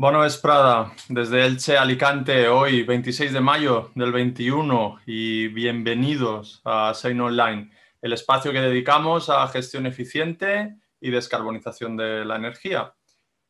Bueno, 0.00 0.24
es 0.24 0.38
Prada, 0.38 0.94
desde 1.10 1.44
Elche, 1.44 1.76
Alicante, 1.76 2.48
hoy 2.48 2.84
26 2.84 3.34
de 3.34 3.40
mayo 3.42 3.90
del 3.94 4.12
21 4.12 5.02
y 5.04 5.48
bienvenidos 5.48 6.62
a 6.64 6.94
Sein 6.94 7.20
Online, 7.20 7.70
el 8.00 8.14
espacio 8.14 8.50
que 8.50 8.62
dedicamos 8.62 9.28
a 9.28 9.46
gestión 9.48 9.84
eficiente 9.84 10.74
y 11.02 11.10
descarbonización 11.10 11.98
de 11.98 12.24
la 12.24 12.36
energía. 12.36 12.94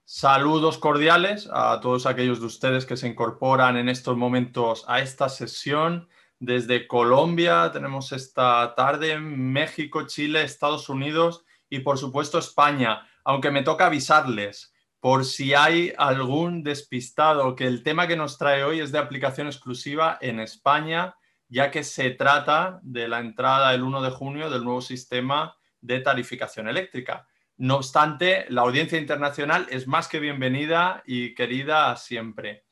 Saludos 0.04 0.78
cordiales 0.78 1.48
a 1.52 1.78
todos 1.80 2.06
aquellos 2.06 2.40
de 2.40 2.46
ustedes 2.46 2.84
que 2.84 2.96
se 2.96 3.06
incorporan 3.06 3.76
en 3.76 3.88
estos 3.88 4.16
momentos 4.16 4.84
a 4.88 4.98
esta 4.98 5.28
sesión. 5.28 6.08
Desde 6.40 6.88
Colombia 6.88 7.70
tenemos 7.72 8.10
esta 8.10 8.74
tarde, 8.74 9.20
México, 9.20 10.04
Chile, 10.08 10.42
Estados 10.42 10.88
Unidos 10.88 11.44
y 11.68 11.78
por 11.78 11.96
supuesto 11.96 12.40
España, 12.40 13.08
aunque 13.22 13.52
me 13.52 13.62
toca 13.62 13.86
avisarles 13.86 14.69
por 15.00 15.24
si 15.24 15.54
hay 15.54 15.92
algún 15.96 16.62
despistado, 16.62 17.56
que 17.56 17.66
el 17.66 17.82
tema 17.82 18.06
que 18.06 18.16
nos 18.16 18.36
trae 18.36 18.62
hoy 18.62 18.80
es 18.80 18.92
de 18.92 18.98
aplicación 18.98 19.46
exclusiva 19.46 20.18
en 20.20 20.40
España, 20.40 21.16
ya 21.48 21.70
que 21.70 21.82
se 21.82 22.10
trata 22.10 22.80
de 22.82 23.08
la 23.08 23.18
entrada 23.18 23.74
el 23.74 23.82
1 23.82 24.02
de 24.02 24.10
junio 24.10 24.50
del 24.50 24.62
nuevo 24.62 24.82
sistema 24.82 25.56
de 25.80 26.00
tarificación 26.00 26.68
eléctrica. 26.68 27.26
No 27.56 27.76
obstante, 27.76 28.46
la 28.50 28.62
audiencia 28.62 28.98
internacional 28.98 29.66
es 29.70 29.86
más 29.86 30.06
que 30.06 30.20
bienvenida 30.20 31.02
y 31.06 31.34
querida 31.34 31.96
siempre. 31.96 32.64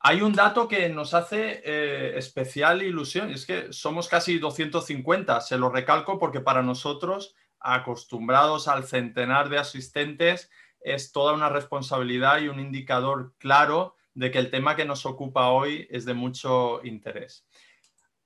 Hay 0.00 0.20
un 0.20 0.34
dato 0.34 0.68
que 0.68 0.90
nos 0.90 1.14
hace 1.14 1.62
eh, 1.64 2.18
especial 2.18 2.82
ilusión, 2.82 3.30
y 3.30 3.34
es 3.34 3.46
que 3.46 3.72
somos 3.72 4.06
casi 4.06 4.38
250, 4.38 5.40
se 5.40 5.56
lo 5.56 5.70
recalco 5.70 6.18
porque 6.18 6.40
para 6.40 6.62
nosotros, 6.62 7.34
acostumbrados 7.58 8.68
al 8.68 8.84
centenar 8.84 9.48
de 9.48 9.58
asistentes, 9.58 10.50
es 10.84 11.10
toda 11.10 11.32
una 11.32 11.48
responsabilidad 11.48 12.40
y 12.40 12.48
un 12.48 12.60
indicador 12.60 13.34
claro 13.38 13.96
de 14.12 14.30
que 14.30 14.38
el 14.38 14.50
tema 14.50 14.76
que 14.76 14.84
nos 14.84 15.06
ocupa 15.06 15.48
hoy 15.48 15.88
es 15.90 16.04
de 16.04 16.14
mucho 16.14 16.84
interés. 16.84 17.46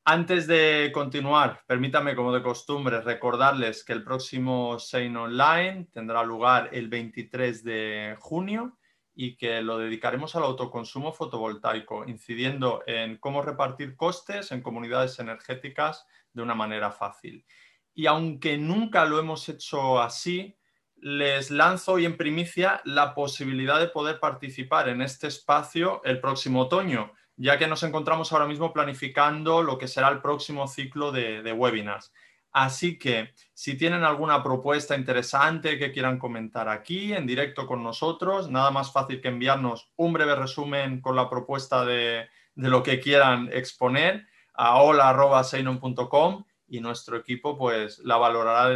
Antes 0.05 0.47
de 0.47 0.91
continuar, 0.93 1.63
permítame, 1.67 2.17
como 2.17 2.33
de 2.33 2.43
costumbre, 2.43 3.01
recordarles 3.01 3.85
que 3.85 3.93
el 3.93 4.03
próximo 4.03 4.79
Sein 4.79 5.17
Online 5.17 5.87
tendrá 5.93 6.23
lugar 6.25 6.71
el 6.73 6.89
23 6.89 7.63
de 7.63 8.17
junio 8.19 8.79
y 9.15 9.37
que 9.37 9.61
lo 9.63 9.79
dedicaremos 9.79 10.35
al 10.35 10.45
autoconsumo 10.45 11.13
fotovoltaico, 11.13 12.07
incidiendo 12.07 12.83
en 12.87 13.19
cómo 13.19 13.43
repartir 13.43 13.97
costes 13.97 14.51
en 14.51 14.63
comunidades 14.63 15.19
energéticas 15.19 16.07
de 16.33 16.43
una 16.43 16.55
manera 16.55 16.91
fácil. 16.91 17.45
Y 17.93 18.07
aunque 18.07 18.57
nunca 18.57 19.05
lo 19.05 19.19
hemos 19.19 19.49
hecho 19.49 20.01
así, 20.01 20.58
les 21.01 21.51
lanzo 21.51 21.93
hoy 21.93 22.05
en 22.05 22.17
primicia 22.17 22.81
la 22.85 23.15
posibilidad 23.15 23.79
de 23.79 23.89
poder 23.89 24.21
participar 24.21 24.89
en 24.89 25.03
este 25.03 25.27
espacio 25.27 26.03
el 26.05 26.21
próximo 26.21 26.63
otoño, 26.63 27.13
ya 27.37 27.59
que 27.59 27.67
nos 27.67 27.83
encontramos 27.83 28.33
ahora 28.33 28.47
mismo 28.47 28.73
planificando 28.73 29.63
lo 29.63 29.79
que 29.79 29.89
será 29.89 30.09
el 30.09 30.21
próximo 30.21 30.67
ciclo 30.67 31.13
de, 31.13 31.53
webinars. 31.53 32.13
Así 32.51 32.99
que 32.99 33.33
si 33.53 33.77
tienen 33.77 34.05
alguna 34.05 34.43
propuesta 34.43 34.97
interesante 34.97 35.79
que 35.79 35.93
quieran 35.93 36.19
comentar 36.19 36.69
aquí 36.69 37.13
en 37.13 37.27
directo 37.27 37.67
con 37.67 37.83
nosotros, 37.83 38.51
nada 38.51 38.71
más 38.71 38.91
fácil 38.93 39.21
que 39.21 39.29
enviarnos 39.29 39.93
un 39.97 40.13
breve 40.13 40.35
resumen 40.35 41.01
con 41.01 41.15
la 41.15 41.29
propuesta 41.29 41.85
de, 41.85 42.27
de 42.55 42.69
lo 42.69 42.83
que 42.83 43.01
quieran 43.01 43.51
exponer 43.53 44.27
a 44.55 44.83
hola.seinon.com 44.83 46.45
y 46.69 46.81
nuestro 46.81 47.17
equipo 47.17 47.57
pues 47.57 47.99
la 48.01 48.17
valorará 48.17 48.69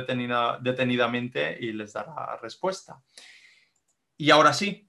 detenidamente 0.60 1.56
y 1.60 1.72
les 1.72 1.92
dará 1.92 2.36
respuesta. 2.40 3.02
Y 4.16 4.30
ahora 4.30 4.52
sí, 4.52 4.88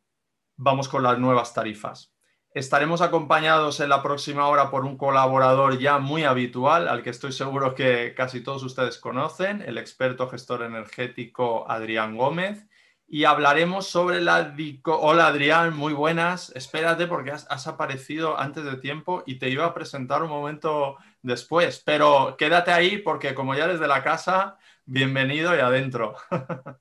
vamos 0.55 0.87
con 0.87 1.03
las 1.03 1.19
nuevas 1.19 1.53
tarifas. 1.53 2.13
Estaremos 2.53 3.01
acompañados 3.01 3.79
en 3.79 3.89
la 3.89 4.03
próxima 4.03 4.47
hora 4.47 4.69
por 4.69 4.85
un 4.85 4.95
colaborador 4.95 5.79
ya 5.79 5.97
muy 5.97 6.23
habitual, 6.23 6.87
al 6.87 7.01
que 7.01 7.09
estoy 7.09 7.31
seguro 7.31 7.73
que 7.73 8.13
casi 8.15 8.41
todos 8.41 8.61
ustedes 8.61 8.99
conocen, 8.99 9.63
el 9.63 9.79
experto 9.79 10.29
gestor 10.29 10.61
energético 10.61 11.69
Adrián 11.69 12.15
Gómez, 12.15 12.67
y 13.07 13.25
hablaremos 13.25 13.87
sobre 13.87 14.21
la... 14.21 14.55
Hola 14.85 15.27
Adrián, 15.27 15.75
muy 15.75 15.93
buenas. 15.93 16.51
Espérate 16.55 17.05
porque 17.07 17.31
has, 17.31 17.67
aparecido 17.67 18.39
antes 18.39 18.63
de 18.63 18.77
tiempo 18.77 19.23
y 19.25 19.35
te 19.35 19.49
iba 19.49 19.65
a 19.65 19.73
presentar 19.73 20.23
un 20.23 20.29
momento 20.29 20.97
después, 21.23 21.81
pero 21.83 22.35
quédate 22.37 22.71
ahí 22.71 22.99
porque 22.99 23.33
como 23.33 23.55
ya 23.55 23.65
eres 23.65 23.79
de 23.79 23.87
la 23.87 24.03
casa, 24.03 24.57
bienvenido 24.85 25.55
y 25.55 25.59
adentro. 25.59 26.15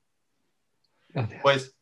Pues 1.42 1.76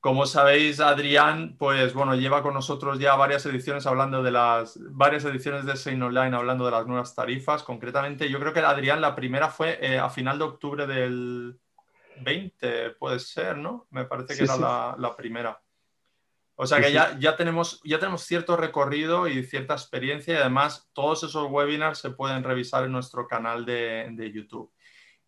como 0.00 0.26
sabéis, 0.26 0.78
Adrián, 0.78 1.56
pues 1.58 1.92
bueno, 1.94 2.14
lleva 2.14 2.42
con 2.42 2.54
nosotros 2.54 2.98
ya 2.98 3.16
varias 3.16 3.44
ediciones 3.46 3.86
hablando 3.86 4.22
de 4.22 4.30
las 4.30 4.78
varias 4.90 5.24
ediciones 5.24 5.64
de 5.64 5.74
Sein 5.76 6.02
Online 6.02 6.36
hablando 6.36 6.66
de 6.66 6.70
las 6.70 6.86
nuevas 6.86 7.14
tarifas. 7.14 7.62
Concretamente, 7.62 8.28
yo 8.28 8.38
creo 8.38 8.52
que 8.52 8.60
Adrián 8.60 9.00
la 9.00 9.14
primera 9.14 9.48
fue 9.48 9.78
eh, 9.80 9.98
a 9.98 10.08
final 10.10 10.38
de 10.38 10.44
octubre 10.44 10.86
del 10.86 11.58
20, 12.20 12.90
puede 12.90 13.18
ser, 13.18 13.56
¿no? 13.56 13.86
Me 13.90 14.04
parece 14.04 14.36
que 14.36 14.44
era 14.44 14.56
La, 14.96 15.16
primera. 15.16 15.60
O 16.60 16.66
sea 16.66 16.80
que 16.80 16.90
ya, 16.90 17.16
ya, 17.20 17.36
tenemos, 17.36 17.80
ya 17.84 18.00
tenemos 18.00 18.22
cierto 18.22 18.56
recorrido 18.56 19.28
y 19.28 19.44
cierta 19.44 19.74
experiencia 19.74 20.34
y 20.34 20.36
además 20.38 20.90
todos 20.92 21.22
esos 21.22 21.48
webinars 21.48 22.00
se 22.00 22.10
pueden 22.10 22.42
revisar 22.42 22.82
en 22.82 22.90
nuestro 22.90 23.28
canal 23.28 23.64
de, 23.64 24.32
YouTube. 24.34 24.72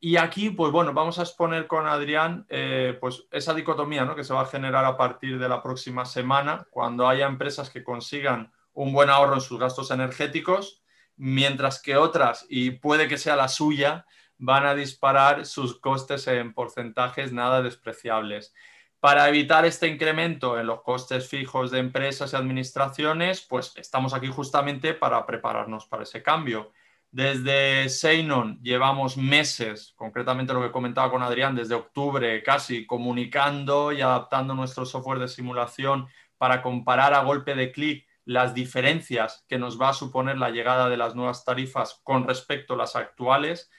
Y 0.01 0.17
aquí, 0.17 0.51
pues 0.51 0.73
bueno, 0.73 0.93
vamos 0.93 1.21
a 1.21 1.23
exponer 1.23 1.69
con 1.69 1.87
Adrián 1.87 2.47
eh, 2.49 2.99
pues 3.01 3.29
esa 3.31 3.55
dicotomía 3.55 4.05
¿no? 4.05 4.17
que 4.17 4.25
se 4.25 4.35
va 4.35 4.41
a 4.41 4.47
generar 4.47 4.85
a 4.85 4.97
partir 4.97 5.39
de 5.39 5.49
la 5.49 5.63
próxima 5.63 6.05
semana, 6.05 6.67
cuando 6.69 7.07
haya 7.07 7.27
empresas 7.27 7.71
que 7.71 7.85
consigan 7.85 8.53
un 8.73 8.93
buen 8.93 9.09
ahorro 9.09 9.35
en 9.35 9.41
sus 9.41 9.61
gastos 9.61 9.93
energéticos, 9.93 10.83
mientras 11.15 11.81
que 11.81 11.97
otras, 11.97 12.45
y 12.49 12.73
puede 12.73 13.07
que 13.07 13.19
sea 13.19 13.37
la 13.37 13.47
suya, 13.47 14.05
van 14.37 14.67
a 14.67 14.75
disparar 14.75 15.47
sus 15.47 15.79
costes 15.79 16.27
en 16.27 16.55
porcentajes 16.55 17.33
nada 17.33 17.63
despreciables. 17.63 18.53
Para 19.01 19.29
evitar 19.29 19.65
este 19.65 19.89
incremento 19.89 20.61
en 20.61 20.67
los 20.67 20.83
costes 20.83 21.29
fijos 21.29 21.71
de 21.71 21.79
empresas 21.79 22.33
y 22.33 22.37
administraciones, 22.37 23.41
pues 23.41 23.73
estamos 23.77 24.15
aquí 24.15 24.29
justamente 24.29 24.95
para 24.95 25.25
prepararnos 25.27 25.87
para 25.87 26.03
ese 26.03 26.23
cambio. 26.23 26.73
Desde 27.11 27.89
Seinon 27.89 28.61
llevamos 28.63 29.17
meses, 29.17 29.95
concretamente 29.97 30.53
lo 30.53 30.63
que 30.63 30.71
comentaba 30.71 31.11
con 31.11 31.23
Adrián, 31.23 31.57
desde 31.57 31.75
octubre 31.75 32.43
casi, 32.43 32.87
comunicando 32.87 33.91
y 33.91 34.03
adaptando 34.03 34.55
nuestro 34.55 34.85
software 34.85 35.19
de 35.19 35.29
simulación 35.29 36.07
para 36.39 36.63
comparar 36.63 37.15
a 37.15 37.23
golpe 37.25 37.55
de 37.55 37.73
clic 37.73 38.07
las 38.25 38.55
diferencias 38.55 39.45
que 39.49 39.59
nos 39.59 39.81
va 39.81 39.89
a 39.89 39.95
suponer 39.95 40.39
la 40.39 40.51
llegada 40.51 40.89
de 40.89 40.99
las 40.99 41.17
nuevas 41.17 41.45
tarifas 41.45 42.01
con 42.05 42.29
respecto 42.29 42.75
a 42.75 42.77
las 42.77 42.95
actuales 42.95 43.71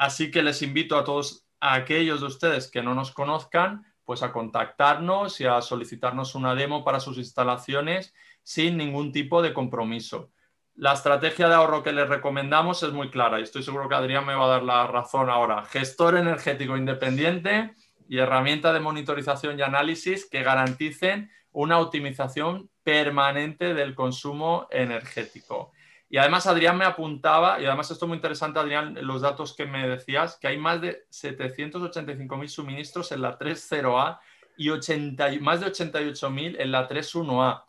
Así 0.00 0.30
que 0.30 0.42
les 0.42 0.62
invito 0.62 0.96
a 0.96 1.04
todos 1.04 1.46
aquellos 1.60 2.22
de 2.22 2.26
ustedes 2.28 2.70
que 2.70 2.82
no 2.82 2.94
nos 2.94 3.10
conozcan, 3.10 3.84
pues 4.10 4.24
a 4.24 4.32
contactarnos 4.32 5.40
y 5.40 5.44
a 5.44 5.60
solicitarnos 5.60 6.34
una 6.34 6.56
demo 6.56 6.82
para 6.82 6.98
sus 6.98 7.16
instalaciones 7.16 8.12
sin 8.42 8.76
ningún 8.76 9.12
tipo 9.12 9.40
de 9.40 9.54
compromiso. 9.54 10.32
La 10.74 10.94
estrategia 10.94 11.46
de 11.46 11.54
ahorro 11.54 11.84
que 11.84 11.92
les 11.92 12.08
recomendamos 12.08 12.82
es 12.82 12.90
muy 12.90 13.08
clara 13.08 13.38
y 13.38 13.44
estoy 13.44 13.62
seguro 13.62 13.88
que 13.88 13.94
Adrián 13.94 14.26
me 14.26 14.34
va 14.34 14.46
a 14.46 14.48
dar 14.48 14.62
la 14.64 14.88
razón 14.88 15.30
ahora. 15.30 15.64
Gestor 15.64 16.16
energético 16.16 16.76
independiente 16.76 17.76
y 18.08 18.18
herramienta 18.18 18.72
de 18.72 18.80
monitorización 18.80 19.60
y 19.60 19.62
análisis 19.62 20.28
que 20.28 20.42
garanticen 20.42 21.30
una 21.52 21.78
optimización 21.78 22.68
permanente 22.82 23.74
del 23.74 23.94
consumo 23.94 24.66
energético. 24.72 25.70
Y 26.12 26.18
además 26.18 26.48
Adrián 26.48 26.76
me 26.76 26.84
apuntaba, 26.84 27.60
y 27.60 27.66
además 27.66 27.88
esto 27.88 28.04
es 28.04 28.08
muy 28.08 28.16
interesante, 28.16 28.58
Adrián, 28.58 28.98
los 29.00 29.22
datos 29.22 29.54
que 29.54 29.64
me 29.64 29.88
decías, 29.88 30.36
que 30.40 30.48
hay 30.48 30.58
más 30.58 30.80
de 30.80 31.06
785.000 31.08 32.48
suministros 32.48 33.12
en 33.12 33.22
la 33.22 33.38
3.0A 33.38 34.18
y 34.56 34.70
80, 34.70 35.30
más 35.40 35.60
de 35.60 35.66
88.000 35.66 36.56
en 36.58 36.72
la 36.72 36.88
3.1A, 36.88 37.62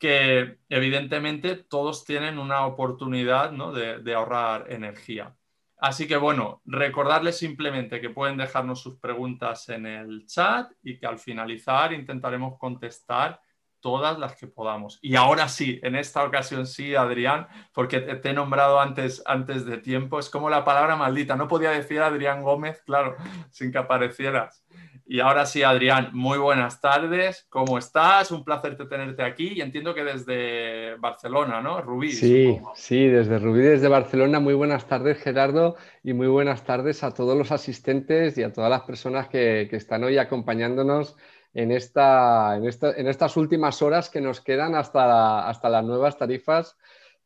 que 0.00 0.58
evidentemente 0.68 1.54
todos 1.54 2.04
tienen 2.04 2.40
una 2.40 2.66
oportunidad 2.66 3.50
de, 3.50 4.00
de 4.00 4.14
ahorrar 4.14 4.66
energía. 4.72 5.36
Así 5.78 6.08
que 6.08 6.16
bueno, 6.16 6.62
recordarles 6.64 7.38
simplemente 7.38 8.00
que 8.00 8.10
pueden 8.10 8.36
dejarnos 8.36 8.80
sus 8.80 8.98
preguntas 8.98 9.68
en 9.68 9.86
el 9.86 10.26
chat 10.26 10.72
y 10.82 10.98
que 10.98 11.06
al 11.06 11.20
finalizar 11.20 11.92
intentaremos 11.92 12.58
contestar 12.58 13.40
todas 13.86 14.18
las 14.18 14.34
que 14.34 14.48
podamos. 14.48 14.98
Y 15.00 15.14
ahora 15.14 15.48
sí, 15.48 15.78
en 15.84 15.94
esta 15.94 16.24
ocasión 16.24 16.66
sí, 16.66 16.96
Adrián, 16.96 17.46
porque 17.72 18.00
te, 18.00 18.30
he 18.30 18.32
nombrado 18.32 18.80
antes, 18.80 19.22
antes 19.26 19.64
de 19.64 19.78
tiempo, 19.78 20.18
es 20.18 20.28
como 20.28 20.50
la 20.50 20.64
palabra 20.64 20.96
maldita. 20.96 21.36
No 21.36 21.46
podía 21.46 21.70
decir 21.70 22.00
Adrián 22.00 22.42
Gómez, 22.42 22.82
claro, 22.84 23.14
sin 23.52 23.70
que 23.70 23.78
aparecieras. 23.78 24.64
Y 25.06 25.20
ahora 25.20 25.46
sí, 25.46 25.62
Adrián, 25.62 26.08
muy 26.14 26.36
buenas 26.36 26.80
tardes. 26.80 27.46
¿Cómo 27.48 27.78
estás? 27.78 28.32
Un 28.32 28.42
placer 28.42 28.76
tenerte 28.88 29.22
aquí 29.22 29.52
y 29.54 29.60
entiendo 29.60 29.94
que 29.94 30.02
desde 30.02 30.96
Barcelona, 30.96 31.60
¿no? 31.60 31.80
Rubí. 31.80 32.10
Sí, 32.10 32.58
sí, 32.74 33.06
desde 33.06 33.38
Rubí, 33.38 33.60
desde 33.60 33.86
Barcelona. 33.86 34.40
Muy 34.40 34.54
buenas 34.54 34.88
tardes, 34.88 35.18
Gerardo, 35.18 35.76
y 36.02 36.12
muy 36.12 36.26
buenas 36.26 36.64
tardes 36.64 37.04
a 37.04 37.14
todos 37.14 37.38
los 37.38 37.52
asistentes 37.52 38.36
y 38.36 38.42
a 38.42 38.52
todas 38.52 38.68
las 38.68 38.82
personas 38.82 39.28
que, 39.28 39.68
que 39.70 39.76
están 39.76 40.02
hoy 40.02 40.18
acompañándonos 40.18 41.16
en, 41.56 41.72
esta, 41.72 42.54
en, 42.56 43.08
estas 43.08 43.36
últimas 43.38 43.80
horas 43.80 44.10
que 44.10 44.20
nos 44.20 44.42
quedan 44.42 44.74
hasta, 44.74 45.48
hasta 45.48 45.70
las 45.70 45.82
nuevas 45.84 46.18
tarifas. 46.18 46.76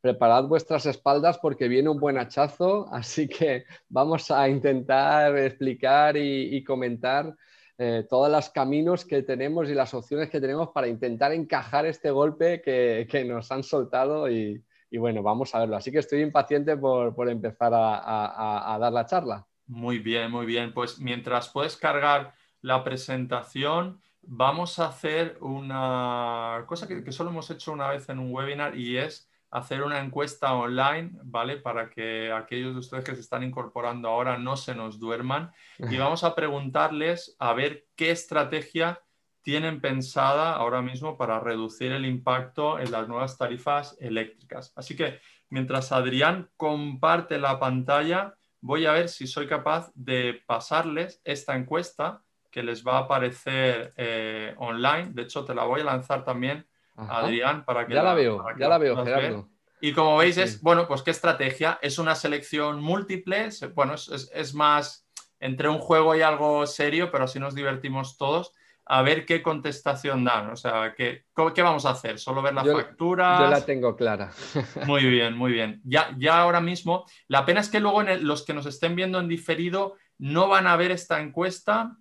Preparad 0.00 0.44
vuestras 0.44 0.86
espaldas 0.86 1.38
porque 1.38 1.66
viene 1.66 1.88
un 1.88 1.98
buen 1.98 2.16
hachazo, 2.16 2.86
así 2.92 3.26
que 3.26 3.64
vamos 3.88 4.30
a 4.30 4.48
intentar 4.48 5.36
explicar 5.36 6.16
y, 6.16 6.62
comentar 6.62 7.34
eh, 7.76 8.06
todos 8.08 8.30
los 8.30 8.50
caminos 8.50 9.04
que 9.04 9.24
tenemos 9.24 9.68
y 9.68 9.74
las 9.74 9.92
opciones 9.94 10.30
que 10.30 10.40
tenemos 10.40 10.68
para 10.68 10.86
intentar 10.86 11.32
encajar 11.32 11.86
este 11.86 12.12
golpe 12.12 12.62
que, 12.62 13.24
nos 13.26 13.50
han 13.50 13.64
soltado 13.64 14.30
y, 14.30 14.62
bueno, 14.92 15.24
vamos 15.24 15.52
a 15.56 15.58
verlo. 15.58 15.74
Así 15.74 15.90
que 15.90 15.98
estoy 15.98 16.22
impaciente 16.22 16.76
por, 16.76 17.28
empezar 17.28 17.72
a, 17.74 18.78
dar 18.80 18.92
la 18.92 19.06
charla. 19.06 19.44
Muy 19.66 19.98
bien, 19.98 20.30
muy 20.30 20.46
bien. 20.46 20.72
Pues 20.72 21.00
mientras 21.00 21.48
puedes 21.48 21.76
cargar 21.76 22.32
la 22.62 22.84
presentación, 22.84 24.00
vamos 24.32 24.78
a 24.78 24.86
hacer 24.86 25.38
una 25.40 26.64
cosa 26.68 26.86
que, 26.86 27.10
solo 27.10 27.30
hemos 27.30 27.50
hecho 27.50 27.72
una 27.72 27.88
vez 27.88 28.08
en 28.08 28.20
un 28.20 28.32
webinar 28.32 28.78
y 28.78 28.96
es 28.96 29.28
hacer 29.50 29.82
una 29.82 29.98
encuesta 29.98 30.54
online, 30.54 31.10
¿vale? 31.24 31.56
Para 31.56 31.90
que 31.90 32.30
aquellos 32.30 32.74
de 32.74 32.78
ustedes 32.78 33.04
que 33.04 33.16
se 33.16 33.22
están 33.22 33.42
incorporando 33.42 34.08
ahora 34.08 34.38
no 34.38 34.56
se 34.56 34.76
nos 34.76 35.00
duerman 35.00 35.50
y 35.78 35.96
vamos 35.96 36.22
a 36.22 36.36
preguntarles 36.36 37.34
a 37.40 37.52
ver 37.54 37.88
qué 37.96 38.12
estrategia 38.12 39.02
tienen 39.42 39.80
pensada 39.80 40.52
ahora 40.52 40.80
mismo 40.80 41.18
para 41.18 41.40
reducir 41.40 41.90
el 41.90 42.06
impacto 42.06 42.78
en 42.78 42.92
las 42.92 43.08
nuevas 43.08 43.36
tarifas 43.36 43.96
eléctricas. 43.98 44.72
Así 44.76 44.94
que 44.94 45.18
mientras 45.48 45.90
Adrián 45.90 46.48
comparte 46.56 47.36
la 47.38 47.58
pantalla, 47.58 48.36
voy 48.60 48.86
a 48.86 48.92
ver 48.92 49.08
si 49.08 49.26
soy 49.26 49.48
capaz 49.48 49.90
de 49.96 50.40
pasarles 50.46 51.20
esta 51.24 51.56
encuesta 51.56 52.22
que 52.50 52.62
les 52.62 52.86
va 52.86 52.98
a 52.98 53.00
aparecer 53.00 53.92
eh, 53.96 54.54
online. 54.58 55.10
De 55.12 55.22
hecho, 55.22 55.44
te 55.44 55.54
la 55.54 55.64
voy 55.64 55.80
a 55.80 55.84
lanzar 55.84 56.24
también, 56.24 56.66
Adrián, 56.96 57.64
para 57.64 57.86
que 57.86 57.94
ya 57.94 58.02
la, 58.02 58.14
veo, 58.14 58.44
ya 58.58 58.68
la 58.68 58.78
veo, 58.78 59.02
Gerardo. 59.04 59.48
Y 59.80 59.92
como 59.92 60.18
veis, 60.18 60.36
es, 60.36 60.60
bueno, 60.60 60.86
pues 60.86 61.02
qué 61.02 61.10
estrategia. 61.10 61.78
Es 61.80 61.98
una 61.98 62.14
selección 62.14 62.82
múltiple, 62.82 63.48
bueno, 63.74 63.94
es, 63.94 64.54
más 64.54 65.06
entre 65.38 65.70
un 65.70 65.78
juego 65.78 66.14
y 66.14 66.20
algo 66.20 66.66
serio, 66.66 67.10
pero 67.10 67.24
así 67.24 67.40
nos 67.40 67.54
divertimos 67.54 68.18
todos. 68.18 68.52
A 68.84 69.02
ver 69.02 69.24
qué 69.24 69.40
contestación 69.40 70.24
dan. 70.24 70.50
O 70.50 70.56
sea, 70.56 70.94
¿qué, 70.94 71.24
qué 71.54 71.62
vamos 71.62 71.86
a 71.86 71.90
hacer? 71.90 72.18
¿Solo 72.18 72.42
ver 72.42 72.52
la 72.52 72.64
factura? 72.64 73.38
Yo 73.38 73.46
la 73.46 73.64
tengo 73.64 73.96
clara. 73.96 74.32
Muy 74.86 75.04
bien, 75.04 75.36
muy 75.36 75.52
bien. 75.52 75.80
Ya, 75.84 76.14
ya 76.18 76.40
ahora 76.40 76.60
mismo, 76.60 77.06
la 77.28 77.46
pena 77.46 77.60
es 77.60 77.68
que 77.68 77.80
luego 77.80 78.02
los 78.02 78.44
que 78.44 78.52
nos 78.52 78.66
estén 78.66 78.96
viendo 78.96 79.20
en 79.20 79.28
diferido 79.28 79.94
no 80.18 80.48
van 80.48 80.66
a 80.66 80.76
ver 80.76 80.90
esta 80.90 81.20
encuesta. 81.20 81.96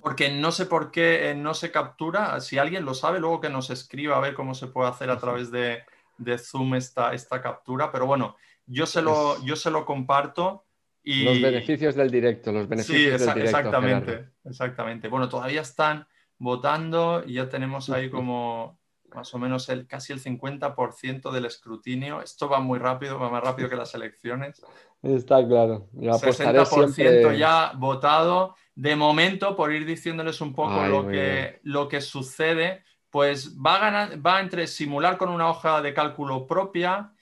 Porque 0.00 0.30
no 0.30 0.50
sé 0.50 0.66
por 0.66 0.90
qué 0.90 1.30
eh, 1.30 1.34
no 1.34 1.54
se 1.54 1.70
captura. 1.70 2.40
Si 2.40 2.58
alguien 2.58 2.84
lo 2.84 2.94
sabe, 2.94 3.20
luego 3.20 3.40
que 3.40 3.48
nos 3.48 3.70
escriba 3.70 4.16
a 4.16 4.20
ver 4.20 4.34
cómo 4.34 4.54
se 4.54 4.66
puede 4.66 4.90
hacer 4.90 5.10
a 5.10 5.18
través 5.18 5.50
de, 5.50 5.82
Zoom 6.38 6.74
esta, 6.74 7.14
esta, 7.14 7.40
captura. 7.40 7.92
Pero 7.92 8.06
bueno, 8.06 8.36
yo 8.66 8.86
se 8.86 9.02
lo, 9.02 9.42
yo 9.44 9.54
se 9.56 9.70
lo 9.70 9.84
comparto. 9.84 10.64
Y... 11.02 11.24
Los 11.24 11.40
beneficios 11.40 11.94
del 11.94 12.10
directo, 12.10 12.52
los 12.52 12.68
beneficios 12.68 13.20
sí, 13.20 13.26
del 13.26 13.34
directo. 13.34 13.58
Exactamente, 13.58 14.28
exactamente. 14.44 15.08
Bueno, 15.08 15.28
todavía 15.28 15.60
están 15.60 16.06
votando 16.38 17.22
y 17.24 17.34
ya 17.34 17.48
tenemos 17.48 17.88
ahí 17.90 18.10
como 18.10 18.80
más 19.14 19.32
o 19.34 19.38
menos 19.38 19.68
el, 19.68 19.86
casi 19.86 20.12
el 20.12 20.20
50% 20.20 21.30
del 21.30 21.44
escrutinio. 21.44 22.20
Esto 22.20 22.48
va 22.48 22.60
muy 22.60 22.78
rápido, 22.78 23.18
va 23.18 23.30
más 23.30 23.42
rápido 23.42 23.68
que 23.68 23.76
las 23.76 23.94
elecciones. 23.94 24.62
Está 25.02 25.46
claro. 25.46 25.88
Yo 25.92 26.12
60% 26.12 27.36
ya 27.36 27.72
votado. 27.76 28.56
De 28.74 28.96
momento, 28.96 29.54
por 29.54 29.72
ir 29.72 29.84
diciéndoles 29.84 30.40
un 30.40 30.54
poco 30.54 30.86
lo, 30.86 31.06
que, 31.06 31.60
lo 31.62 31.88
que 31.88 32.00
sucede, 32.00 32.84
pues 33.10 33.56
va, 33.58 34.08
va 34.16 34.40
entre 34.40 34.66
simular 34.66 35.18
con 35.18 35.28
una 35.28 35.50
hoja 35.50 35.82
de 35.82 35.92
cálculo 35.92 36.46
propia, 36.46 37.12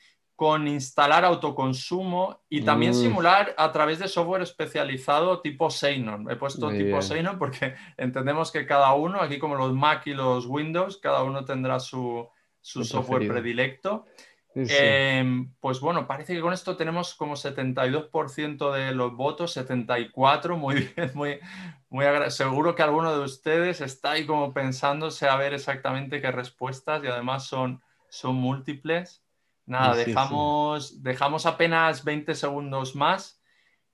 con 0.41 0.67
instalar 0.69 1.27
autoconsumo 1.27 2.41
y 2.49 2.63
también 2.63 2.93
mm. 2.93 2.95
simular 2.95 3.55
a 3.59 3.71
través 3.73 3.99
de 3.99 4.09
software 4.09 4.41
especializado 4.41 5.41
tipo 5.41 5.69
Seinon. 5.69 6.31
He 6.31 6.37
puesto 6.37 6.71
tipo 6.71 7.03
Seinon 7.03 7.39
porque 7.39 7.75
entendemos 7.99 8.51
que 8.51 8.65
cada 8.65 8.95
uno, 8.95 9.21
aquí 9.21 9.39
como 9.39 9.57
los 9.57 9.75
Mac 9.75 10.07
y 10.07 10.15
los 10.15 10.47
Windows, 10.47 10.97
cada 10.97 11.25
uno 11.25 11.45
tendrá 11.45 11.79
su, 11.79 12.27
su 12.63 12.85
software 12.85 13.29
predilecto. 13.29 14.07
Em, 14.55 15.53
pues 15.61 15.81
bueno, 15.81 16.09
parece 16.09 16.35
que 16.35 16.41
con 16.41 16.53
esto 16.53 16.77
tenemos 16.77 17.15
como 17.15 17.37
72% 17.37 18.73
de 18.73 18.93
los 18.93 19.15
votos, 19.15 19.53
74, 19.53 20.57
muy 20.57 20.75
bien, 20.97 21.11
muy, 21.15 21.39
muy 21.89 22.05
seguro 22.31 22.75
que 22.75 22.83
alguno 22.83 23.17
de 23.17 23.25
ustedes 23.25 23.81
está 23.81 24.13
ahí 24.13 24.27
como 24.27 24.53
pensándose 24.53 25.29
a 25.29 25.37
ver 25.37 25.55
exactamente 25.55 26.21
qué 26.21 26.33
respuestas 26.33 27.03
y 27.05 27.07
además 27.07 27.47
son, 27.47 27.81
son 28.09 28.37
múltiples. 28.37 29.23
Nada, 29.67 29.95
dejamos, 29.95 31.01
dejamos 31.01 31.47
apenas 31.47 32.03
20 32.03 32.35
segundos 32.35 32.97
más 32.97 33.41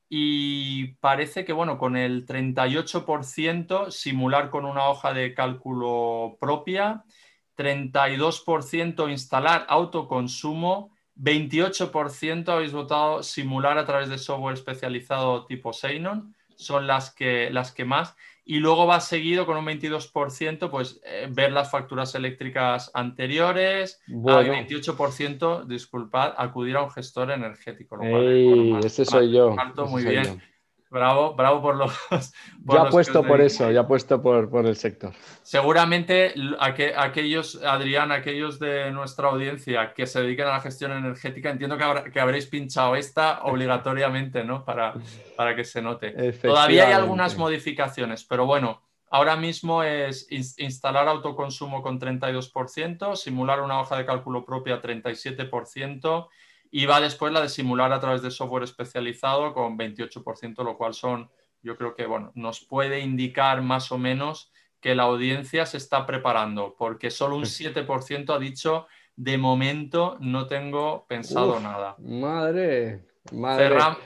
y 0.09 0.95
parece 1.01 1.45
que 1.45 1.53
bueno, 1.53 1.77
con 1.77 1.97
el 1.97 2.25
38% 2.25 3.91
simular 3.91 4.49
con 4.49 4.65
una 4.65 4.89
hoja 4.89 5.13
de 5.13 5.35
cálculo 5.35 6.39
propia 6.41 7.05
32% 7.57 9.11
instalar 9.11 9.67
autoconsumo, 9.69 10.91
28% 11.17 12.49
habéis 12.49 12.73
votado 12.73 13.23
simular 13.23 13.79
a 13.79 13.87
través 13.87 14.09
de 14.09 14.19
software 14.19 14.55
especializado 14.55 15.47
tipo 15.47 15.73
Seinon, 15.73 16.35
son 16.57 16.87
las 16.87 17.15
que, 17.15 17.51
las 17.51 17.73
que 17.73 17.85
más. 17.85 18.15
Y 18.49 18.59
luego 18.59 18.87
va 18.87 19.01
seguido 19.01 19.45
con 19.45 19.57
un 19.57 19.67
22%, 19.67 20.71
pues 20.71 21.01
eh, 21.05 21.27
ver 21.31 21.53
las 21.53 21.71
facturas 21.71 22.15
eléctricas 22.15 22.93
anteriores. 22.95 24.01
Bueno. 24.07 24.53
28%, 24.53 25.67
disculpad, 25.67 26.35
acudir 26.37 26.77
a 26.77 26.83
un 26.83 26.91
gestor 26.91 27.33
energético. 27.33 27.99
ese 28.85 29.05
soy 29.05 29.33
yo. 29.33 29.57
muy 29.89 30.05
bien. 30.05 30.41
Bravo, 30.89 31.35
bravo 31.35 31.61
por 31.61 31.77
los. 31.77 31.93
Por 32.65 32.77
ya 32.77 32.91
puesto 32.91 33.23
por 33.23 33.41
eso, 33.41 33.71
ya 33.71 33.87
puesto 33.87 34.21
por, 34.21 34.51
por 34.51 34.67
el 34.67 34.77
sector. 34.77 35.13
Seguramente 35.43 36.35
aquellos, 36.59 37.63
Adrián, 37.63 38.11
aquellos 38.11 38.59
de 38.59 38.91
nuestra 38.91 39.29
audiencia 39.29 39.93
que 39.95 40.07
se 40.07 40.23
dediquen 40.23 40.47
a 40.47 40.53
la 40.53 40.61
gestión 40.61 40.91
energética, 40.91 41.51
entiendo 41.51 41.79
que, 41.79 42.11
que 42.11 42.19
habréis 42.19 42.47
pinchado 42.47 42.97
esta 42.97 43.43
obligatoriamente, 43.45 44.43
¿no? 44.43 44.65
Para, 44.65 44.95
para 45.37 45.55
que 45.55 45.63
se 45.65 45.81
note. 45.81 46.33
Todavía 46.33 46.89
hay 46.89 46.93
algunas 46.93 47.37
modificaciones, 47.37 48.25
pero 48.25 48.47
bueno, 48.47 48.83
ahora 49.11 49.37
mismo 49.37 49.85
es 49.85 50.27
instalar 50.59 51.07
autoconsumo 51.07 51.83
con 51.83 52.01
32%, 52.01 53.15
simular 53.15 53.61
una 53.61 53.81
hoja 53.81 53.97
de 53.97 54.07
cálculo 54.07 54.45
propia 54.45 54.83
37% 54.83 56.29
y 56.71 56.87
va 56.87 57.01
después 57.01 57.33
la 57.33 57.41
de 57.41 57.49
simular 57.49 57.93
a 57.93 58.01
través 58.01 58.23
de 58.23 58.31
software 58.31 58.65
especializado 58.65 59.53
con 59.53 59.79
28%, 59.79 60.65
lo 60.65 60.77
cual 60.77 60.95
son, 60.95 61.31
yo 61.63 61.77
creo 61.77 61.95
que, 61.95 62.07
bueno, 62.07 62.33
nos 62.35 62.61
puede 62.61 63.01
indicar 63.01 63.63
más 63.63 63.93
o 63.93 63.99
menos 63.99 64.53
que 64.81 64.95
la 64.95 65.05
audiencia 65.05 65.67
se 65.67 65.79
está 65.79 66.07
preparando, 66.07 66.75
porque 66.79 67.11
solo 67.11 67.37
un 67.37 67.45
7% 67.45 68.35
ha 68.35 68.39
dicho, 68.39 68.87
de 69.17 69.39
momento 69.39 70.17
no 70.21 70.47
tengo 70.47 71.07
pensado 71.09 71.59
nada. 71.61 71.97
Madre 71.99 73.16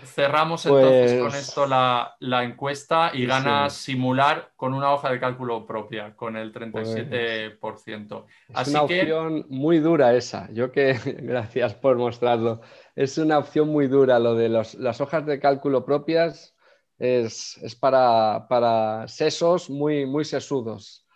cerramos 0.04 0.66
entonces 0.66 1.20
con 1.20 1.30
pues 1.30 1.48
esto 1.48 1.66
la, 1.66 2.16
encuesta 2.44 3.10
y 3.12 3.26
gana 3.26 3.70
simular 3.70 4.52
con 4.56 4.74
una 4.74 4.92
hoja 4.92 5.10
de 5.10 5.20
cálculo 5.20 5.66
propia, 5.66 6.14
con 6.16 6.36
el 6.36 6.52
37%. 6.52 7.58
Pues 7.58 8.68
es 8.68 8.68
una 8.68 8.82
opción 8.82 9.46
muy 9.48 9.78
dura 9.78 10.14
esa. 10.14 10.48
Yo 10.52 10.72
que, 10.72 10.94
gracias 11.22 11.74
por 11.74 11.96
mostrarlo. 11.96 12.60
Es 12.96 13.18
una 13.18 13.38
opción 13.38 13.68
muy 13.68 13.86
dura 13.86 14.18
lo 14.18 14.34
de 14.34 14.48
las 14.48 15.00
hojas 15.00 15.26
de 15.26 15.40
cálculo 15.40 15.84
propias. 15.84 16.54
Es, 16.98 17.58
para, 17.80 19.04
sesos 19.08 19.70
muy, 19.70 20.04
muy 20.06 20.24
sesudos. 20.24 21.06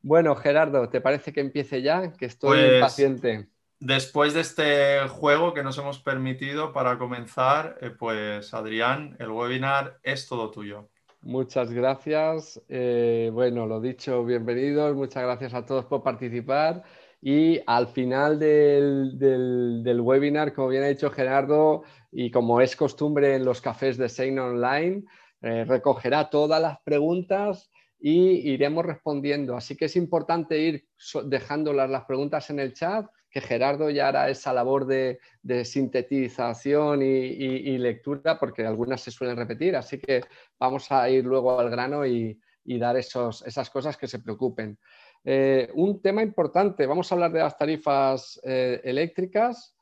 Bueno, 0.00 0.36
Gerardo, 0.36 0.88
¿te 0.88 1.00
parece 1.00 1.32
que 1.32 1.40
empiece 1.40 1.82
ya? 1.82 2.12
Que 2.12 2.26
estoy 2.26 2.58
pues 2.58 2.74
impaciente 2.74 3.48
después 3.80 4.34
de 4.34 4.40
este 4.40 5.08
juego 5.08 5.54
que 5.54 5.62
nos 5.62 5.78
hemos 5.78 5.98
permitido 5.98 6.72
para 6.72 6.98
comenzar, 6.98 7.78
eh, 7.80 7.90
pues 7.90 8.52
Adrián, 8.54 9.16
el 9.18 9.30
webinar 9.30 9.98
es 10.02 10.26
todo 10.26 10.50
tuyo. 10.50 10.88
Muchas 11.22 11.72
gracias. 11.72 12.60
Eh, 12.68 13.30
bueno, 13.32 13.66
lo 13.66 13.80
dicho, 13.80 14.24
bienvenidos. 14.24 14.94
Muchas 14.94 15.24
gracias 15.24 15.54
a 15.54 15.64
todos 15.66 15.84
por 15.84 16.02
participar. 16.02 16.84
Y 17.20 17.60
al 17.66 17.88
final 17.88 18.38
del, 18.38 20.00
webinar, 20.00 20.52
como 20.52 20.68
bien 20.68 20.84
ha 20.84 20.88
dicho 20.88 21.10
Gerardo, 21.10 21.82
y 22.12 22.30
como 22.30 22.60
es 22.60 22.76
costumbre 22.76 23.34
en 23.34 23.44
los 23.44 23.60
cafés 23.60 23.96
de 23.96 24.08
Sein 24.08 24.38
Online, 24.38 25.04
eh, 25.42 25.64
recogerá 25.64 26.30
todas 26.30 26.62
las 26.62 26.80
preguntas 26.82 27.70
y 27.98 28.52
iremos 28.52 28.86
respondiendo. 28.86 29.56
Así 29.56 29.76
que 29.76 29.86
es 29.86 29.96
importante 29.96 30.58
ir 30.58 30.86
dejando 31.24 31.72
las 31.72 32.04
preguntas 32.04 32.48
en 32.50 32.60
el 32.60 32.72
chat 32.74 33.06
que 33.30 33.40
Gerardo 33.40 33.90
ya 33.90 34.08
hará 34.08 34.30
esa 34.30 34.52
labor 34.52 34.86
de, 34.86 35.18
sintetización 35.64 37.02
y, 37.02 37.78
lectura, 37.78 38.38
porque 38.38 38.64
algunas 38.66 39.00
se 39.00 39.10
suelen 39.10 39.36
repetir, 39.36 39.76
así 39.76 39.98
que 39.98 40.22
vamos 40.58 40.90
a 40.90 41.08
ir 41.08 41.24
luego 41.24 41.58
al 41.58 41.70
grano 41.70 42.06
y, 42.06 42.38
dar 42.64 42.96
esos, 42.98 43.46
esas 43.46 43.70
cosas 43.70 43.96
que 43.96 44.06
se 44.06 44.18
preocupen. 44.18 44.78
Eh, 45.24 45.70
un 45.74 46.00
tema 46.00 46.22
importante, 46.22 46.86
vamos 46.86 47.10
a 47.10 47.14
hablar 47.14 47.32
de 47.32 47.40
las 47.40 47.56
tarifas 47.56 48.40
eh, 48.44 48.80
eléctricas, 48.84 49.74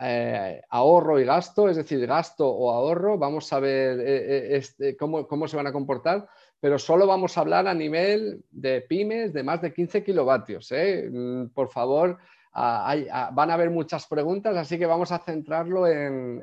eh, 0.00 0.60
ahorro 0.68 1.18
y 1.18 1.24
gasto, 1.24 1.70
es 1.70 1.76
decir, 1.76 2.06
gasto 2.06 2.46
o 2.46 2.70
ahorro, 2.70 3.16
vamos 3.16 3.50
a 3.52 3.60
ver 3.60 4.00
este, 4.00 4.96
cómo, 4.96 5.26
cómo, 5.26 5.48
se 5.48 5.56
van 5.56 5.66
a 5.66 5.72
comportar, 5.72 6.28
pero 6.60 6.78
solo 6.78 7.06
vamos 7.06 7.36
a 7.36 7.40
hablar 7.40 7.66
a 7.66 7.74
nivel 7.74 8.44
de 8.50 8.82
pymes 8.82 9.32
de 9.32 9.42
más 9.42 9.62
de 9.62 9.72
15 9.72 10.04
kilovatios. 10.04 10.70
Mm, 10.70 11.46
por 11.54 11.70
favor, 11.70 12.18
van 12.56 13.50
a 13.50 13.54
haber 13.54 13.68
muchas 13.68 14.06
preguntas, 14.06 14.56
así 14.56 14.78
que 14.78 14.86
vamos 14.86 15.12
a 15.12 15.18
centrarlo 15.18 15.86
en, 15.86 16.42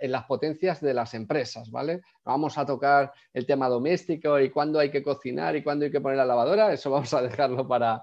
las 0.00 0.24
potencias 0.24 0.80
de 0.80 0.92
las 0.92 1.14
empresas, 1.14 1.70
¿vale? 1.70 2.00
Vamos 2.24 2.58
a 2.58 2.66
tocar 2.66 3.12
el 3.32 3.46
tema 3.46 3.68
doméstico 3.68 4.40
y 4.40 4.50
cuándo 4.50 4.80
hay 4.80 4.90
que 4.90 5.02
cocinar 5.02 5.54
y 5.54 5.62
cuándo 5.62 5.84
hay 5.84 5.92
que 5.92 6.00
poner 6.00 6.18
la 6.18 6.24
lavadora, 6.24 6.72
eso 6.72 6.90
vamos 6.90 7.14
a 7.14 7.22
dejarlo 7.22 7.68
para, 7.68 8.02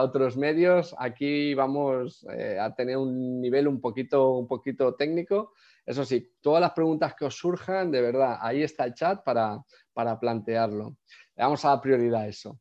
otros 0.00 0.36
medios. 0.36 0.94
Aquí 0.96 1.54
vamos 1.54 2.24
eh, 2.30 2.58
a 2.60 2.72
tener 2.72 2.96
un 2.96 3.40
nivel 3.40 3.66
un 3.66 3.80
poquito, 3.80 4.36
un 4.36 4.46
poquito 4.46 4.94
técnico. 4.94 5.52
Eso 5.84 6.04
sí, 6.04 6.32
todas 6.40 6.60
las 6.60 6.72
preguntas 6.72 7.14
que 7.14 7.24
os 7.24 7.36
surjan, 7.36 7.90
de 7.90 8.00
verdad, 8.00 8.38
ahí 8.40 8.62
está 8.62 8.84
el 8.84 8.94
chat 8.94 9.24
para, 9.24 9.60
para 9.92 10.20
plantearlo. 10.20 10.96
Le 11.34 11.42
vamos 11.42 11.64
a 11.64 11.70
dar 11.70 11.80
prioridad 11.80 12.22
a 12.22 12.28
eso. 12.28 12.60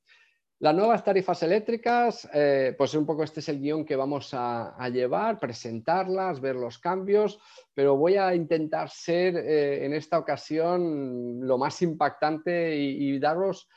Las 0.61 0.75
nuevas 0.75 1.03
tarifas 1.03 1.41
eléctricas, 1.41 2.29
eh, 2.35 2.75
pues 2.77 2.93
un 2.93 3.03
poco 3.03 3.23
este 3.23 3.39
es 3.39 3.49
el 3.49 3.59
guion 3.59 3.83
que 3.83 3.95
vamos 3.95 4.29
a, 4.35 4.87
llevar, 4.89 5.39
presentarlas, 5.39 6.39
ver 6.39 6.55
los 6.55 6.77
cambios, 6.77 7.39
pero 7.73 7.97
voy 7.97 8.17
a 8.17 8.35
intentar 8.35 8.87
ser 8.91 9.37
eh, 9.37 9.83
en 9.83 9.93
esta 9.95 10.19
ocasión 10.19 11.39
lo 11.47 11.57
más 11.57 11.81
impactante 11.81 12.75
y, 12.75 13.17
daros 13.17 13.69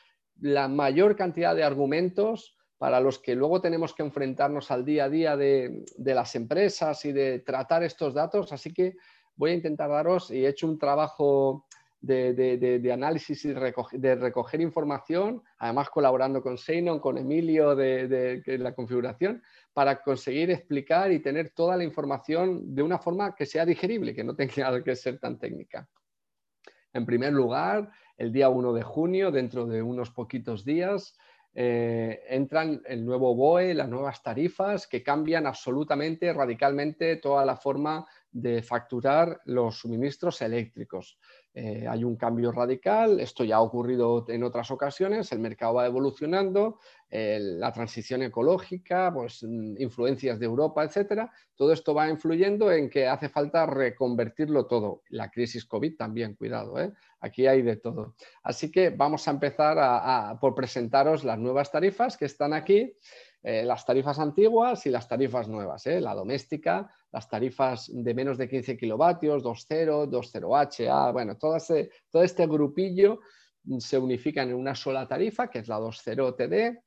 la 0.43 0.69
mayor 0.69 1.17
cantidad 1.17 1.57
de 1.57 1.65
argumentos 1.65 2.55
para 2.77 3.01
los 3.01 3.19
que 3.19 3.35
luego 3.35 3.63
tenemos 3.63 3.95
que 3.95 4.03
enfrentarnos 4.03 4.71
al 4.71 4.85
día 4.85 5.05
a 5.05 5.09
día 5.09 5.37
de, 5.39 5.87
de 5.97 6.15
las 6.15 6.35
empresas 6.35 7.03
y 7.07 7.13
de 7.13 7.39
tratar 7.39 7.83
estos 7.83 8.13
datos. 8.13 8.53
Así 8.53 8.75
que 8.75 8.97
voy 9.37 9.53
a 9.53 9.55
intentar 9.55 9.89
daros, 9.89 10.31
y 10.31 10.45
he 10.45 10.51
hecho 10.51 10.67
un 10.67 10.79
trabajo 10.79 11.65
de, 12.07 12.91
análisis 12.93 13.45
y 13.45 13.53
de 13.53 14.15
recoger 14.17 14.61
información, 14.61 15.43
además 15.59 15.91
colaborando 15.91 16.43
con 16.43 16.59
Seinon, 16.59 17.01
con 17.01 17.19
Emilio 17.19 17.75
de, 17.75 18.43
la 18.59 18.75
configuración, 18.75 19.43
para 19.73 20.03
conseguir 20.03 20.51
explicar 20.51 21.13
y 21.13 21.21
tener 21.21 21.51
toda 21.51 21.77
la 21.77 21.85
información 21.85 22.75
de 22.75 22.83
una 22.83 22.99
forma 22.99 23.35
que 23.35 23.47
sea 23.47 23.65
digerible, 23.65 24.15
que 24.15 24.25
no 24.25 24.35
tenga 24.35 24.83
que 24.85 24.97
ser 24.97 25.19
tan 25.19 25.39
técnica. 25.39 25.89
En 26.93 27.07
primer 27.07 27.33
lugar, 27.33 27.91
el 28.17 28.33
día 28.33 28.49
1 28.49 28.73
de 28.73 28.83
junio, 28.83 29.31
dentro 29.31 29.67
de 29.67 29.83
unos 29.83 30.11
poquitos 30.11 30.65
días, 30.65 31.17
eh, 31.57 32.25
entran 32.29 32.83
el 32.85 33.05
nuevo 33.05 33.35
BOE, 33.37 33.75
las 33.75 33.89
nuevas 33.89 34.21
tarifas 34.23 34.89
que 34.89 35.05
cambian 35.05 35.47
absolutamente, 35.47 36.33
radicalmente 36.33 37.17
toda 37.17 37.45
la 37.45 37.57
forma 37.57 38.05
de 38.33 38.61
facturar 38.61 39.41
los 39.45 39.79
suministros 39.79 40.43
eléctricos. 40.43 41.17
Eh, 41.57 41.87
hay 41.89 42.03
un 42.03 42.17
cambio 42.17 42.51
radical, 42.51 43.21
esto 43.21 43.45
ya 43.45 43.57
ha 43.57 43.61
ocurrido 43.61 44.25
en 44.29 44.43
otras 44.43 44.73
ocasiones, 44.73 45.31
el 45.31 45.39
mercado 45.39 45.75
va 45.75 45.87
evolucionando, 45.87 46.81
la 47.11 47.73
transición 47.73 48.23
ecológica, 48.23 49.13
pues, 49.15 49.45
mm, 49.45 49.81
influencias 49.81 50.41
de 50.41 50.47
Europa, 50.47 50.83
etcétera, 50.83 51.31
todo 51.55 51.73
esto 51.73 51.95
va 51.95 52.09
influyendo 52.09 52.73
en 52.73 52.91
que 52.91 53.07
hace 53.07 53.29
falta 53.29 53.67
reconvertirlo 53.67 54.67
todo. 54.67 55.03
La 55.11 55.31
crisis 55.31 55.65
COVID 55.65 55.97
también, 55.97 56.35
cuidado, 56.35 56.77
¿eh? 56.81 56.93
aquí 57.21 57.47
hay 57.47 57.63
de 57.63 57.77
todo. 57.77 58.17
Así 58.43 58.73
que 58.73 58.91
vamos 58.91 59.29
a 59.29 59.31
empezar 59.31 60.39
por 60.41 60.57
presentaros 60.57 61.23
las 61.23 61.39
nuevas 61.39 61.71
tarifas 61.71 62.17
que 62.17 62.25
están 62.25 62.53
aquí. 62.53 62.97
Eh, 63.47 63.63
las 63.63 63.85
tarifas 63.85 64.19
antiguas 64.19 64.87
y 64.87 64.91
las 64.91 65.07
tarifas 65.07 65.49
nuevas, 65.49 65.85
la 65.85 66.15
doméstica, 66.15 66.91
las 67.15 67.29
tarifas 67.29 67.89
de 67.95 68.13
menos 68.13 68.37
de 68.37 68.49
15 68.49 68.77
kilovatios, 68.77 69.45
2.0, 69.45 70.11
2.0H, 70.11 71.13
bueno, 71.13 71.37
todo, 71.37 71.57
todo 72.11 72.25
este 72.25 72.45
grupillo 72.49 73.21
se 73.79 73.97
unifican 73.97 74.49
en 74.49 74.57
una 74.57 74.75
sola 74.75 75.07
tarifa, 75.07 75.49
que 75.49 75.61
es 75.61 75.69
la 75.69 75.79
2.0 75.79 76.35
TD. 76.35 76.83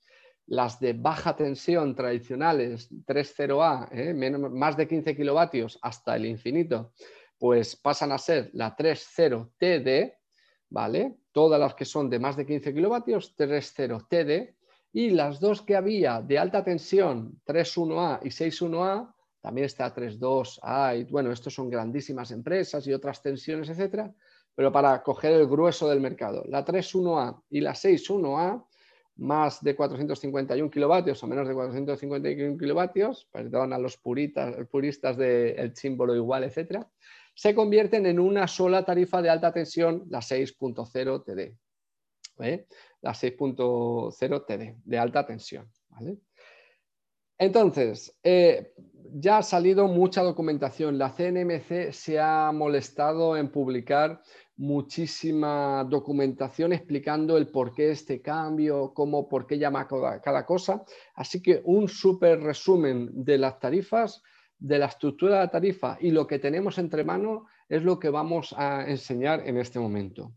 Las 0.48 0.82
de 0.82 0.92
baja 0.92 1.34
tensión 1.34 1.96
tradicionales, 1.96 2.90
3.0A, 3.06 3.88
¿eh? 3.92 4.14
más 4.14 4.76
de 4.76 4.86
15 4.86 5.16
kilovatios 5.16 5.80
hasta 5.82 6.18
el 6.18 6.26
infinito, 6.26 6.92
pues 7.38 7.78
pasan 7.78 8.12
a 8.12 8.18
ser 8.18 8.50
la 8.52 8.76
3.0 8.76 9.52
TD, 9.58 10.14
¿vale? 10.70 11.20
Todas 11.32 11.58
las 11.58 11.74
que 11.74 11.86
son 11.86 12.10
de 12.10 12.20
más 12.20 12.36
de 12.36 12.46
15 12.46 12.74
kilovatios, 12.74 13.34
3.0 13.38 14.08
TD 14.10 14.56
y 14.92 15.12
las 15.12 15.40
dos 15.40 15.62
que 15.62 15.78
había 15.78 16.22
de 16.22 16.38
alta 16.38 16.66
tensión, 16.66 17.42
3.1A 17.46 18.20
y 18.24 18.30
6.1A, 18.30 19.14
también 19.48 19.64
está 19.64 19.96
3.2A, 19.96 21.00
y 21.00 21.04
bueno, 21.06 21.32
estos 21.32 21.54
son 21.54 21.70
grandísimas 21.70 22.32
empresas 22.32 22.86
y 22.86 22.92
otras 22.92 23.22
tensiones, 23.22 23.70
etcétera, 23.70 24.14
pero 24.54 24.74
para 24.74 25.02
coger 25.02 25.32
el 25.32 25.48
grueso 25.48 25.88
del 25.88 26.02
mercado. 26.02 26.44
La 26.50 26.66
3.1A 26.66 27.44
y 27.50 27.62
la 27.62 27.72
6.1A, 27.72 28.66
más 29.16 29.64
de 29.64 29.74
451 29.74 30.70
kilovatios 30.70 31.24
o 31.24 31.28
menos 31.28 31.48
de 31.48 31.54
451 31.54 32.58
kilovatios, 32.58 33.30
perdón 33.32 33.72
a 33.72 33.78
los 33.78 33.96
puristas 33.96 35.16
del 35.16 35.74
símbolo 35.78 36.14
igual, 36.14 36.44
etcétera, 36.44 36.86
se 37.34 37.56
convierten 37.56 38.06
en 38.06 38.20
una 38.20 38.50
sola 38.50 38.84
tarifa 38.84 39.22
de 39.22 39.30
alta 39.30 39.54
tensión, 39.54 40.04
la 40.10 40.20
6.0 40.20 41.24
TD. 41.24 41.56
¿eh? 42.44 42.68
la 43.00 43.14
6.0 43.14 44.46
TD 44.46 44.76
de 44.84 44.98
alta 45.00 45.26
tensión. 45.26 45.72
Entonces, 47.38 48.18
eh, 48.24 48.74
ya 49.14 49.38
ha 49.38 49.44
salido 49.44 49.88
mucha 49.88 50.22
documentación. 50.22 50.98
La 50.98 51.10
CNMC 51.10 51.92
se 51.92 52.20
ha 52.20 52.52
molestado 52.52 53.38
en 53.38 53.50
publicar 53.50 54.22
muchísima 54.58 55.86
documentación 55.88 56.74
explicando 56.74 57.38
el 57.38 57.48
por 57.48 57.74
qué 57.74 57.92
este 57.92 58.22
cambio, 58.22 58.92
cómo, 58.94 59.30
por 59.30 59.46
qué 59.46 59.58
llama 59.58 59.88
cada 59.88 60.46
cosa. 60.46 60.84
Así 61.14 61.42
que 61.42 61.62
un 61.64 61.88
súper 61.88 62.42
resumen 62.42 63.10
de 63.14 63.38
las 63.38 63.60
tarifas, 63.60 64.24
de 64.60 64.80
la 64.80 64.88
estructura 64.88 65.36
de 65.36 65.42
la 65.42 65.52
tarifa 65.52 65.98
y 66.02 66.10
lo 66.10 66.26
que 66.26 66.40
tenemos 66.40 66.80
entre 66.80 67.04
manos 67.04 67.44
es 67.70 67.84
lo 67.84 68.00
que 68.00 68.10
vamos 68.10 68.56
a 68.58 68.90
enseñar 68.90 69.48
en 69.48 69.58
este 69.58 69.80
momento. 69.80 70.34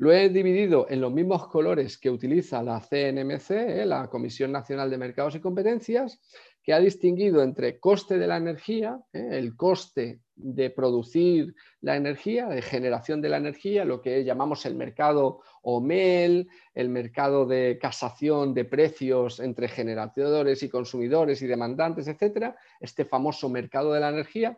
Lo 0.00 0.10
he 0.14 0.30
dividido 0.30 0.86
en 0.88 1.02
los 1.02 1.12
mismos 1.12 1.46
colores 1.48 1.98
que 1.98 2.08
utiliza 2.08 2.62
la 2.62 2.80
CNMC, 2.80 3.50
¿eh? 3.50 3.84
la 3.84 4.08
Comisión 4.08 4.50
Nacional 4.50 4.88
de 4.88 4.96
Mercados 4.96 5.34
y 5.34 5.40
Competencias, 5.40 6.18
que 6.62 6.72
ha 6.72 6.80
distinguido 6.80 7.42
entre 7.42 7.78
coste 7.78 8.16
de 8.16 8.26
la 8.26 8.38
energía, 8.38 8.98
¿eh? 9.12 9.28
el 9.32 9.54
coste 9.56 10.22
de 10.34 10.70
producir 10.70 11.54
la 11.82 11.96
energía, 11.96 12.46
de 12.46 12.62
generación 12.62 13.20
de 13.20 13.28
la 13.28 13.36
energía, 13.36 13.84
lo 13.84 14.00
que 14.00 14.24
llamamos 14.24 14.64
el 14.64 14.74
mercado 14.74 15.42
OMEL, 15.60 16.48
el 16.72 16.88
mercado 16.88 17.44
de 17.44 17.78
casación 17.78 18.54
de 18.54 18.64
precios 18.64 19.38
entre 19.38 19.68
generadores 19.68 20.62
y 20.62 20.70
consumidores 20.70 21.42
y 21.42 21.46
demandantes, 21.46 22.08
etcétera, 22.08 22.56
este 22.80 23.04
famoso 23.04 23.50
mercado 23.50 23.92
de 23.92 24.00
la 24.00 24.08
energía, 24.08 24.56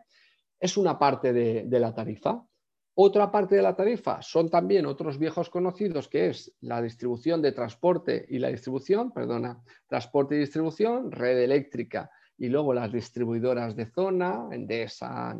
es 0.60 0.76
una 0.76 1.00
parte 1.00 1.32
de 1.32 1.80
la 1.80 1.92
tarifa. 1.92 2.46
Otra 2.94 3.30
parte 3.30 3.56
de 3.56 3.62
la 3.62 3.74
tarifa 3.74 4.20
son 4.20 4.50
también 4.50 4.84
otros 4.84 5.18
viejos 5.18 5.48
conocidos, 5.48 6.08
que 6.08 6.28
es 6.28 6.54
la 6.60 6.82
distribución 6.82 7.40
de 7.40 7.52
transporte 7.52 8.26
y 8.28 8.38
la 8.38 8.48
distribución, 8.48 9.12
perdona, 9.12 9.62
transporte 9.86 10.34
y 10.34 10.40
distribución, 10.40 11.10
red 11.10 11.38
eléctrica 11.38 12.10
y 12.36 12.48
luego 12.48 12.74
las 12.74 12.92
distribuidoras 12.92 13.74
de 13.76 13.86
zona, 13.86 14.46
Endesa, 14.50 15.34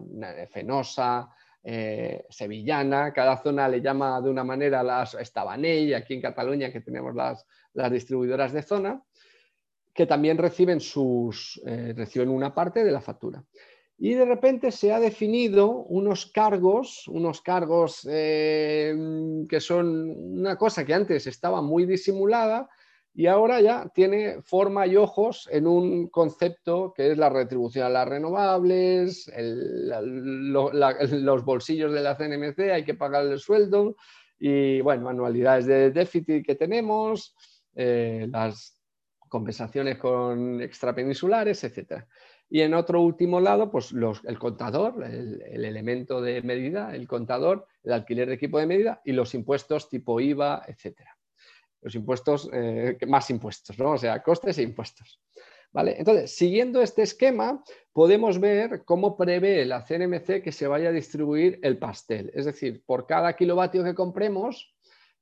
Fenosa, 0.51 1.29
eh, 1.63 2.25
Sevillana, 2.31 3.13
cada 3.13 3.37
zona 3.37 3.69
le 3.69 3.83
llama 3.83 4.21
de 4.23 4.31
una 4.31 4.45
manera 4.45 4.83
las 4.83 5.15
Estabanell, 5.15 5.95
aquí 5.95 6.15
en 6.15 6.23
Cataluña 6.23 6.73
que 6.73 6.81
tenemos 6.81 7.15
las, 7.15 7.47
distribuidoras 7.91 8.53
de 8.53 8.63
zona, 8.63 9.03
que 9.93 10.07
también 10.07 10.39
reciben, 10.39 10.81
sus, 10.81 11.61
eh, 11.67 11.93
reciben 11.95 12.31
una 12.31 12.55
parte 12.55 12.83
de 12.83 12.91
la 12.91 13.03
factura 13.03 13.45
y 14.05 14.15
de 14.15 14.25
repente 14.25 14.73
se 14.73 14.93
ha 14.93 14.99
definido 14.99 15.69
unos 15.71 16.27
cargos, 16.27 17.07
unos 17.07 17.41
cargos 17.41 18.05
eh, 18.11 18.93
que 19.49 19.61
son 19.61 20.11
una 20.41 20.57
cosa 20.57 20.85
que 20.85 20.93
antes 20.93 21.29
estaba 21.29 21.63
muy 21.63 21.87
disimulada 21.87 22.69
y 23.15 23.29
ahora 23.29 23.61
ya 23.61 23.89
tiene 23.95 24.43
forma 24.43 24.89
y 24.89 24.97
ojos 24.97 25.49
en 25.53 25.69
un 25.69 26.09
concepto 26.09 26.93
que 26.97 27.13
es 27.13 27.17
la 27.17 27.29
retribución 27.29 27.87
a 27.87 27.91
las 27.91 28.09
renovables, 28.09 29.31
los 29.93 31.45
bolsillos 31.45 31.93
de 31.93 32.01
la 32.01 32.17
CNMC, 32.17 32.59
hay 32.73 32.85
que 32.85 32.95
pagar 32.95 33.27
el 33.27 33.39
sueldo 33.39 33.95
y 34.37 34.81
bueno, 34.81 35.11
anualidades 35.11 35.67
de 35.67 35.93
déficit 35.93 36.45
que 36.45 36.57
tenemos, 36.57 37.37
eh, 37.77 38.27
las 38.29 38.83
compensaciones 39.29 39.97
con 39.97 40.61
extrapeninsulares, 40.61 41.63
etcétera. 41.63 42.09
Y 42.55 42.61
en 42.61 42.75
otro 42.75 43.01
último 43.01 43.41
lado, 43.41 43.71
pues 43.71 43.95
el 44.25 44.39
contador, 44.39 45.03
el, 45.05 45.65
elemento 45.65 46.21
de 46.21 46.43
medida, 46.43 46.95
el 46.95 47.09
contador, 47.09 47.67
el 47.83 47.95
alquiler 47.95 48.29
de 48.29 48.35
equipo 48.35 48.59
de 48.59 48.67
medida 48.67 49.01
y 49.07 49.13
los 49.13 49.35
impuestos 49.35 49.89
tipo 49.89 50.21
IVA, 50.21 50.63
etc. 50.69 50.99
los 51.81 51.95
impuestos, 51.95 52.51
eh, 52.53 52.99
más 53.07 53.31
impuestos, 53.31 53.79
¿no? 53.79 53.93
O 53.93 53.97
sea, 53.97 54.23
costes 54.23 54.59
e 54.59 54.63
impuestos. 54.65 55.19
¿Vale? 55.73 55.95
Entonces, 55.97 56.37
siguiendo 56.37 56.83
este 56.83 57.01
esquema, 57.01 57.65
podemos 57.91 58.39
ver 58.39 58.85
cómo 58.85 59.17
prevé 59.17 59.65
la 59.65 59.87
CNMC 59.87 60.43
que 60.43 60.53
se 60.53 60.67
vaya 60.67 60.91
a 60.91 60.93
distribuir 60.93 61.59
el 61.63 61.79
pastel. 61.79 62.31
Es 62.35 62.45
decir, 62.45 62.83
por 62.85 63.07
cada 63.07 63.35
kilovatio 63.35 63.83
que 63.83 63.95
compremos, 63.95 64.72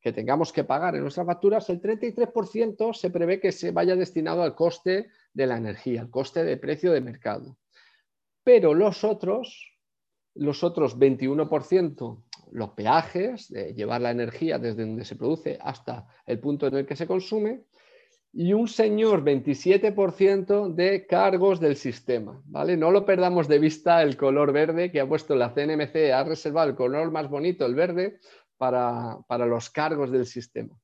que 0.00 0.12
tengamos 0.12 0.52
que 0.52 0.64
pagar 0.64 0.94
en 0.94 1.02
nuestras 1.02 1.26
facturas, 1.26 1.68
el 1.68 1.80
33% 1.80 2.94
se 2.94 3.10
prevé 3.10 3.40
que 3.40 3.52
se 3.52 3.70
vaya 3.70 3.96
destinado 3.96 4.42
al 4.42 4.54
coste 4.54 5.08
de 5.32 5.46
la 5.46 5.56
energía, 5.56 6.00
al 6.00 6.10
coste 6.10 6.44
de 6.44 6.56
precio 6.56 6.92
de 6.92 7.00
mercado. 7.00 7.58
Pero 8.42 8.72
los 8.72 9.04
otros, 9.04 9.76
los 10.34 10.64
otros 10.64 10.98
21%, 10.98 12.24
los 12.52 12.70
peajes, 12.70 13.48
de 13.48 13.74
llevar 13.74 14.00
la 14.00 14.10
energía 14.10 14.58
desde 14.58 14.86
donde 14.86 15.04
se 15.04 15.16
produce 15.16 15.58
hasta 15.60 16.06
el 16.26 16.40
punto 16.40 16.66
en 16.66 16.76
el 16.76 16.86
que 16.86 16.96
se 16.96 17.06
consume, 17.06 17.64
y 18.32 18.52
un 18.52 18.68
señor 18.68 19.24
27% 19.24 20.72
de 20.72 21.06
cargos 21.06 21.58
del 21.58 21.76
sistema. 21.76 22.40
¿vale? 22.46 22.76
No 22.76 22.90
lo 22.90 23.04
perdamos 23.04 23.48
de 23.48 23.58
vista 23.58 24.02
el 24.02 24.16
color 24.16 24.52
verde 24.52 24.92
que 24.92 25.00
ha 25.00 25.08
puesto 25.08 25.34
la 25.34 25.52
CNMC, 25.52 26.12
ha 26.14 26.22
reservado 26.22 26.70
el 26.70 26.76
color 26.76 27.10
más 27.10 27.28
bonito, 27.28 27.66
el 27.66 27.74
verde, 27.74 28.20
para, 28.60 29.18
para 29.26 29.46
los 29.46 29.70
cargos 29.70 30.12
del 30.12 30.26
sistema. 30.26 30.78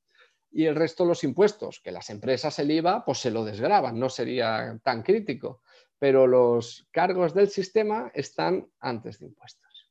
Y 0.51 0.65
el 0.65 0.75
resto 0.75 1.05
los 1.05 1.23
impuestos, 1.25 1.81
que 1.85 1.93
las 1.93 2.09
empresas 2.09 2.59
el 2.59 2.71
IVA 2.71 3.05
pues 3.05 3.19
se 3.19 3.31
lo 3.31 3.45
desgraban, 3.45 4.01
no 4.01 4.09
sería 4.09 4.81
tan 4.83 5.03
crítico, 5.03 5.61
pero 5.99 6.27
los 6.27 6.89
cargos 6.91 7.35
del 7.35 7.51
sistema 7.51 8.11
están 8.15 8.67
antes 8.81 9.19
de 9.19 9.27
impuestos. 9.27 9.91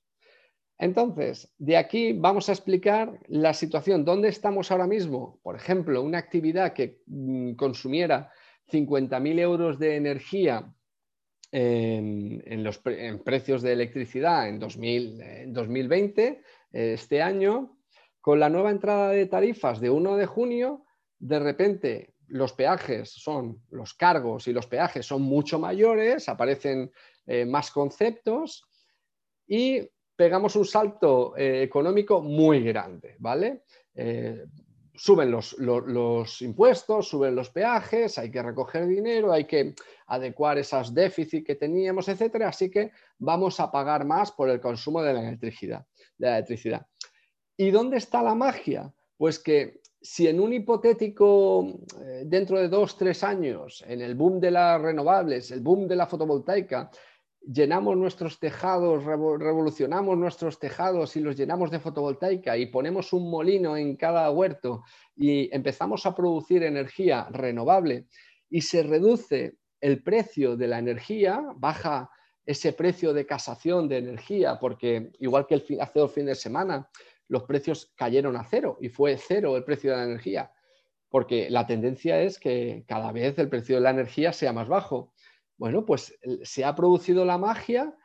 Entonces, 0.79 1.53
de 1.59 1.77
aquí 1.77 2.13
vamos 2.13 2.49
a 2.49 2.53
explicar 2.53 3.19
la 3.27 3.53
situación. 3.53 4.03
¿Dónde 4.03 4.29
estamos 4.29 4.71
ahora 4.71 4.87
mismo? 4.87 5.39
Por 5.43 5.55
ejemplo, 5.55 6.01
una 6.01 6.17
actividad 6.17 6.73
que 6.73 7.03
mm, 7.05 7.53
consumiera 7.53 8.31
50.000 8.71 9.39
euros 9.39 9.77
de 9.77 9.95
energía 9.95 10.73
en, 11.51 12.63
los 12.63 12.79
precios 12.79 13.61
de 13.61 13.73
electricidad 13.73 14.49
en, 14.49 14.59
2020, 14.59 16.41
este 16.71 17.21
año, 17.21 17.77
con 18.25 18.39
la 18.39 18.49
nueva 18.49 18.71
entrada 18.71 19.11
de 19.11 19.27
tarifas 19.27 19.79
de 19.79 19.91
1 19.91 20.17
de 20.17 20.25
junio, 20.25 20.83
de 21.19 21.37
repente 21.37 22.15
los 22.29 22.53
peajes 22.53 23.11
son, 23.11 23.61
los 23.69 23.93
cargos 23.93 24.47
y 24.47 24.51
los 24.51 24.65
peajes 24.65 25.05
son 25.05 25.21
mucho 25.21 25.59
mayores, 25.59 26.27
aparecen 26.27 26.91
eh, 27.27 27.45
más 27.45 27.69
conceptos 27.69 28.65
y 29.45 29.87
pegamos 30.15 30.55
un 30.55 30.65
salto 30.65 31.37
eh, 31.37 31.61
económico 31.61 32.19
muy 32.19 32.63
grande, 32.63 33.15
¿vale? 33.19 33.65
Eh, 33.93 34.43
suben 34.95 35.29
los, 35.29 36.41
impuestos, 36.41 37.07
suben 37.07 37.35
los 37.35 37.51
peajes, 37.51 38.17
hay 38.17 38.31
que 38.31 38.41
recoger 38.41 38.87
dinero, 38.87 39.31
hay 39.31 39.45
que 39.45 39.75
adecuar 40.07 40.57
esos 40.57 40.95
déficits 40.95 41.45
que 41.45 41.53
teníamos, 41.53 42.07
etcétera. 42.07 42.47
Así 42.47 42.71
que 42.71 42.89
vamos 43.19 43.59
a 43.59 43.71
pagar 43.71 44.03
más 44.03 44.31
por 44.31 44.49
el 44.49 44.59
consumo 44.59 45.03
de 45.03 45.13
la 45.13 45.19
electricidad. 45.19 45.85
De 46.17 46.25
la 46.25 46.37
electricidad. 46.37 46.87
¿Y 47.57 47.71
dónde 47.71 47.97
está 47.97 48.21
la 48.21 48.35
magia? 48.35 48.93
Pues 49.17 49.39
que 49.39 49.81
si 50.01 50.27
en 50.27 50.39
un 50.39 50.53
hipotético, 50.53 51.79
eh, 52.01 52.23
dentro 52.25 52.59
de 52.59 52.67
dos, 52.67 52.97
tres 52.97 53.23
años, 53.23 53.83
en 53.87 54.01
el 54.01 54.15
boom 54.15 54.39
de 54.39 54.51
las 54.51 54.81
renovables, 54.81 55.51
el 55.51 55.61
boom 55.61 55.87
de 55.87 55.95
la 55.95 56.05
fotovoltaica, 56.05 56.91
llenamos 57.41 57.95
nuestros 57.95 58.39
tejados, 58.39 59.03
revolucionamos 59.03 60.17
nuestros 60.17 60.59
tejados 60.59 61.15
y 61.15 61.21
los 61.21 61.35
llenamos 61.35 61.71
de 61.71 61.79
fotovoltaica 61.79 62.57
y 62.57 62.67
ponemos 62.67 63.13
un 63.13 63.29
molino 63.29 63.77
en 63.77 63.95
cada 63.95 64.29
huerto 64.31 64.83
y 65.15 65.53
empezamos 65.55 66.05
a 66.05 66.15
producir 66.15 66.63
energía 66.63 67.27
renovable 67.31 68.07
y 68.49 68.61
se 68.61 68.83
reduce 68.83 69.57
el 69.79 70.03
precio 70.03 70.57
de 70.57 70.67
la 70.67 70.79
energía, 70.79 71.41
baja 71.55 72.09
ese 72.45 72.73
precio 72.73 73.13
de 73.13 73.25
casación 73.25 73.87
de 73.87 73.97
energía, 73.97 74.59
porque 74.59 75.11
igual 75.19 75.47
que 75.47 75.55
el 75.55 75.81
hace 75.81 75.99
dos 75.99 76.11
fines 76.11 76.37
de 76.37 76.41
semana, 76.43 76.89
los 77.27 77.43
precios 77.43 77.93
cayeron 77.95 78.35
a 78.35 78.43
cero 78.43 78.77
y 78.81 78.89
fue 78.89 79.17
cero 79.17 79.57
el 79.57 79.63
precio 79.63 79.91
de 79.91 79.97
la 79.97 80.03
energía, 80.03 80.51
porque 81.09 81.49
la 81.49 81.65
tendencia 81.65 82.21
es 82.21 82.39
que 82.39 82.83
cada 82.87 83.11
vez 83.11 83.37
el 83.39 83.49
precio 83.49 83.75
de 83.75 83.81
la 83.81 83.91
energía 83.91 84.33
sea 84.33 84.53
más 84.53 84.67
bajo 84.67 85.13
bueno, 85.57 85.85
pues 85.85 86.17
se 86.43 86.65
ha 86.65 86.75
producido 86.75 87.25
la 87.25 87.37
magia 87.37 87.95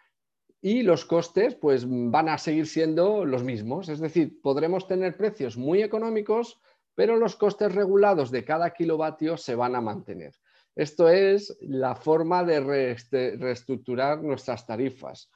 y 0.61 0.83
los 0.83 1.05
costes 1.05 1.55
pues 1.55 1.85
van 1.89 2.29
a 2.29 2.39
seguir 2.39 2.67
siendo 2.67 3.25
los 3.25 3.43
mismos. 3.43 3.89
Es 3.89 3.99
decir, 3.99 4.41
podremos 4.41 4.87
tener 4.87 5.17
precios 5.17 5.57
muy 5.57 5.83
económicos, 5.83 6.61
pero 6.95 7.17
los 7.17 7.37
costes 7.37 7.75
regulados 7.75 8.31
de 8.31 8.45
cada 8.45 8.71
kilovatio 8.71 9.37
se 9.37 9.55
van 9.55 9.75
a 9.75 9.81
mantener. 9.81 10.35
Esto 10.77 11.09
es 11.09 11.57
la 11.61 11.97
forma 11.97 12.45
de 12.45 12.61
reestructurar 12.61 14.23
nuestras 14.23 14.67
tarifas. 14.67 15.31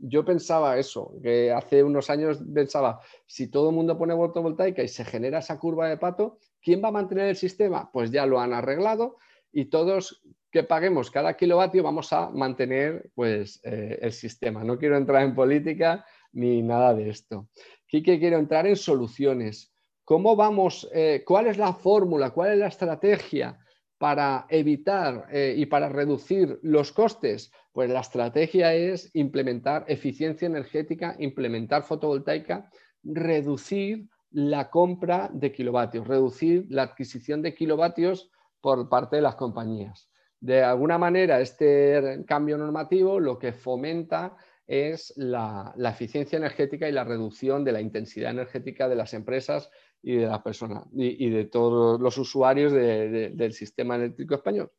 Yo 0.00 0.24
pensaba 0.24 0.78
eso, 0.78 1.14
que 1.22 1.52
hace 1.52 1.82
unos 1.82 2.08
años 2.08 2.42
pensaba, 2.54 3.00
si 3.26 3.48
todo 3.48 3.68
el 3.68 3.74
mundo 3.74 3.98
pone 3.98 4.14
fotovoltaica 4.14 4.82
y 4.82 4.88
se 4.88 5.04
genera 5.04 5.40
esa 5.40 5.58
curva 5.58 5.88
de 5.88 5.98
pato, 5.98 6.38
¿quién 6.62 6.82
va 6.82 6.88
a 6.88 6.92
mantener 6.92 7.28
el 7.28 7.36
sistema? 7.36 7.90
Pues 7.92 8.10
ya 8.10 8.24
lo 8.24 8.40
han 8.40 8.54
arreglado 8.54 9.18
y 9.52 9.66
todos 9.66 10.22
que 10.50 10.62
paguemos 10.62 11.10
cada 11.10 11.36
kilovatio 11.36 11.82
vamos 11.82 12.12
a 12.14 12.30
mantener 12.30 13.10
pues, 13.14 13.60
eh, 13.64 13.98
el 14.00 14.12
sistema. 14.12 14.64
No 14.64 14.78
quiero 14.78 14.96
entrar 14.96 15.22
en 15.22 15.34
política 15.34 16.06
ni 16.32 16.62
nada 16.62 16.94
de 16.94 17.10
esto. 17.10 17.48
Aquí 17.86 18.02
quiero 18.02 18.38
entrar 18.38 18.66
en 18.66 18.76
soluciones. 18.76 19.74
¿Cómo 20.04 20.36
vamos? 20.36 20.88
Eh, 20.94 21.22
¿Cuál 21.26 21.48
es 21.48 21.58
la 21.58 21.74
fórmula? 21.74 22.30
¿Cuál 22.30 22.52
es 22.52 22.58
la 22.58 22.68
estrategia 22.68 23.58
para 23.98 24.46
evitar 24.48 25.26
eh, 25.30 25.54
y 25.56 25.66
para 25.66 25.88
reducir 25.88 26.58
los 26.62 26.92
costes? 26.92 27.52
Pues 27.72 27.90
la 27.90 28.00
estrategia 28.00 28.74
es 28.74 29.10
implementar 29.14 29.84
eficiencia 29.88 30.46
energética, 30.46 31.16
implementar 31.18 31.82
fotovoltaica, 31.82 32.70
reducir 33.02 34.08
la 34.30 34.70
compra 34.70 35.30
de 35.32 35.52
kilovatios, 35.52 36.06
reducir 36.06 36.66
la 36.68 36.82
adquisición 36.82 37.42
de 37.42 37.54
kilovatios 37.54 38.30
por 38.60 38.88
parte 38.88 39.16
de 39.16 39.22
las 39.22 39.36
compañías. 39.36 40.08
De 40.40 40.62
alguna 40.62 40.98
manera, 40.98 41.40
este 41.40 42.24
cambio 42.26 42.56
normativo 42.58 43.18
lo 43.18 43.38
que 43.38 43.52
fomenta 43.52 44.36
es 44.66 45.14
la, 45.16 45.74
eficiencia 45.78 46.36
energética 46.36 46.88
y 46.88 46.92
la 46.92 47.04
reducción 47.04 47.64
de 47.64 47.72
la 47.72 47.80
intensidad 47.80 48.30
energética 48.30 48.88
de 48.88 48.96
las 48.96 49.14
empresas 49.14 49.70
y 50.02 50.16
de 50.16 50.26
las 50.26 50.42
personas 50.42 50.84
y, 50.92 51.28
de 51.30 51.44
todos 51.46 52.00
los 52.00 52.16
usuarios 52.18 52.72
del 52.72 53.52
sistema 53.52 53.96
eléctrico 53.96 54.34
español. 54.34 54.70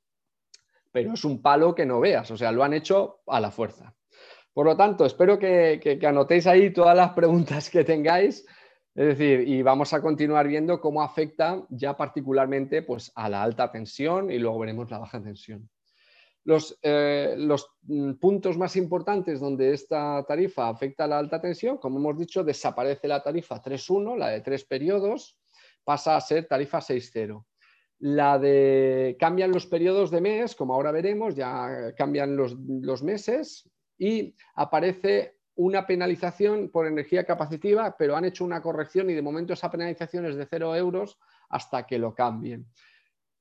Pero 0.91 1.13
es 1.13 1.23
un 1.23 1.41
palo 1.41 1.75
que 1.75 1.85
no 1.85 1.99
veas, 1.99 2.31
o 2.31 2.37
sea, 2.37 2.51
lo 2.51 2.63
han 2.63 2.73
hecho 2.73 3.21
a 3.27 3.39
la 3.39 3.51
fuerza. 3.51 3.95
Por 4.53 4.65
lo 4.65 4.75
tanto, 4.75 5.05
espero 5.05 5.37
que 5.37 5.99
anotéis 6.03 6.47
ahí 6.47 6.73
todas 6.73 6.95
las 6.95 7.11
preguntas 7.11 7.69
que 7.69 7.83
tengáis 7.83 8.45
es 8.99 9.17
decir, 9.17 9.47
y 9.47 9.61
vamos 9.61 9.93
a 9.93 10.01
continuar 10.01 10.45
viendo 10.45 10.81
cómo 10.81 11.01
afecta 11.01 11.65
ya 11.69 11.95
particularmente 11.95 12.81
pues, 12.81 13.13
a 13.15 13.29
la 13.29 13.41
alta 13.41 13.71
tensión 13.71 14.29
y 14.29 14.39
luego 14.39 14.59
veremos 14.59 14.91
la 14.91 14.97
baja 14.97 15.21
tensión. 15.21 15.69
Los, 16.45 16.79
eh, 16.81 17.35
mm, 17.83 18.13
puntos 18.13 18.57
más 18.57 18.75
importantes 18.75 19.39
donde 19.39 19.73
esta 19.73 20.23
tarifa 20.27 20.69
afecta 20.69 21.03
a 21.03 21.07
la 21.07 21.19
alta 21.19 21.41
tensión, 21.41 21.77
como 21.77 21.99
hemos 21.99 22.17
dicho, 22.17 22.43
desaparece 22.43 23.07
la 23.07 23.21
tarifa 23.21 23.61
3.1, 23.61 24.17
la 24.17 24.29
de 24.29 24.41
tres 24.41 24.63
periodos, 24.65 25.37
pasa 25.83 26.15
a 26.15 26.21
ser 26.21 26.47
tarifa 26.47 26.79
6.0. 26.79 27.45
La 27.99 28.39
de 28.39 29.17
cambian 29.19 29.51
los 29.51 29.67
periodos 29.67 30.09
de 30.09 30.21
mes, 30.21 30.55
como 30.55 30.73
ahora 30.73 30.91
veremos, 30.91 31.35
ya 31.35 31.93
cambian 31.97 32.35
los, 32.35 32.55
los 32.55 33.03
meses 33.03 33.69
y 33.97 34.33
aparece 34.55 35.39
una 35.55 35.85
penalización 35.85 36.69
por 36.69 36.87
energía 36.87 37.25
capacitiva, 37.25 37.97
pero 37.97 38.15
han 38.15 38.23
hecho 38.23 38.45
una 38.45 38.61
corrección 38.61 39.09
y 39.09 39.13
de 39.13 39.21
momento 39.21 39.51
esa 39.51 39.69
penalización 39.69 40.25
es 40.25 40.37
de 40.37 40.45
cero 40.45 40.73
euros 40.73 41.19
hasta 41.49 41.85
que 41.85 41.99
lo 41.99 42.15
cambien. 42.15 42.65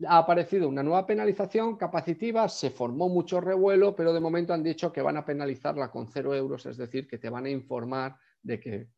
Ha 0.07 0.19
aparecido 0.19 0.69
una 0.69 0.83
nueva 0.83 1.07
penalización 1.07 1.77
capacitiva, 1.77 2.49
se 2.49 2.71
formó 2.71 3.09
mucho 3.09 3.41
revuelo, 3.41 3.97
pero 3.97 4.13
de 4.13 4.21
momento 4.21 4.53
han 4.53 4.63
dicho 4.63 4.93
que 4.93 5.03
van 5.03 5.17
a 5.17 5.25
penalizarla 5.25 5.91
con 5.91 6.07
cero 6.07 6.35
euros, 6.35 6.67
es 6.67 6.77
decir, 6.77 7.09
que 7.09 7.19
te 7.19 7.29
van 7.29 7.47
a 7.47 7.51
informar 7.51 8.17
de 8.43 8.61
que 8.61 8.89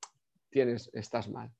tienes, 0.50 0.90
estás 0.92 1.28
mal. 1.30 1.50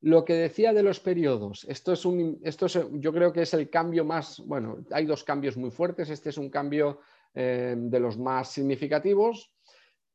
Lo 0.00 0.24
que 0.24 0.34
decía 0.34 0.72
de 0.72 0.82
los 0.82 1.00
periodos, 1.00 1.64
esto 1.68 1.92
es 1.92 2.04
un, 2.04 2.40
esto 2.42 2.66
yo 2.66 3.12
creo 3.12 3.32
que 3.32 3.42
es 3.42 3.54
el 3.54 3.70
cambio 3.70 4.04
más, 4.04 4.42
bueno, 4.44 4.84
hay 4.90 5.06
dos 5.06 5.24
cambios 5.24 5.56
muy 5.56 5.70
fuertes, 5.70 6.10
este 6.10 6.28
es 6.30 6.36
un 6.36 6.50
cambio 6.50 7.00
eh, 7.32 7.74
de 7.76 8.00
los 8.00 8.18
más 8.18 8.50
significativos, 8.50 9.53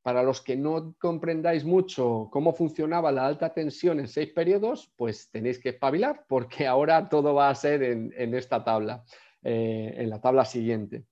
para 0.09 0.23
los 0.23 0.41
que 0.41 0.55
no 0.57 0.95
comprendáis 0.97 1.63
mucho 1.63 2.29
cómo 2.31 2.51
funcionaba 2.51 3.11
la 3.11 3.27
alta 3.27 3.53
tensión 3.53 3.99
en 3.99 4.07
seis 4.07 4.31
periodos, 4.33 4.91
pues 4.95 5.29
tenéis 5.29 5.59
que 5.59 5.69
espabilar 5.69 6.25
porque 6.27 6.65
ahora 6.65 7.07
todo 7.09 7.35
va 7.35 7.51
a 7.51 7.53
ser 7.53 7.83
en, 7.83 8.33
esta 8.33 8.63
tabla, 8.63 9.03
eh, 9.43 9.93
en 9.97 10.09
la 10.09 10.19
tabla 10.19 10.45
siguiente. 10.45 11.05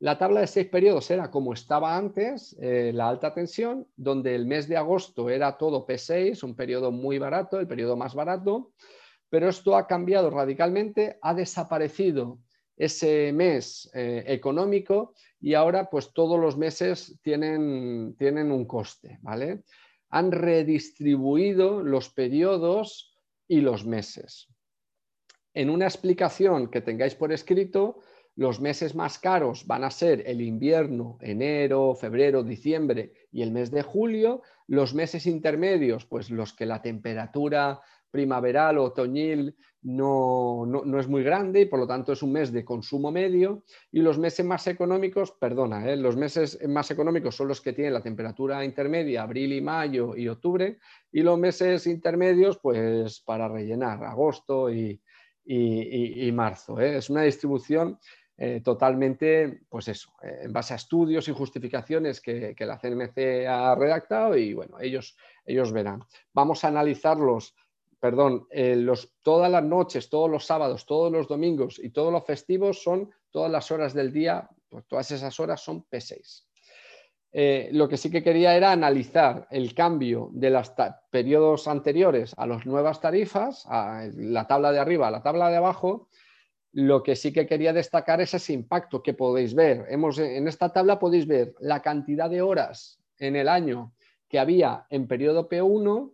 La 0.00 0.18
tabla 0.18 0.40
de 0.40 0.48
seis 0.48 0.66
periodos 0.66 1.10
era 1.10 1.30
como 1.30 1.54
estaba 1.54 1.96
antes, 1.96 2.54
eh, 2.60 2.92
la 2.92 3.08
alta 3.08 3.32
tensión, 3.32 3.88
donde 3.96 4.34
el 4.34 4.44
mes 4.44 4.68
de 4.68 4.76
agosto 4.76 5.30
era 5.30 5.56
todo 5.56 5.86
P6, 5.86 6.42
un 6.42 6.54
periodo 6.54 6.92
muy 6.92 7.18
barato, 7.18 7.58
el 7.58 7.66
periodo 7.66 7.96
más 7.96 8.14
barato. 8.14 8.74
pero 9.30 9.48
esto 9.48 9.78
ha 9.78 9.86
cambiado 9.86 10.28
radicalmente, 10.28 11.18
ha 11.22 11.32
desaparecido 11.32 12.38
ese 12.76 13.32
mes 13.32 13.90
eh, 13.94 14.24
económico 14.26 15.14
y 15.42 15.54
ahora 15.54 15.90
pues 15.90 16.12
todos 16.14 16.38
los 16.40 16.56
meses 16.56 17.18
tienen, 17.20 18.14
tienen 18.16 18.52
un 18.52 18.64
coste, 18.64 19.18
¿vale? 19.22 19.64
Han 20.08 20.30
redistribuido 20.30 21.82
los 21.82 22.10
periodos 22.10 23.18
y 23.48 23.60
los 23.60 23.84
meses. 23.84 24.48
En 25.52 25.68
una 25.68 25.86
explicación 25.86 26.70
que 26.70 26.80
tengáis 26.80 27.16
por 27.16 27.32
escrito, 27.32 27.98
los 28.36 28.60
meses 28.60 28.94
más 28.94 29.18
caros 29.18 29.66
van 29.66 29.84
a 29.84 29.90
ser 29.90 30.22
el 30.26 30.40
invierno, 30.40 31.18
enero, 31.20 31.94
febrero, 31.94 32.44
diciembre 32.44 33.12
y 33.30 33.42
el 33.42 33.50
mes 33.50 33.70
de 33.70 33.82
julio. 33.82 34.42
Los 34.68 34.94
meses 34.94 35.26
intermedios, 35.26 36.06
pues 36.06 36.30
los 36.30 36.54
que 36.54 36.64
la 36.64 36.80
temperatura 36.80 37.80
primaveral 38.12 38.78
o 38.78 38.84
otoñil 38.84 39.56
no, 39.82 40.64
es 41.00 41.08
muy 41.08 41.24
grande 41.24 41.62
y 41.62 41.66
por 41.66 41.80
lo 41.80 41.88
tanto 41.88 42.12
es 42.12 42.22
un 42.22 42.32
mes 42.32 42.52
de 42.52 42.64
consumo 42.64 43.10
medio. 43.10 43.64
Y 43.90 44.00
los 44.00 44.18
meses 44.18 44.46
más 44.46 44.66
económicos, 44.68 45.32
perdona, 45.32 45.90
¿eh? 45.90 45.96
los 45.96 46.16
meses 46.16 46.60
más 46.68 46.90
económicos 46.92 47.34
son 47.34 47.48
los 47.48 47.60
que 47.60 47.72
tienen 47.72 47.94
la 47.94 48.02
temperatura 48.02 48.64
intermedia, 48.64 49.22
abril 49.22 49.54
y 49.54 49.60
mayo 49.60 50.14
y 50.14 50.28
octubre. 50.28 50.78
Y 51.10 51.22
los 51.22 51.38
meses 51.38 51.88
intermedios, 51.88 52.58
pues 52.58 53.20
para 53.20 53.48
rellenar, 53.48 54.04
agosto 54.04 54.70
y, 54.70 55.00
marzo. 56.32 56.78
¿eh? 56.78 56.98
Es 56.98 57.10
una 57.10 57.22
distribución 57.22 57.98
eh, 58.44 58.60
totalmente, 58.60 59.60
pues 59.68 59.88
eso, 59.88 60.12
eh, 60.22 60.40
en 60.42 60.52
base 60.52 60.72
a 60.72 60.76
estudios 60.76 61.28
y 61.28 61.32
justificaciones 61.32 62.20
que, 62.20 62.56
la 62.58 62.78
CNMC 62.78 63.46
ha 63.46 63.74
redactado 63.74 64.36
y 64.36 64.54
bueno, 64.54 64.80
ellos, 64.80 65.16
ellos 65.44 65.72
verán. 65.72 66.02
Vamos 66.32 66.64
a 66.64 66.68
analizarlos, 66.68 67.54
perdón, 68.02 68.48
eh, 68.50 68.74
los, 68.74 69.14
todas 69.22 69.48
las 69.48 69.62
noches, 69.62 70.10
todos 70.10 70.28
los 70.28 70.44
sábados, 70.44 70.86
todos 70.86 71.12
los 71.12 71.28
domingos 71.28 71.78
y 71.78 71.90
todos 71.90 72.12
los 72.12 72.26
festivos 72.26 72.82
son 72.82 73.08
todas 73.30 73.48
las 73.48 73.70
horas 73.70 73.94
del 73.94 74.12
día, 74.12 74.50
pues 74.68 74.84
todas 74.88 75.08
esas 75.12 75.38
horas 75.38 75.60
son 75.60 75.84
P6. 75.84 76.42
lo 77.70 77.88
que 77.88 77.96
sí 77.96 78.10
que 78.10 78.24
quería 78.24 78.56
era 78.56 78.72
analizar 78.72 79.46
el 79.52 79.72
cambio 79.72 80.30
de 80.32 80.50
los 80.50 80.72
periodos 81.12 81.68
anteriores 81.68 82.34
a 82.36 82.48
las 82.48 82.66
nuevas 82.66 83.00
tarifas, 83.00 83.64
la 84.16 84.48
tabla 84.48 84.72
de 84.72 84.80
arriba 84.80 85.06
a 85.06 85.12
la 85.12 85.22
tabla 85.22 85.48
de 85.48 85.58
abajo, 85.58 86.08
lo 86.72 87.04
que 87.04 87.14
sí 87.14 87.32
que 87.32 87.46
quería 87.46 87.72
destacar 87.72 88.20
es 88.20 88.34
ese 88.34 88.52
impacto 88.52 89.00
que 89.00 89.14
podéis 89.14 89.54
ver. 89.54 89.86
Hemos, 89.88 90.18
en 90.18 90.48
esta 90.48 90.72
tabla 90.72 90.98
podéis 90.98 91.28
ver 91.28 91.54
la 91.60 91.82
cantidad 91.82 92.28
de 92.28 92.42
horas 92.42 92.98
en 93.20 93.36
el 93.36 93.48
año 93.48 93.92
que 94.28 94.40
había 94.40 94.86
en 94.90 95.06
periodo 95.06 95.48
P1, 95.48 96.10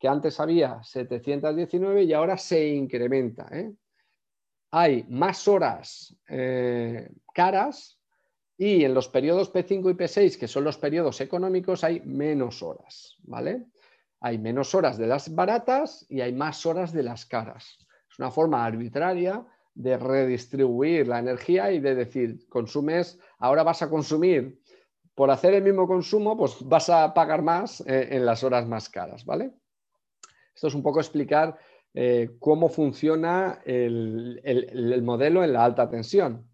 que 0.00 0.08
antes 0.08 0.40
había 0.40 0.82
719 0.82 2.04
y 2.04 2.14
ahora 2.14 2.38
se 2.38 2.68
incrementa. 2.68 3.46
¿eh? 3.52 3.70
Hay 4.70 5.04
más 5.10 5.46
horas 5.46 6.16
eh, 6.26 7.10
caras 7.34 8.00
y 8.56 8.82
en 8.84 8.94
los 8.94 9.08
periodos 9.08 9.52
P5 9.52 9.90
y 9.90 9.94
P6, 9.94 10.38
que 10.38 10.48
son 10.48 10.64
los 10.64 10.78
periodos 10.78 11.20
económicos, 11.20 11.84
hay 11.84 12.00
menos 12.00 12.62
horas. 12.62 13.16
¿vale? 13.24 13.66
Hay 14.20 14.38
menos 14.38 14.74
horas 14.74 14.96
de 14.96 15.06
las 15.06 15.34
baratas 15.34 16.06
y 16.08 16.22
hay 16.22 16.32
más 16.32 16.64
horas 16.64 16.92
de 16.92 17.02
las 17.02 17.26
caras. 17.26 17.76
Es 18.10 18.18
una 18.18 18.30
forma 18.30 18.64
arbitraria 18.64 19.44
de 19.74 19.98
redistribuir 19.98 21.08
la 21.08 21.18
energía 21.18 21.72
y 21.72 21.80
de 21.80 21.94
decir, 21.94 22.48
consumes, 22.48 23.18
ahora 23.38 23.62
vas 23.62 23.82
a 23.82 23.90
consumir, 23.90 24.60
por 25.14 25.30
hacer 25.30 25.52
el 25.52 25.62
mismo 25.62 25.86
consumo, 25.86 26.36
pues 26.36 26.56
vas 26.62 26.88
a 26.88 27.12
pagar 27.12 27.42
más 27.42 27.82
eh, 27.82 28.08
en 28.12 28.24
las 28.24 28.42
horas 28.42 28.66
más 28.66 28.88
caras, 28.88 29.24
¿vale? 29.24 29.52
Esto 30.54 30.68
es 30.68 30.74
un 30.74 30.82
poco 30.82 31.00
explicar 31.00 31.58
eh, 31.92 32.36
cómo 32.38 32.68
funciona 32.68 33.60
el, 33.64 35.00
modelo 35.02 35.42
en 35.42 35.52
la 35.52 35.64
alta 35.64 35.88
tensión. 35.88 36.48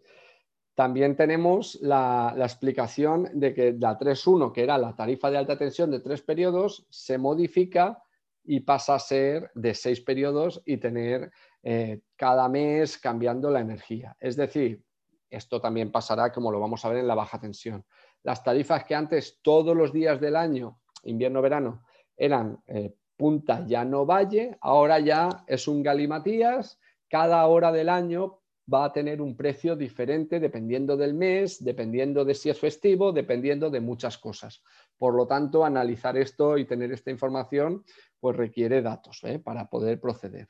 También 0.75 1.17
tenemos 1.17 1.79
la, 1.81 2.35
explicación 2.39 3.29
de 3.33 3.55
que 3.55 3.73
la 3.79 3.99
3.1, 3.99 4.53
que 4.53 4.63
era 4.63 4.79
la 4.79 4.95
tarifa 4.95 5.31
de 5.31 5.39
alta 5.39 5.57
tensión 5.57 5.91
de 5.91 6.01
tres 6.01 6.23
periodos, 6.23 6.87
se 6.91 7.17
modifica 7.19 8.03
y 8.45 8.61
pasa 8.61 8.95
a 8.95 8.99
ser 8.99 9.51
de 9.55 9.75
seis 9.75 10.01
periodos 10.01 10.63
y 10.65 10.77
tener 10.77 11.33
eh, 11.63 12.01
cada 12.15 12.49
mes 12.49 12.99
cambiando 12.99 13.51
la 13.51 13.61
energía. 13.61 14.17
Es 14.21 14.37
decir, 14.37 14.85
esto 15.29 15.61
también 15.61 15.91
pasará 15.91 16.33
como 16.33 16.53
lo 16.53 16.61
vamos 16.61 16.85
a 16.85 16.89
ver 16.91 16.99
en 16.99 17.09
la 17.09 17.15
baja 17.15 17.41
tensión. 17.41 17.85
Las 18.23 18.43
tarifas 18.45 18.85
que 18.85 18.95
antes 18.95 19.41
todos 19.43 19.77
los 19.77 19.93
días 19.93 20.21
del 20.21 20.37
año, 20.37 20.81
invierno-verano, 21.05 21.85
eran 22.17 22.63
eh, 22.67 22.95
punta 23.17 23.65
llano 23.67 24.05
valle, 24.05 24.57
ahora 24.61 24.99
ya 25.01 25.45
es 25.47 25.69
un 25.69 25.83
galimatías, 25.83 26.79
cada 27.09 27.47
hora 27.47 27.73
del 27.73 27.89
año 27.89 28.41
va 28.73 28.87
a 28.87 28.93
tener 28.93 29.23
un 29.23 29.37
precio 29.37 29.77
diferente 29.77 30.41
dependiendo 30.41 30.97
del 30.97 31.15
mes, 31.15 31.63
dependiendo 31.63 32.25
de 32.25 32.35
si 32.35 32.51
es 32.51 32.59
festivo, 32.59 33.13
dependiendo 33.13 33.71
de 33.71 33.81
muchas 33.81 34.19
cosas. 34.19 34.63
Por 34.99 35.15
lo 35.15 35.27
tanto, 35.27 35.65
analizar 35.65 36.17
esto 36.17 36.59
y 36.59 36.65
tener 36.65 36.93
esta 36.93 37.11
información 37.11 37.85
pues 38.19 38.37
requiere 38.37 38.83
datos 38.83 39.21
¿eh? 39.25 39.39
para 39.39 39.69
poder 39.69 40.01
proceder. 40.01 40.49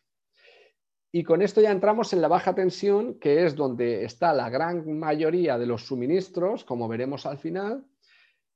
Y 1.12 1.24
con 1.24 1.42
esto 1.42 1.60
ya 1.60 1.70
entramos 1.70 2.12
en 2.12 2.20
la 2.20 2.28
baja 2.28 2.54
tensión, 2.54 3.18
que 3.18 3.44
es 3.44 3.54
donde 3.54 4.04
está 4.04 4.32
la 4.32 4.50
gran 4.50 4.98
mayoría 4.98 5.56
de 5.56 5.66
los 5.66 5.86
suministros, 5.86 6.64
como 6.64 6.88
veremos 6.88 7.26
al 7.26 7.38
final, 7.38 7.86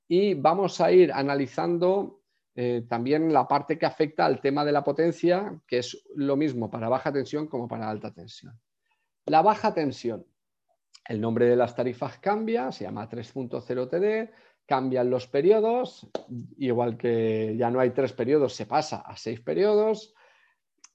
y 0.09 0.35
vamos 0.35 0.81
a 0.81 0.91
ir 0.91 1.13
analizando 1.13 2.20
eh, 2.55 2.85
también 2.89 3.33
la 3.33 3.47
parte 3.47 3.79
que 3.79 3.87
afecta 3.87 4.27
al 4.27 4.41
tema 4.41 4.65
de 4.65 4.73
la 4.73 4.85
potencia, 4.85 5.61
que 5.67 5.79
es 5.79 6.03
lo 6.17 6.37
mismo 6.37 6.71
para 6.71 6.89
baja 6.89 7.13
tensión 7.13 7.47
como 7.47 7.69
para 7.69 7.89
alta 7.89 8.13
tensión. 8.13 8.59
La 9.27 9.43
baja 9.43 9.73
tensión. 9.73 10.27
El 11.09 11.21
nombre 11.21 11.47
de 11.47 11.57
las 11.57 11.75
tarifas 11.75 12.19
cambia, 12.19 12.73
se 12.73 12.85
llama 12.85 13.09
3.0 13.09 13.89
TD, 13.89 14.33
cambian 14.67 15.11
los 15.11 15.27
periodos, 15.27 16.09
igual 16.59 16.97
que 16.97 17.57
ya 17.59 17.71
no 17.71 17.81
hay 17.81 17.91
tres 17.91 18.13
periodos, 18.13 18.55
se 18.55 18.67
pasa 18.67 18.99
a 18.99 19.17
seis 19.17 19.41
periodos. 19.41 20.15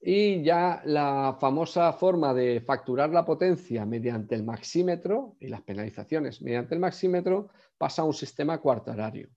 Y 0.00 0.42
ya 0.42 0.82
la 0.84 1.36
famosa 1.38 1.92
forma 1.92 2.32
de 2.32 2.60
facturar 2.60 3.10
la 3.10 3.24
potencia 3.24 3.84
mediante 3.84 4.34
el 4.34 4.44
maxímetro 4.44 5.36
y 5.40 5.48
las 5.48 5.62
penalizaciones 5.62 6.40
mediante 6.40 6.74
el 6.74 6.80
maxímetro 6.80 7.48
pasa 7.76 8.02
a 8.02 8.04
un 8.04 8.14
sistema 8.14 8.58
cuartarario. 8.58 9.28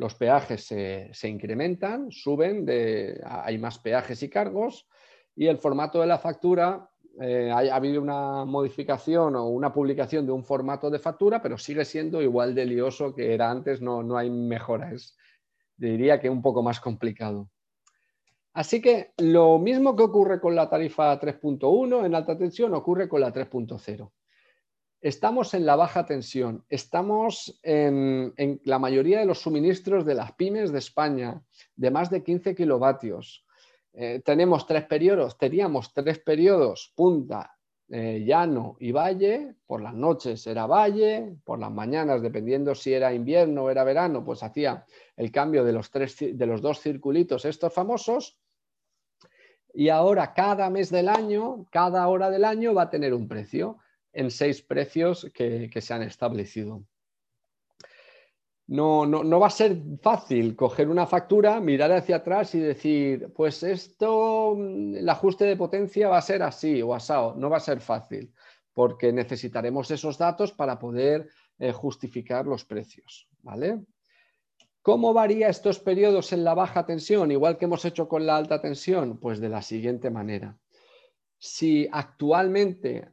Los 0.00 0.14
peajes 0.14 0.64
se, 0.64 1.28
incrementan, 1.28 2.10
suben, 2.10 2.64
hay 3.22 3.58
más 3.58 3.78
peajes 3.78 4.22
y 4.22 4.30
cargos 4.30 4.88
y 5.36 5.46
el 5.46 5.58
formato 5.58 6.00
de 6.00 6.06
la 6.06 6.18
factura, 6.18 6.88
eh, 7.20 7.50
ha, 7.52 7.76
habido 7.76 8.00
una 8.00 8.46
modificación 8.46 9.36
o 9.36 9.48
una 9.48 9.74
publicación 9.74 10.24
de 10.24 10.32
un 10.32 10.42
formato 10.42 10.88
de 10.88 11.00
factura, 11.00 11.42
pero 11.42 11.58
sigue 11.58 11.84
siendo 11.84 12.22
igual 12.22 12.54
de 12.54 12.64
lioso 12.64 13.14
que 13.14 13.34
era 13.34 13.50
antes, 13.50 13.82
no, 13.82 14.02
no 14.02 14.16
hay 14.16 14.30
mejoras. 14.30 15.18
Diría 15.76 16.18
que 16.18 16.30
un 16.30 16.40
poco 16.40 16.62
más 16.62 16.80
complicado. 16.80 17.50
Así 18.54 18.80
que 18.80 19.12
lo 19.18 19.58
mismo 19.58 19.96
que 19.96 20.04
ocurre 20.04 20.40
con 20.40 20.56
la 20.56 20.70
tarifa 20.70 21.20
3.1 21.20 22.06
en 22.06 22.14
alta 22.14 22.38
tensión 22.38 22.72
ocurre 22.72 23.06
con 23.06 23.20
la 23.20 23.34
3.0. 23.34 24.10
Estamos 25.00 25.54
en 25.54 25.64
la 25.64 25.76
baja 25.76 26.04
tensión, 26.04 26.66
estamos 26.68 27.58
en, 27.62 28.34
la 28.64 28.78
mayoría 28.78 29.20
de 29.20 29.24
los 29.24 29.38
suministros 29.38 30.04
de 30.04 30.14
las 30.14 30.32
pymes 30.32 30.72
de 30.72 30.78
España 30.78 31.42
de 31.74 31.90
más 31.90 32.10
de 32.10 32.22
15 32.22 32.54
kilovatios. 32.54 33.46
Eh, 33.94 34.20
tenemos 34.22 34.66
tres 34.66 34.84
periodos, 34.84 35.38
teníamos 35.38 35.94
tres 35.94 36.18
periodos, 36.18 36.92
punta, 36.94 37.56
eh, 37.88 38.22
llano 38.26 38.76
y 38.78 38.92
valle, 38.92 39.54
por 39.66 39.80
las 39.80 39.94
noches 39.94 40.46
era 40.46 40.66
valle, 40.66 41.34
por 41.44 41.58
las 41.58 41.72
mañanas, 41.72 42.20
dependiendo 42.20 42.74
si 42.74 42.92
era 42.92 43.14
invierno 43.14 43.64
o 43.64 43.70
era 43.70 43.84
verano, 43.84 44.22
pues 44.22 44.42
hacía 44.42 44.84
el 45.16 45.32
cambio 45.32 45.64
de 45.64 45.72
los, 45.72 45.90
tres, 45.90 46.18
de 46.20 46.46
los 46.46 46.60
dos 46.60 46.78
circulitos 46.78 47.46
estos 47.46 47.72
famosos. 47.72 48.38
Y 49.72 49.88
ahora 49.88 50.34
cada 50.34 50.68
mes 50.68 50.90
del 50.90 51.08
año, 51.08 51.64
cada 51.70 52.06
hora 52.06 52.28
del 52.28 52.44
año 52.44 52.74
va 52.74 52.82
a 52.82 52.90
tener 52.90 53.14
un 53.14 53.26
precio 53.26 53.78
en 54.12 54.30
seis 54.30 54.62
precios 54.62 55.30
que 55.32 55.80
se 55.80 55.94
han 55.94 56.02
establecido 56.02 56.84
no, 58.70 59.04
no, 59.04 59.40
va 59.40 59.48
a 59.48 59.50
ser 59.50 59.82
fácil 60.00 60.54
coger 60.54 60.88
una 60.88 61.04
factura, 61.04 61.58
mirar 61.60 61.90
hacia 61.90 62.16
atrás 62.16 62.54
y 62.54 62.60
decir, 62.60 63.32
pues 63.34 63.64
esto, 63.64 64.56
el 64.56 65.08
ajuste 65.08 65.44
de 65.44 65.56
potencia 65.56 66.08
va 66.08 66.18
a 66.18 66.22
ser 66.22 66.40
así 66.44 66.80
o 66.80 66.94
asado. 66.94 67.34
No 67.34 67.50
va 67.50 67.56
a 67.56 67.60
ser 67.60 67.80
fácil, 67.80 68.32
porque 68.72 69.12
necesitaremos 69.12 69.90
esos 69.90 70.16
datos 70.16 70.52
para 70.52 70.78
poder 70.78 71.28
eh, 71.58 71.72
justificar 71.72 72.46
los 72.46 72.64
precios. 72.64 73.26
¿vale? 73.42 73.80
¿Cómo 74.82 75.12
varía 75.12 75.48
estos 75.48 75.80
periodos 75.80 76.32
en 76.32 76.44
la 76.44 76.54
baja 76.54 76.86
tensión, 76.86 77.32
igual 77.32 77.58
que 77.58 77.64
hemos 77.64 77.84
hecho 77.84 78.06
con 78.06 78.24
la 78.24 78.36
alta 78.36 78.60
tensión? 78.60 79.18
Pues 79.18 79.40
de 79.40 79.48
la 79.48 79.62
siguiente 79.62 80.10
manera. 80.10 80.56
Si 81.38 81.88
actualmente 81.90 83.08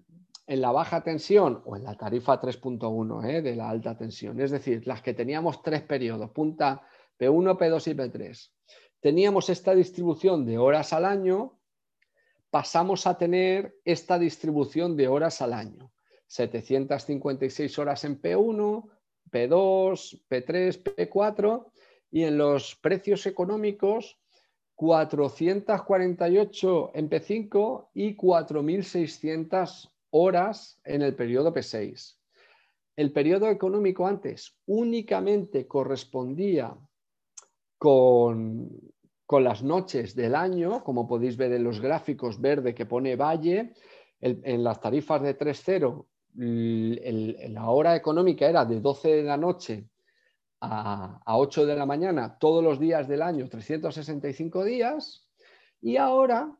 en 0.47 0.62
la 0.62 0.71
baja 0.71 1.03
tensión 1.03 1.62
o 1.65 1.75
en 1.75 1.83
la 1.83 1.95
tarifa 1.95 2.39
3.1 2.39 3.29
¿eh? 3.29 3.41
de 3.41 3.53
la 3.55 3.69
alta 3.69 3.97
tensión, 3.97 4.39
es 4.39 4.51
decir, 4.51 4.88
las 4.88 5.01
que 5.01 5.13
teníamos 5.13 5.62
tres 5.62 5.81
periodos, 5.81 6.31
punta 6.31 6.81
P1, 7.19 7.57
P2 7.57 7.91
y 7.91 7.93
P3. 7.93 8.49
Teníamos 9.01 9.49
esta 9.49 9.75
distribución 9.75 10.45
de 10.45 10.57
horas 10.57 10.93
al 10.93 11.03
año, 11.03 11.60
pasamos 12.49 13.05
a 13.07 13.17
tener 13.17 13.75
esta 13.83 14.17
distribución 14.17 14.95
de 14.95 15.10
horas 15.10 15.41
al 15.41 15.51
año. 15.53 15.91
756 16.27 17.79
horas 17.79 18.05
en 18.05 18.21
P1, 18.21 18.89
P2, 19.29 20.21
P3, 20.29 20.83
P4 20.83 21.65
y 22.12 22.23
en 22.23 22.38
los 22.38 22.75
precios 22.75 23.25
económicos 23.25 24.17
448 24.75 26.91
en 26.93 27.10
P5 27.10 27.89
y 27.93 28.15
4.600 28.15 29.89
horas 30.11 30.79
en 30.83 31.01
el 31.01 31.15
periodo 31.15 31.53
P6. 31.53 32.17
El 32.95 33.11
periodo 33.11 33.49
económico 33.49 34.07
antes 34.07 34.57
únicamente 34.65 35.67
correspondía 35.67 36.75
con, 37.77 38.69
las 39.29 39.61
noches 39.61 40.15
del 40.15 40.35
año, 40.35 40.83
como 40.83 41.07
podéis 41.07 41.37
ver 41.37 41.51
en 41.53 41.63
los 41.63 41.79
gráficos 41.79 42.41
verde 42.41 42.73
que 42.73 42.85
pone 42.85 43.15
Valle, 43.15 43.73
en 44.19 44.63
las 44.63 44.81
tarifas 44.81 45.21
de 45.21 45.37
3.0 45.37 46.05
la 46.37 47.69
hora 47.69 47.95
económica 47.95 48.47
era 48.47 48.63
de 48.63 48.79
12 48.79 49.07
de 49.07 49.23
la 49.23 49.37
noche 49.37 49.89
a, 50.61 51.19
8 51.25 51.65
de 51.65 51.75
la 51.75 51.85
mañana 51.85 52.37
todos 52.37 52.63
los 52.63 52.79
días 52.79 53.07
del 53.07 53.21
año, 53.21 53.49
365 53.49 54.63
días, 54.63 55.27
y 55.81 55.97
ahora, 55.97 56.55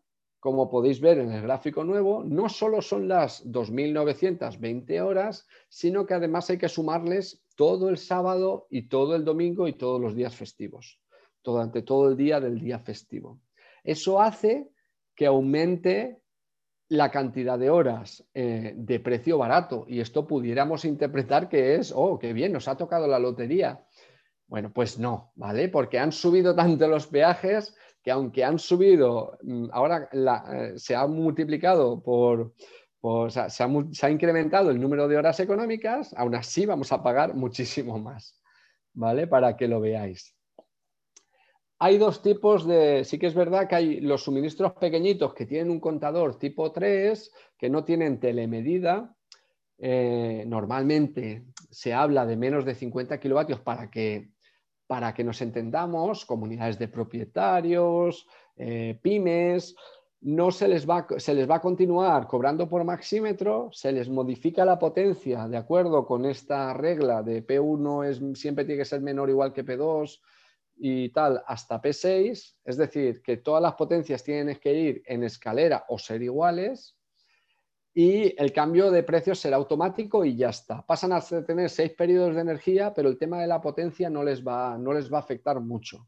como 0.48 0.70
podéis 0.70 1.02
ver 1.02 1.18
en 1.18 1.34
el 1.34 1.42
gráfico 1.42 1.84
nuevo, 1.84 2.24
no 2.24 2.48
solo 2.48 2.82
son 2.82 3.10
las 3.10 3.46
2.920 3.52 5.02
horas, 5.02 5.46
sino 5.68 6.06
que 6.06 6.14
además 6.14 6.50
hay 6.50 6.58
que 6.58 6.70
sumarles 6.70 7.44
todo 7.58 7.90
el 7.90 7.98
sábado 7.98 8.66
y 8.70 8.88
todo 8.88 9.18
el 9.18 9.26
domingo 9.26 9.68
y 9.68 9.74
todos 9.74 10.00
los 10.00 10.16
días 10.16 10.34
festivos, 10.38 11.02
durante 11.44 11.82
todo 11.82 12.08
el 12.08 12.16
día 12.16 12.40
del 12.40 12.62
día 12.62 12.80
festivo. 12.80 13.42
Eso 13.84 14.22
hace 14.22 14.70
que 15.14 15.26
aumente 15.26 16.22
la 16.88 17.12
cantidad 17.12 17.60
de 17.60 17.70
horas 17.70 18.26
eh, 18.34 18.72
de 18.74 19.02
precio 19.02 19.38
barato 19.38 19.84
y 19.86 20.00
esto 20.00 20.26
pudiéramos 20.26 20.86
interpretar 20.86 21.50
que 21.50 21.76
es, 21.76 21.92
oh, 21.94 22.18
qué 22.18 22.32
bien, 22.32 22.54
nos 22.54 22.70
ha 22.70 22.78
tocado 22.78 23.06
la 23.06 23.20
lotería. 23.20 23.86
Bueno, 24.48 24.72
pues 24.74 24.98
no, 24.98 25.34
¿vale? 25.36 25.68
Porque 25.68 26.00
han 26.00 26.14
subido 26.14 26.56
tanto 26.56 26.88
los 26.88 27.08
peajes 27.08 27.76
que 28.08 28.12
aunque 28.12 28.46
han 28.46 28.58
subido, 28.58 29.38
mm, 29.44 29.66
ahora 29.74 30.08
eh, 30.14 30.74
se 30.78 30.96
ha 30.96 31.06
multiplicado 31.08 32.02
por, 32.02 32.54
se, 33.30 33.42
ha, 33.42 33.50
se, 33.50 33.64
ha, 34.06 34.10
incrementado 34.10 34.72
el 34.72 34.80
número 34.80 35.10
de 35.10 35.18
horas 35.18 35.42
económicas, 35.42 36.14
aún 36.16 36.34
así 36.34 36.66
vamos 36.66 36.94
a 36.94 37.04
pagar 37.04 37.36
muchísimo 37.36 38.00
más, 38.00 38.42
¿vale? 38.94 39.28
Para 39.28 39.58
que 39.58 39.68
lo 39.68 39.82
veáis. 39.82 40.34
Hay 41.80 41.98
dos 41.98 42.22
tipos 42.22 42.66
de, 42.66 43.04
sí 43.04 43.20
que 43.20 43.28
es 43.28 43.36
verdad 43.36 43.68
que 43.68 43.76
hay 43.76 44.00
los 44.00 44.24
suministros 44.24 44.72
pequeñitos 44.80 45.34
que 45.34 45.46
tienen 45.46 45.70
un 45.70 45.82
contador 45.82 46.40
tipo 46.40 46.72
3, 46.72 47.30
que 47.58 47.70
no 47.70 47.84
tienen 47.84 48.22
telemedida. 48.22 49.14
Eh, 49.80 50.46
normalmente 50.48 51.44
se 51.70 51.94
habla 51.94 52.26
de 52.26 52.38
menos 52.38 52.64
de 52.64 52.74
50 52.74 53.20
kilovatios 53.20 53.60
para 53.60 53.92
que, 53.92 54.30
para 54.88 55.14
que 55.14 55.24
nos 55.24 55.42
entendamos, 55.42 56.26
comunidades 56.26 56.80
de 56.80 56.88
propietarios, 56.88 58.26
eh, 58.56 59.00
pymes, 59.02 59.76
no 60.22 60.50
se 60.50 60.68
les, 60.68 60.90
va, 60.90 61.06
se 61.18 61.34
les 61.36 61.50
va 61.50 61.56
a 61.56 61.62
continuar 61.62 62.28
cobrando 62.28 62.68
por 62.68 62.84
maxímetro, 62.84 63.70
se 63.72 63.92
les 63.92 64.10
modifica 64.10 64.66
la 64.66 64.80
potencia 64.80 65.48
de 65.48 65.58
acuerdo 65.58 66.06
con 66.06 66.26
esta 66.26 66.74
regla 66.74 67.22
de 67.22 67.46
P1 67.46 68.06
es, 68.06 68.40
siempre 68.40 68.66
tiene 68.66 68.80
que 68.80 68.86
ser 68.86 69.02
menor 69.02 69.30
igual 69.30 69.54
que 69.54 69.64
P2, 69.64 70.20
y 70.80 71.10
tal 71.10 71.44
hasta 71.48 71.82
P6, 71.82 72.56
es 72.64 72.78
decir, 72.78 73.22
que 73.22 73.38
todas 73.38 73.62
las 73.62 73.74
potencias 73.74 74.24
tienen 74.24 74.58
que 74.58 74.74
ir 74.74 75.04
en 75.06 75.24
escalera 75.24 75.86
o 75.88 75.98
ser 75.98 76.22
iguales 76.22 76.97
y 78.00 78.36
el 78.38 78.54
cambio 78.54 78.92
de 78.92 79.02
precios 79.02 79.40
será 79.40 79.58
automático 79.58 80.24
y 80.24 80.36
ya 80.36 80.50
está. 80.50 80.86
Pasan 80.86 81.14
a 81.14 81.20
tener 81.20 81.68
seis 81.68 81.94
periodos 81.94 82.36
de 82.36 82.42
energía, 82.42 82.94
pero 82.94 83.10
el 83.10 83.18
tema 83.18 83.42
de 83.42 83.48
la 83.48 83.60
potencia 83.60 84.08
no 84.08 84.24
les 84.24 84.46
va, 84.46 84.78
no 84.78 84.94
les 84.94 85.12
va 85.12 85.18
a 85.18 85.22
afectar 85.22 85.60
mucho. 85.60 86.08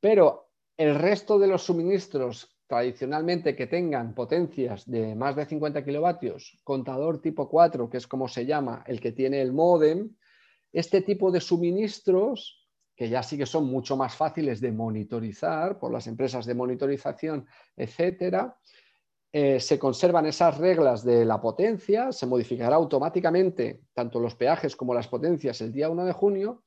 Pero 0.00 0.50
el 0.76 0.96
resto 0.96 1.38
de 1.38 1.46
los 1.46 1.62
suministros 1.62 2.58
tradicionalmente 2.66 3.54
que 3.54 3.68
tengan 3.68 4.16
potencias 4.16 4.84
de 4.90 5.14
más 5.14 5.36
de 5.36 5.46
50 5.46 5.84
kilovatios, 5.84 6.58
contador 6.64 7.20
tipo 7.20 7.48
4, 7.48 7.88
que 7.88 7.98
es 7.98 8.08
como 8.08 8.26
se 8.26 8.44
llama 8.44 8.82
el 8.88 9.00
que 9.00 9.12
tiene 9.12 9.40
el 9.42 9.52
modem, 9.52 10.16
este 10.72 11.02
tipo 11.02 11.30
de 11.30 11.40
suministros 11.40 12.68
que 12.96 13.08
ya 13.08 13.22
sí 13.22 13.38
que 13.38 13.46
son 13.46 13.66
mucho 13.66 13.96
más 13.96 14.16
fáciles 14.16 14.60
de 14.60 14.72
monitorizar 14.72 15.78
por 15.78 15.92
las 15.92 16.08
empresas 16.08 16.46
de 16.46 16.54
monitorización, 16.54 17.46
etcétera. 17.76 18.56
Eh, 19.36 19.58
se 19.58 19.80
conservan 19.80 20.26
esas 20.26 20.58
reglas 20.58 21.04
de 21.04 21.24
la 21.24 21.40
potencia, 21.40 22.12
se 22.12 22.24
modificará 22.24 22.76
automáticamente 22.76 23.80
tanto 23.92 24.20
los 24.20 24.36
peajes 24.36 24.76
como 24.76 24.94
las 24.94 25.08
potencias 25.08 25.60
el 25.60 25.72
día 25.72 25.90
1 25.90 26.04
de 26.04 26.12
junio, 26.12 26.62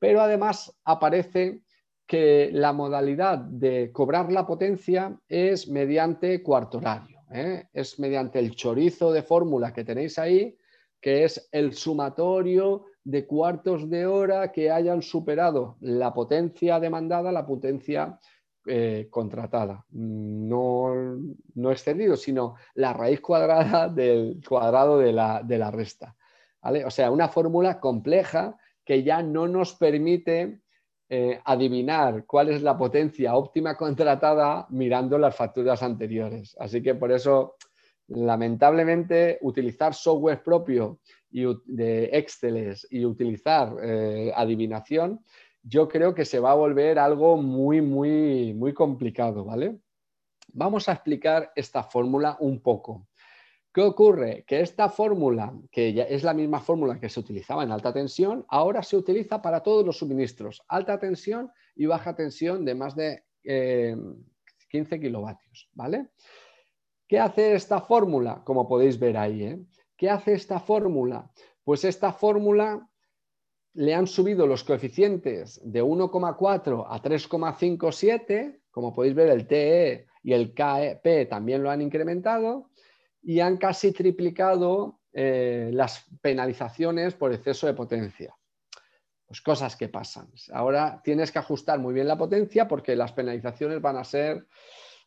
pero 0.00 0.20
además 0.20 0.76
aparece 0.84 1.62
que 2.08 2.50
la 2.52 2.72
modalidad 2.72 3.38
de 3.38 3.92
cobrar 3.92 4.32
la 4.32 4.48
potencia 4.48 5.16
es 5.28 5.68
mediante 5.68 6.42
cuarto 6.42 6.78
horario, 6.78 7.20
¿eh? 7.30 7.68
es 7.72 8.00
mediante 8.00 8.40
el 8.40 8.56
chorizo 8.56 9.12
de 9.12 9.22
fórmula 9.22 9.72
que 9.72 9.84
tenéis 9.84 10.18
ahí, 10.18 10.58
que 11.00 11.22
es 11.22 11.48
el 11.52 11.72
sumatorio 11.74 12.86
de 13.04 13.28
cuartos 13.28 13.88
de 13.88 14.06
hora 14.06 14.50
que 14.50 14.72
hayan 14.72 15.02
superado 15.02 15.76
la 15.78 16.12
potencia 16.12 16.80
demandada, 16.80 17.30
la 17.30 17.46
potencia 17.46 18.18
eh, 18.68 19.08
contratada. 19.10 19.84
No, 19.90 20.94
no 21.54 21.70
excedido, 21.72 22.16
sino 22.16 22.56
la 22.74 22.92
raíz 22.92 23.20
cuadrada 23.20 23.88
del 23.94 24.40
cuadrado 24.46 24.98
de 24.98 25.12
la, 25.12 25.70
resta. 25.70 26.16
O 26.84 26.90
sea, 26.90 27.10
una 27.10 27.28
fórmula 27.28 27.80
compleja 27.80 28.56
que 28.84 29.02
ya 29.02 29.22
no 29.22 29.48
nos 29.48 29.74
permite 29.74 30.60
eh, 31.08 31.40
adivinar 31.44 32.24
cuál 32.26 32.50
es 32.50 32.62
la 32.62 32.76
potencia 32.76 33.34
óptima 33.34 33.76
contratada 33.76 34.66
mirando 34.70 35.18
las 35.18 35.34
facturas 35.34 35.82
anteriores. 35.82 36.54
Así 36.58 36.82
que 36.82 36.94
por 36.94 37.12
eso, 37.12 37.56
lamentablemente, 38.08 39.38
utilizar 39.42 39.94
software 39.94 40.42
propio 40.42 41.00
y 41.30 41.44
de 41.66 42.04
Excel 42.12 42.74
y 42.90 43.04
utilizar 43.04 43.74
eh, 43.82 44.32
adivinación, 44.34 45.20
yo 45.62 45.88
creo 45.88 46.14
que 46.14 46.24
se 46.24 46.40
va 46.40 46.52
a 46.52 46.54
volver 46.54 46.98
algo 46.98 47.36
muy, 47.36 47.80
muy, 47.80 48.54
muy 48.54 48.72
complicado, 48.72 49.44
¿vale? 49.44 49.78
Vamos 50.52 50.88
a 50.88 50.92
explicar 50.92 51.52
esta 51.54 51.82
fórmula 51.82 52.36
un 52.40 52.60
poco. 52.60 53.08
¿Qué 53.72 53.82
ocurre? 53.82 54.44
Que 54.46 54.60
esta 54.60 54.88
fórmula, 54.88 55.52
que 55.70 55.92
ya 55.92 56.04
es 56.04 56.24
la 56.24 56.34
misma 56.34 56.60
fórmula 56.60 56.98
que 56.98 57.08
se 57.08 57.20
utilizaba 57.20 57.62
en 57.62 57.70
alta 57.70 57.92
tensión, 57.92 58.44
ahora 58.48 58.82
se 58.82 58.96
utiliza 58.96 59.42
para 59.42 59.62
todos 59.62 59.84
los 59.84 59.98
suministros, 59.98 60.62
alta 60.68 60.98
tensión 60.98 61.52
y 61.76 61.86
baja 61.86 62.16
tensión 62.16 62.64
de 62.64 62.74
más 62.74 62.96
de 62.96 63.24
15 63.42 64.94
eh, 64.94 65.00
kilovatios, 65.00 65.68
¿vale? 65.74 66.08
¿Qué 67.06 67.20
hace 67.20 67.54
esta 67.54 67.80
fórmula? 67.80 68.42
Como 68.44 68.66
podéis 68.66 68.98
ver 68.98 69.16
ahí, 69.16 69.44
¿eh? 69.44 69.60
¿Qué 69.96 70.10
hace 70.10 70.32
esta 70.32 70.60
fórmula? 70.60 71.30
Pues 71.62 71.84
esta 71.84 72.12
fórmula 72.12 72.88
le 73.78 73.94
han 73.94 74.08
subido 74.08 74.44
los 74.48 74.64
coeficientes 74.64 75.60
de 75.62 75.84
1,4 75.84 76.86
a 76.88 77.00
3,57, 77.00 78.58
como 78.72 78.92
podéis 78.92 79.14
ver 79.14 79.28
el 79.28 79.46
TE 79.46 80.08
y 80.24 80.32
el 80.32 80.52
KP 80.52 81.28
también 81.30 81.62
lo 81.62 81.70
han 81.70 81.80
incrementado 81.80 82.70
y 83.22 83.38
han 83.38 83.56
casi 83.56 83.92
triplicado 83.92 84.98
eh, 85.12 85.70
las 85.72 86.06
penalizaciones 86.20 87.14
por 87.14 87.32
exceso 87.32 87.68
de 87.68 87.74
potencia. 87.74 88.34
Pues 89.24 89.40
cosas 89.42 89.76
que 89.76 89.88
pasan. 89.88 90.28
Ahora 90.52 91.00
tienes 91.04 91.30
que 91.30 91.38
ajustar 91.38 91.78
muy 91.78 91.94
bien 91.94 92.08
la 92.08 92.18
potencia 92.18 92.66
porque 92.66 92.96
las 92.96 93.12
penalizaciones 93.12 93.80
van 93.80 93.96
a 93.96 94.02
ser, 94.02 94.48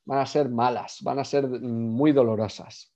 van 0.05 0.19
a 0.19 0.25
ser 0.25 0.47
malas, 0.47 0.99
van 1.01 1.19
a 1.19 1.25
ser 1.25 1.45
muy 1.45 2.13
dolorosas. 2.13 2.90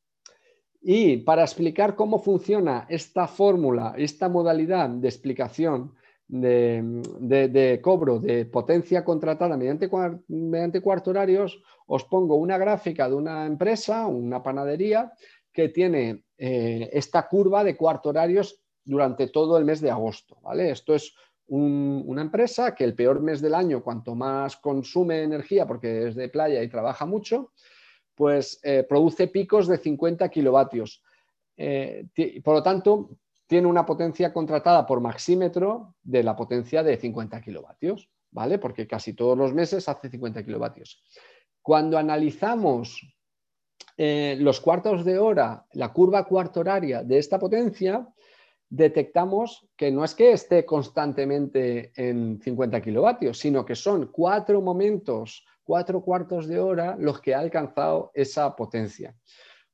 Y 0.87 1.17
para 1.17 1.41
explicar 1.41 1.95
cómo 1.95 2.19
funciona 2.19 2.85
esta 2.87 3.27
fórmula, 3.27 3.95
esta 3.97 4.29
modalidad 4.29 4.87
de 4.87 5.07
explicación 5.07 5.95
de, 6.27 7.79
cobro 7.81 8.19
de 8.19 8.45
potencia 8.45 9.03
contratada 9.03 9.57
mediante, 9.57 9.89
mediante 10.27 10.81
cuarto 10.81 11.09
horarios, 11.09 11.59
os 11.87 12.03
pongo 12.03 12.35
una 12.35 12.59
gráfica 12.59 13.09
de 13.09 13.15
una 13.15 13.47
empresa, 13.47 14.05
una 14.05 14.43
panadería, 14.43 15.11
que 15.51 15.69
tiene 15.69 16.25
eh, 16.37 16.87
esta 16.93 17.27
curva 17.27 17.63
de 17.63 17.75
cuarto 17.75 18.09
horarios 18.09 18.61
durante 18.83 19.29
todo 19.29 19.57
el 19.57 19.65
mes 19.65 19.81
de 19.81 19.89
agosto. 19.89 20.37
¿vale? 20.43 20.69
Esto 20.69 20.93
es 20.93 21.15
una 21.47 22.21
empresa 22.21 22.75
que 22.75 22.83
el 22.83 22.93
peor 22.93 23.21
mes 23.21 23.41
del 23.41 23.55
año, 23.55 23.81
cuanto 23.81 24.13
más 24.13 24.57
consume 24.57 25.23
energía 25.23 25.65
porque 25.65 26.09
es 26.09 26.15
de 26.15 26.29
playa 26.29 26.61
y 26.61 26.69
trabaja 26.69 27.07
mucho, 27.07 27.53
pues 28.15 28.59
eh, 28.63 28.85
produce 28.87 29.27
picos 29.27 29.67
de 29.67 29.77
50 29.77 30.29
kilovatios. 30.29 31.03
Eh, 31.57 32.07
por 32.43 32.55
lo 32.55 32.63
tanto, 32.63 33.09
tiene 33.47 33.67
una 33.67 33.85
potencia 33.85 34.33
contratada 34.33 34.85
por 34.85 35.01
maxímetro 35.01 35.95
de 36.01 36.23
la 36.23 36.35
potencia 36.35 36.81
de 36.81 36.97
50 36.97 37.41
kilovatios, 37.41 38.09
¿vale? 38.31 38.57
Porque 38.57 38.87
casi 38.87 39.13
todos 39.13 39.37
los 39.37 39.53
meses 39.53 39.87
hace 39.87 40.09
50 40.09 40.43
kilovatios. 40.43 41.03
Cuando 41.61 41.97
analizamos 41.97 43.01
eh, 43.97 44.37
los 44.39 44.59
cuartos 44.59 45.05
de 45.05 45.19
hora, 45.19 45.65
la 45.73 45.93
curva 45.93 46.25
cuarto 46.25 46.61
horaria 46.61 47.03
de 47.03 47.17
esta 47.17 47.39
potencia, 47.39 48.07
detectamos 48.69 49.67
que 49.75 49.91
no 49.91 50.03
es 50.03 50.15
que 50.15 50.31
esté 50.31 50.65
constantemente 50.65 51.91
en 51.95 52.41
50 52.41 52.81
kilovatios, 52.81 53.37
sino 53.37 53.65
que 53.65 53.75
son 53.75 54.07
cuatro 54.07 54.61
momentos, 54.61 55.45
cuatro 55.65 56.01
cuartos 56.01 56.47
de 56.47 56.59
hora 56.59 56.95
los 56.97 57.19
que 57.19 57.35
ha 57.35 57.39
alcanzado 57.39 58.11
esa 58.13 58.55
potencia. 58.55 59.15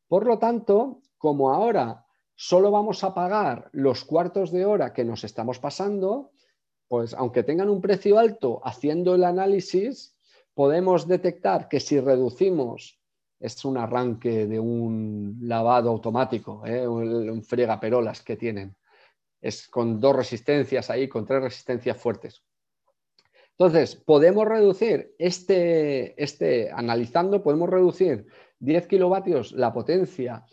Por 0.08 0.26
lo 0.26 0.40
tanto, 0.40 1.02
como 1.18 1.52
ahora 1.52 2.06
solo 2.34 2.72
vamos 2.72 3.04
a 3.04 3.14
pagar 3.14 3.70
los 3.74 4.04
cuartos 4.04 4.52
de 4.52 4.66
hora 4.66 4.94
que 4.94 5.06
nos 5.06 5.24
estamos 5.24 5.60
pasando, 5.60 6.32
pues 6.88 7.14
aunque 7.14 7.44
tengan 7.44 7.70
un 7.70 7.82
precio 7.82 8.18
alto 8.18 8.62
haciendo 8.64 9.14
el 9.14 9.24
análisis, 9.24 10.18
podemos 10.54 11.08
detectar 11.08 11.68
que 11.68 11.80
si 11.80 12.00
reducimos, 12.00 13.00
es 13.40 13.64
un 13.66 13.78
arranque 13.78 14.48
de 14.48 14.60
un 14.60 15.38
lavado 15.42 15.90
automático, 15.90 16.66
¿eh? 16.66 16.88
un, 16.88 17.30
un 17.30 17.44
fregaperolas 17.44 18.22
que 18.22 18.38
tienen, 18.38 18.76
es 19.42 19.68
con 19.68 20.00
dos 20.00 20.16
resistencias 20.16 20.90
ahí, 20.90 21.08
con 21.08 21.26
tres 21.26 21.42
resistencias 21.42 21.98
fuertes. 21.98 22.44
Entonces, 23.58 23.96
podemos 23.96 24.48
reducir 24.48 25.14
este, 25.20 26.22
este, 26.22 26.72
analizando, 26.72 27.44
podemos 27.44 27.70
reducir 27.70 28.26
10 28.60 28.88
kilovatios 28.88 29.52
la 29.52 29.74
potencia, 29.74 30.46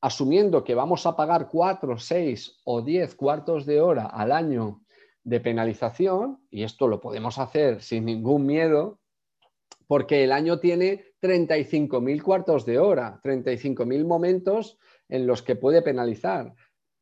asumiendo 0.00 0.64
que 0.64 0.74
vamos 0.74 1.06
a 1.06 1.16
pagar 1.16 1.48
4, 1.48 1.98
6 1.98 2.60
o 2.64 2.82
10 2.82 3.14
cuartos 3.14 3.66
de 3.66 3.80
hora 3.80 4.06
al 4.06 4.32
año 4.32 4.82
de 5.22 5.40
penalización, 5.40 6.46
y 6.50 6.62
esto 6.62 6.88
lo 6.88 7.00
podemos 7.00 7.38
hacer 7.38 7.82
sin 7.82 8.04
ningún 8.04 8.46
miedo, 8.46 9.00
porque 9.86 10.24
el 10.24 10.32
año 10.32 10.58
tiene 10.60 11.04
35.000 11.22 12.22
cuartos 12.22 12.66
de 12.66 12.78
hora, 12.78 13.20
35.000 13.22 14.04
momentos 14.04 14.78
en 15.08 15.26
los 15.26 15.42
que 15.42 15.56
puede 15.56 15.82
penalizar 15.82 16.54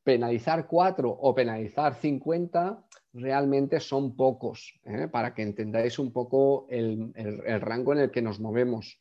penalizar 0.04 0.66
4 0.66 1.08
o 1.10 1.34
penalizar 1.34 1.94
50 1.94 2.84
realmente 3.14 3.80
son 3.80 4.16
pocos, 4.16 4.74
¿eh? 4.84 5.08
para 5.10 5.34
que 5.34 5.42
entendáis 5.42 5.98
un 5.98 6.12
poco 6.12 6.66
el, 6.70 7.12
rango 7.60 7.92
en 7.92 8.00
el 8.00 8.10
que 8.10 8.22
nos 8.22 8.40
movemos. 8.40 8.98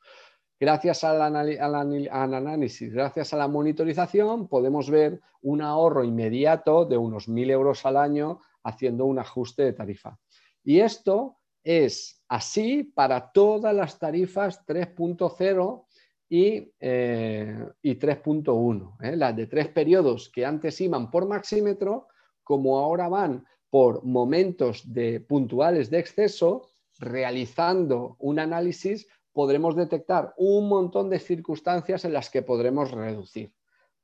Gracias 0.59 1.03
al, 1.03 1.21
análisis, 1.21 2.93
gracias 2.93 3.33
a 3.33 3.37
la 3.37 3.47
monitorización, 3.47 4.47
podemos 4.47 4.91
ver 4.91 5.19
un 5.41 5.61
ahorro 5.61 6.03
inmediato 6.03 6.85
de 6.85 6.97
unos 6.97 7.27
1.000 7.27 7.51
euros 7.51 7.85
al 7.85 7.97
año 7.97 8.41
haciendo 8.63 9.05
un 9.05 9.17
ajuste 9.17 9.63
de 9.63 9.73
tarifa. 9.73 10.19
Y 10.63 10.81
esto 10.81 11.37
es 11.63 12.23
así 12.27 12.83
para 12.83 13.31
todas 13.31 13.73
las 13.73 13.97
tarifas 13.97 14.63
3.0 14.67 15.85
y, 16.33 16.71
3.1, 16.79 18.95
eh, 19.01 19.09
¿eh? 19.09 19.17
las 19.17 19.35
de 19.35 19.47
tres 19.47 19.67
periodos 19.67 20.29
que 20.29 20.45
antes 20.45 20.79
iban 20.79 21.11
por 21.11 21.27
maxímetro, 21.27 22.07
como 22.41 22.79
ahora 22.79 23.09
van 23.09 23.45
por 23.69 24.05
momentos 24.05 24.93
de 24.93 25.19
puntuales 25.19 25.89
de 25.89 25.99
exceso, 25.99 26.69
realizando 26.99 28.15
un 28.19 28.39
análisis, 28.39 29.09
podremos 29.33 29.75
detectar 29.75 30.33
un 30.37 30.69
montón 30.69 31.09
de 31.09 31.19
circunstancias 31.19 32.05
en 32.05 32.13
las 32.13 32.29
que 32.29 32.43
podremos 32.43 32.91
reducir. 32.91 33.53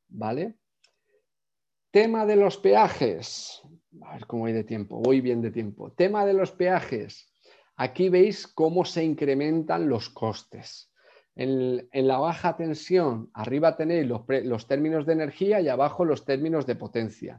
¿Vale? 0.10 0.58
Tema 1.92 2.26
de 2.26 2.36
los 2.36 2.58
peajes. 2.58 3.62
A 4.02 4.16
ver 4.16 4.28
cómo 4.28 4.48
hay 4.48 4.54
de 4.54 4.66
tiempo. 4.66 5.00
Voy 5.00 5.22
bien 5.22 5.42
de 5.42 5.52
tiempo. 5.52 5.94
Tema 5.94 6.26
de 6.26 6.34
los 6.34 6.52
peajes. 6.52 7.32
Aquí 7.78 8.10
veis 8.10 8.48
cómo 8.48 8.84
se 8.84 9.06
incrementan 9.06 9.88
los 9.88 10.10
costes. 10.10 10.87
En, 11.40 12.08
la 12.08 12.18
baja 12.18 12.58
tensión, 12.58 13.30
arriba 13.32 13.78
tenéis 13.78 14.08
los, 14.08 14.68
términos 14.68 15.06
de 15.06 15.14
energía 15.14 15.62
y 15.62 15.70
abajo 15.70 16.04
los 16.04 16.26
términos 16.26 16.66
de 16.66 16.76
potencia. 16.76 17.38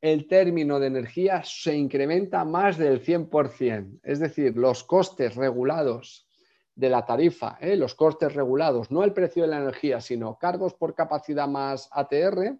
El 0.00 0.28
término 0.28 0.78
de 0.78 0.86
energía 0.86 1.42
se 1.44 1.74
incrementa 1.74 2.44
más 2.44 2.78
del 2.78 3.02
100%, 3.04 3.98
es 4.04 4.20
decir, 4.20 4.56
los 4.56 4.84
costes 4.84 5.34
regulados 5.34 6.28
de 6.76 6.88
la 6.88 7.04
tarifa, 7.04 7.58
¿eh? 7.60 7.74
los 7.74 7.96
costes 7.96 8.32
regulados, 8.32 8.92
no 8.92 9.02
el 9.02 9.12
precio 9.12 9.42
de 9.42 9.48
la 9.48 9.58
energía, 9.58 10.00
sino 10.00 10.38
cargos 10.38 10.74
por 10.74 10.94
capacidad 10.94 11.48
más 11.48 11.88
ATR, 11.90 12.56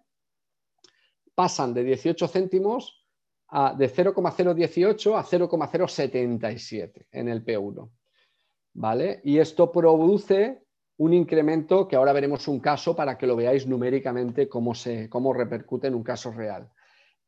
pasan 1.33 1.73
de 1.73 1.85
18 1.85 2.27
céntimos 2.27 3.05
a, 3.47 3.73
de 3.73 3.87
0,018 3.87 5.15
a 5.15 5.23
0,077 5.23 7.07
en 7.11 7.29
el 7.29 7.45
P1. 7.45 7.89
¿Vale? 8.77 9.21
Y 9.23 9.39
esto 9.39 9.71
produce 9.71 10.63
un 10.97 11.13
incremento 11.13 11.87
que 11.87 11.95
ahora 11.95 12.13
veremos 12.13 12.47
un 12.47 12.59
caso 12.59 12.95
para 12.95 13.17
que 13.17 13.27
lo 13.27 13.35
veáis 13.35 13.67
numéricamente 13.67 14.47
cómo, 14.47 14.75
se, 14.75 15.09
cómo 15.09 15.33
repercute 15.33 15.87
en 15.87 15.95
un 15.95 16.03
caso 16.03 16.31
real. 16.31 16.69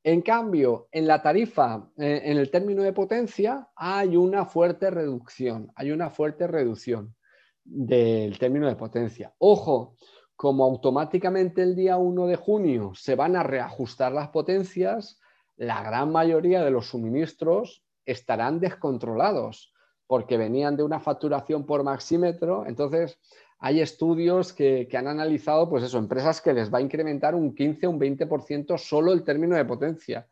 En 0.03 0.21
cambio, 0.21 0.87
en 0.91 1.07
la 1.07 1.21
tarifa, 1.21 1.89
eh, 1.97 2.21
en 2.23 2.37
el 2.37 2.51
término 2.51 2.83
de 2.83 2.93
potencia, 2.93 3.67
hay 3.75 4.15
una 4.15 4.45
fuerte 4.45 4.91
reducción, 4.91 5.71
hay 5.75 5.91
una 5.91 6.11
fuerte 6.11 6.47
reducción 6.47 7.15
del 7.63 8.37
término 8.37 8.67
de 8.67 8.75
potencia. 8.75 9.33
Ojo, 9.39 9.95
como 10.35 10.63
automáticamente 10.63 11.63
el 11.63 11.75
día 11.75 11.97
1 11.97 12.27
de 12.27 12.35
junio 12.35 12.91
se 12.93 13.15
van 13.15 13.35
a 13.35 13.43
reajustar 13.43 14.11
las 14.11 14.29
potencias, 14.29 15.19
la 15.57 15.81
gran 15.83 16.11
mayoría 16.11 16.63
de 16.63 16.71
los 16.71 16.87
suministros 16.87 17.83
estarán 18.05 18.59
descontrolados 18.59 19.73
porque 20.09 20.37
venían 20.37 20.75
de 20.75 20.81
una 20.81 20.99
facturación 20.99 21.67
por 21.67 21.83
maxímetro. 21.83 22.65
Entonces, 22.65 23.19
hay 23.59 23.79
estudios 23.79 24.53
que, 24.53 24.89
han 24.97 25.05
analizado, 25.07 25.69
pues 25.69 25.83
eso, 25.83 25.99
empresas 25.99 26.41
que 26.41 26.51
les 26.51 26.73
va 26.73 26.79
a 26.79 26.81
incrementar 26.81 27.35
un 27.35 27.53
15 27.53 27.85
o 27.85 27.91
un 27.91 27.99
20% 27.99 28.75
solo 28.79 29.13
el 29.13 29.23
término 29.23 29.55
de 29.55 29.65
potencia. 29.65 30.27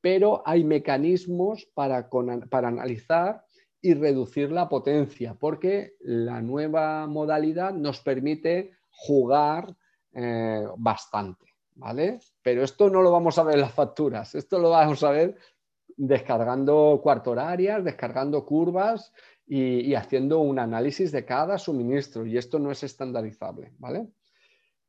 Pero 0.00 0.42
hay 0.44 0.64
mecanismos 0.64 1.68
para, 1.72 2.10
para 2.50 2.66
analizar 2.66 3.44
y 3.80 3.94
reducir 3.94 4.50
la 4.50 4.68
potencia, 4.68 5.34
porque 5.38 5.94
la 6.00 6.42
nueva 6.42 7.06
modalidad 7.06 7.72
nos 7.72 8.00
permite 8.00 8.72
jugar 8.90 9.76
eh, 10.14 10.66
bastante, 10.78 11.46
¿vale? 11.76 12.18
Pero 12.42 12.64
esto 12.64 12.90
no 12.90 13.02
lo 13.02 13.12
vamos 13.12 13.38
a 13.38 13.44
ver 13.44 13.54
en 13.54 13.60
las 13.60 13.72
facturas, 13.72 14.34
esto 14.34 14.58
lo 14.58 14.70
vamos 14.70 15.04
a 15.04 15.12
ver 15.12 15.36
descargando 16.06 16.98
cuarto 17.00 17.30
horarias, 17.30 17.84
descargando 17.84 18.44
curvas 18.44 19.12
y, 19.46 19.94
haciendo 19.94 20.40
un 20.40 20.58
análisis 20.58 21.12
de 21.12 21.24
cada 21.24 21.58
suministro. 21.58 22.26
Y 22.26 22.36
esto 22.36 22.58
no 22.58 22.72
es 22.72 22.82
estandarizable. 22.82 23.72
¿vale? 23.78 24.08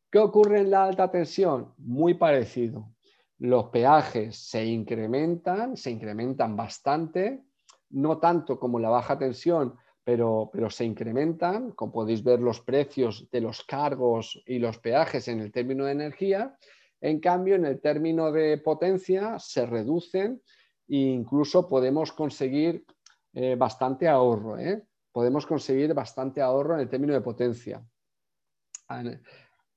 ¿Qué 0.09 0.17
ocurre 0.17 0.61
en 0.61 0.71
la 0.71 0.85
alta 0.85 1.11
tensión? 1.11 1.71
Muy 1.77 2.15
parecido. 2.15 2.89
Los 3.37 3.65
peajes 3.65 4.37
se 4.37 4.65
incrementan, 4.65 5.77
se 5.77 5.91
incrementan 5.91 6.55
bastante, 6.55 7.43
no 7.91 8.17
tanto 8.17 8.59
como 8.59 8.79
la 8.79 8.89
baja 8.89 9.15
tensión, 9.19 9.75
pero, 10.03 10.49
pero, 10.51 10.69
se 10.69 10.83
incrementan, 10.83 11.71
como 11.71 11.93
podéis 11.93 12.23
ver 12.23 12.39
los 12.39 12.59
precios 12.59 13.29
de 13.31 13.39
los 13.39 13.63
cargos 13.63 14.41
y 14.47 14.57
los 14.57 14.79
peajes 14.79 15.27
en 15.27 15.41
el 15.41 15.51
término 15.51 15.85
de 15.85 15.91
energía. 15.91 16.57
En 16.99 17.19
cambio, 17.19 17.55
en 17.55 17.65
el 17.65 17.79
término 17.79 18.31
de 18.31 18.57
potencia 18.57 19.37
se 19.37 19.65
reducen 19.65 20.41
incluso 20.87 21.67
podemos 21.67 22.11
conseguir 22.11 22.85
eh, 23.33 23.55
bastante 23.55 24.07
ahorro. 24.07 24.57
¿eh? 24.57 24.83
Podemos 25.11 25.45
conseguir 25.45 25.93
bastante 25.93 26.41
ahorro 26.41 26.75
en 26.75 26.81
el 26.81 26.89
término 26.89 27.13
de 27.13 27.21
potencia. 27.21 27.83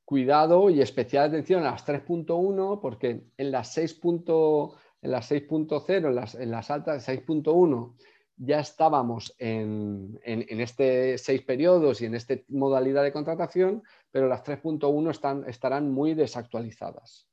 Cuidado 0.05 0.71
y 0.71 0.81
especial 0.81 1.29
atención 1.29 1.65
a 1.65 1.73
las 1.73 1.87
3.1 1.87 2.81
porque 2.81 3.27
en 3.37 3.51
las 3.51 3.77
6.0, 3.77 4.77
en 5.03 5.11
las 5.11 5.31
6.0, 5.31 6.09
en 6.09 6.15
las, 6.15 6.35
en 6.35 6.51
las 6.51 6.71
altas 6.71 7.09
6.1 7.09 7.95
ya 8.37 8.61
estábamos 8.61 9.35
en, 9.39 10.21
en, 10.23 10.61
este 10.61 11.17
seis 11.17 11.43
periodos 11.43 12.03
y 12.03 12.07
en 12.07 12.15
esta 12.15 12.35
modalidad 12.49 13.03
de 13.03 13.13
contratación, 13.13 13.83
pero 14.11 14.29
las 14.29 14.45
3.1 14.45 15.11
están, 15.11 15.49
estarán 15.49 15.91
muy 15.91 16.15
desactualizadas. 16.15 17.27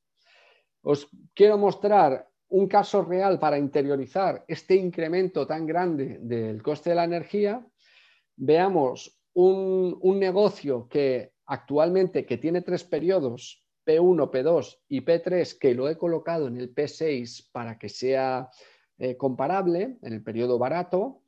Os 0.81 1.09
quiero 1.33 1.57
mostrar 1.57 2.29
un 2.53 2.67
caso 2.67 3.03
real 3.03 3.39
para 3.39 3.57
interiorizar 3.57 4.45
este 4.47 4.75
incremento 4.75 5.47
tan 5.47 5.65
grande 5.65 6.19
del 6.21 6.61
coste 6.61 6.91
de 6.91 6.95
la 6.95 7.05
energía, 7.05 7.65
veamos 8.35 9.19
un, 9.33 9.97
negocio 10.19 10.87
que 10.87 11.33
actualmente 11.47 12.27
que 12.27 12.37
tiene 12.37 12.61
tres 12.61 12.83
periodos, 12.83 13.65
P1, 13.87 14.29
P2 14.29 14.77
y 14.87 15.01
P3, 15.01 15.57
que 15.57 15.73
lo 15.73 15.89
he 15.89 15.97
colocado 15.97 16.47
en 16.47 16.57
el 16.57 16.75
P6 16.75 17.49
para 17.51 17.79
que 17.79 17.89
sea 17.89 18.51
eh, 18.99 19.17
comparable, 19.17 19.97
en 20.03 20.13
el 20.13 20.21
periodo 20.21 20.59
barato, 20.59 21.21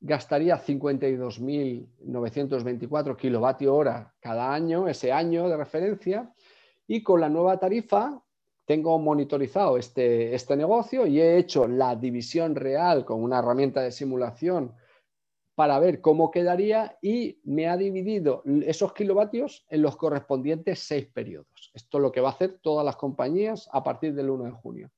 gastaría 0.00 0.60
52.924 0.60 3.16
kilovatio 3.16 3.72
hora 3.72 4.12
cada 4.18 4.52
año, 4.52 4.88
ese 4.88 5.12
año 5.12 5.48
de 5.48 5.56
referencia, 5.56 6.34
y 6.88 7.04
con 7.04 7.20
la 7.20 7.28
nueva 7.28 7.60
tarifa 7.60 8.20
tengo 8.66 8.98
monitorizado 8.98 9.78
este, 9.78 10.34
este 10.34 10.56
negocio 10.56 11.06
y 11.06 11.20
he 11.20 11.38
hecho 11.38 11.66
la 11.66 11.96
división 11.96 12.54
real 12.54 13.04
con 13.04 13.22
una 13.22 13.38
herramienta 13.38 13.80
de 13.80 13.92
simulación 13.92 14.74
para 15.54 15.78
ver 15.78 16.02
cómo 16.02 16.30
quedaría 16.30 16.98
y 17.00 17.40
me 17.44 17.68
ha 17.68 17.78
dividido 17.78 18.42
esos 18.66 18.92
kilovatios 18.92 19.64
en 19.70 19.80
los 19.82 19.96
correspondientes 19.96 20.80
seis 20.80 21.06
periodos. 21.06 21.70
Esto 21.72 21.96
es 21.96 22.02
lo 22.02 22.12
que 22.12 22.20
va 22.20 22.28
a 22.28 22.32
hacer 22.32 22.58
todas 22.60 22.84
las 22.84 22.96
compañías 22.96 23.68
a 23.72 23.82
partir 23.82 24.14
del 24.14 24.28
1 24.28 24.44
de 24.44 24.50
junio. 24.50 24.90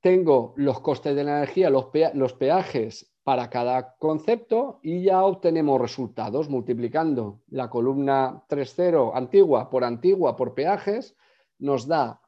Tengo 0.00 0.54
los 0.56 0.80
costes 0.80 1.14
de 1.14 1.24
la 1.24 1.38
energía, 1.38 1.68
los, 1.68 2.32
peajes 2.32 3.12
para 3.22 3.50
cada 3.50 3.96
concepto 3.96 4.80
y 4.82 5.02
ya 5.02 5.24
obtenemos 5.24 5.78
resultados 5.78 6.48
multiplicando 6.48 7.42
la 7.48 7.68
columna 7.68 8.44
3.0 8.48 9.10
antigua 9.14 9.68
por 9.68 9.84
antigua 9.84 10.36
por 10.36 10.54
peajes, 10.54 11.14
nos 11.60 11.86
da 11.86 12.20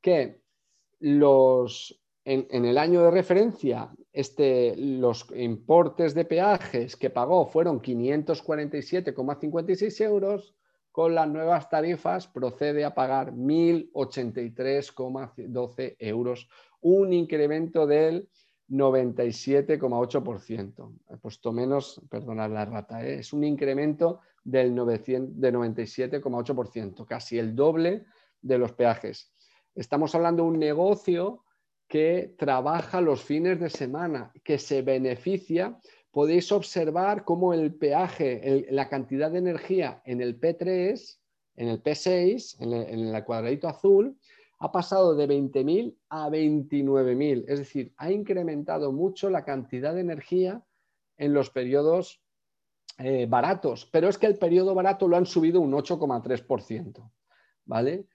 que 0.00 0.40
los 1.00 2.02
en, 2.24 2.64
el 2.64 2.78
año 2.78 3.02
de 3.02 3.10
referencia, 3.10 3.90
este, 4.12 4.76
los 4.76 5.26
importes 5.34 6.14
de 6.14 6.24
peajes 6.24 6.94
que 6.96 7.10
pagó 7.10 7.46
fueron 7.46 7.82
547,56 7.82 10.04
euros, 10.04 10.54
con 10.92 11.12
las 11.14 11.28
nuevas 11.28 11.68
tarifas 11.70 12.26
procede 12.28 12.84
a 12.84 12.94
pagar 12.94 13.32
1.083,12 13.32 15.96
euros, 15.98 16.48
un 16.82 17.12
incremento 17.12 17.84
del 17.86 18.28
97,8%. 18.68 20.92
He 21.08 21.16
puesto 21.16 21.52
menos, 21.52 22.00
perdonad 22.08 22.52
la 22.52 22.64
rata, 22.66 23.04
¿eh? 23.04 23.18
es 23.20 23.32
un 23.32 23.42
incremento 23.42 24.20
del 24.44 24.72
97,8%, 24.74 27.06
casi 27.06 27.38
el 27.38 27.56
doble 27.56 28.04
de 28.42 28.58
los 28.58 28.72
peajes. 28.72 29.32
Estamos 29.74 30.14
hablando 30.14 30.42
de 30.42 30.50
un 30.50 30.58
negocio 30.58 31.44
que 31.88 32.34
trabaja 32.38 33.00
los 33.00 33.22
fines 33.22 33.60
de 33.60 33.70
semana, 33.70 34.32
que 34.44 34.58
se 34.58 34.82
beneficia. 34.82 35.78
Podéis 36.10 36.52
observar 36.52 37.24
cómo 37.24 37.54
el 37.54 37.74
peaje, 37.74 38.66
la 38.70 38.88
cantidad 38.88 39.30
de 39.30 39.38
energía 39.38 40.02
en 40.04 40.20
el 40.20 40.38
P3, 40.38 41.18
en 41.56 41.68
el 41.68 41.82
P6, 41.82 42.56
en 42.60 43.14
el, 43.14 43.24
cuadradito 43.24 43.68
azul, 43.68 44.18
ha 44.58 44.72
pasado 44.72 45.14
de 45.14 45.28
20.000 45.28 45.96
a 46.08 46.28
29.000. 46.28 47.44
Es 47.48 47.58
decir, 47.58 47.92
ha 47.96 48.10
incrementado 48.10 48.92
mucho 48.92 49.28
la 49.28 49.44
cantidad 49.44 49.94
de 49.94 50.00
energía 50.00 50.62
en 51.16 51.34
los 51.34 51.50
periodos 51.50 52.22
eh, 52.98 53.26
baratos. 53.28 53.88
Pero 53.92 54.08
es 54.08 54.18
que 54.18 54.26
el 54.26 54.38
periodo 54.38 54.74
barato 54.74 55.08
lo 55.08 55.16
han 55.16 55.26
subido 55.26 55.60
un 55.60 55.72
8,3%. 55.72 57.10
¿Vale? 57.64 58.06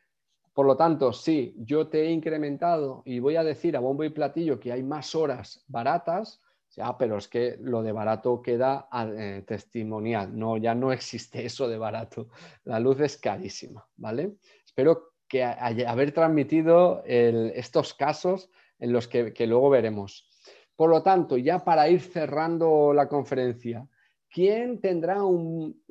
Por 0.57 0.65
lo 0.65 0.75
tanto, 0.75 1.13
sí, 1.13 1.53
yo 1.59 1.87
te 1.87 2.07
he 2.07 2.09
incrementado 2.09 3.03
y 3.05 3.19
voy 3.19 3.35
a 3.35 3.43
decir 3.43 3.77
a 3.77 3.79
bombo 3.79 4.03
y 4.03 4.09
platillo 4.09 4.59
que 4.59 4.71
hay 4.71 4.81
más 4.81 5.13
horas 5.13 5.63
baratas, 5.67 6.41
ya, 6.71 6.97
pero 6.97 7.19
es 7.19 7.27
que 7.27 7.59
lo 7.61 7.83
de 7.83 7.91
barato 7.91 8.41
queda 8.41 8.89
eh, 8.91 9.43
testimonial, 9.45 10.35
no, 10.35 10.57
ya 10.57 10.73
no 10.73 10.91
existe 10.91 11.45
eso 11.45 11.67
de 11.67 11.77
barato. 11.77 12.29
La 12.63 12.79
luz 12.79 12.99
es 13.01 13.17
carísima, 13.17 13.87
¿vale? 13.97 14.37
Espero 14.65 15.11
que 15.27 15.43
haber 15.43 16.11
transmitido 16.11 17.03
estos 17.05 17.93
casos 17.93 18.49
en 18.79 18.91
los 18.91 19.07
que, 19.07 19.31
luego 19.45 19.69
veremos. 19.69 20.27
Por 20.75 20.89
lo 20.89 21.03
tanto, 21.03 21.37
ya 21.37 21.63
para 21.63 21.87
ir 21.87 22.01
cerrando 22.01 22.93
la 22.95 23.07
conferencia, 23.07 23.87
¿quién 24.27 24.81
tendrá 24.81 25.23
un, 25.23 25.83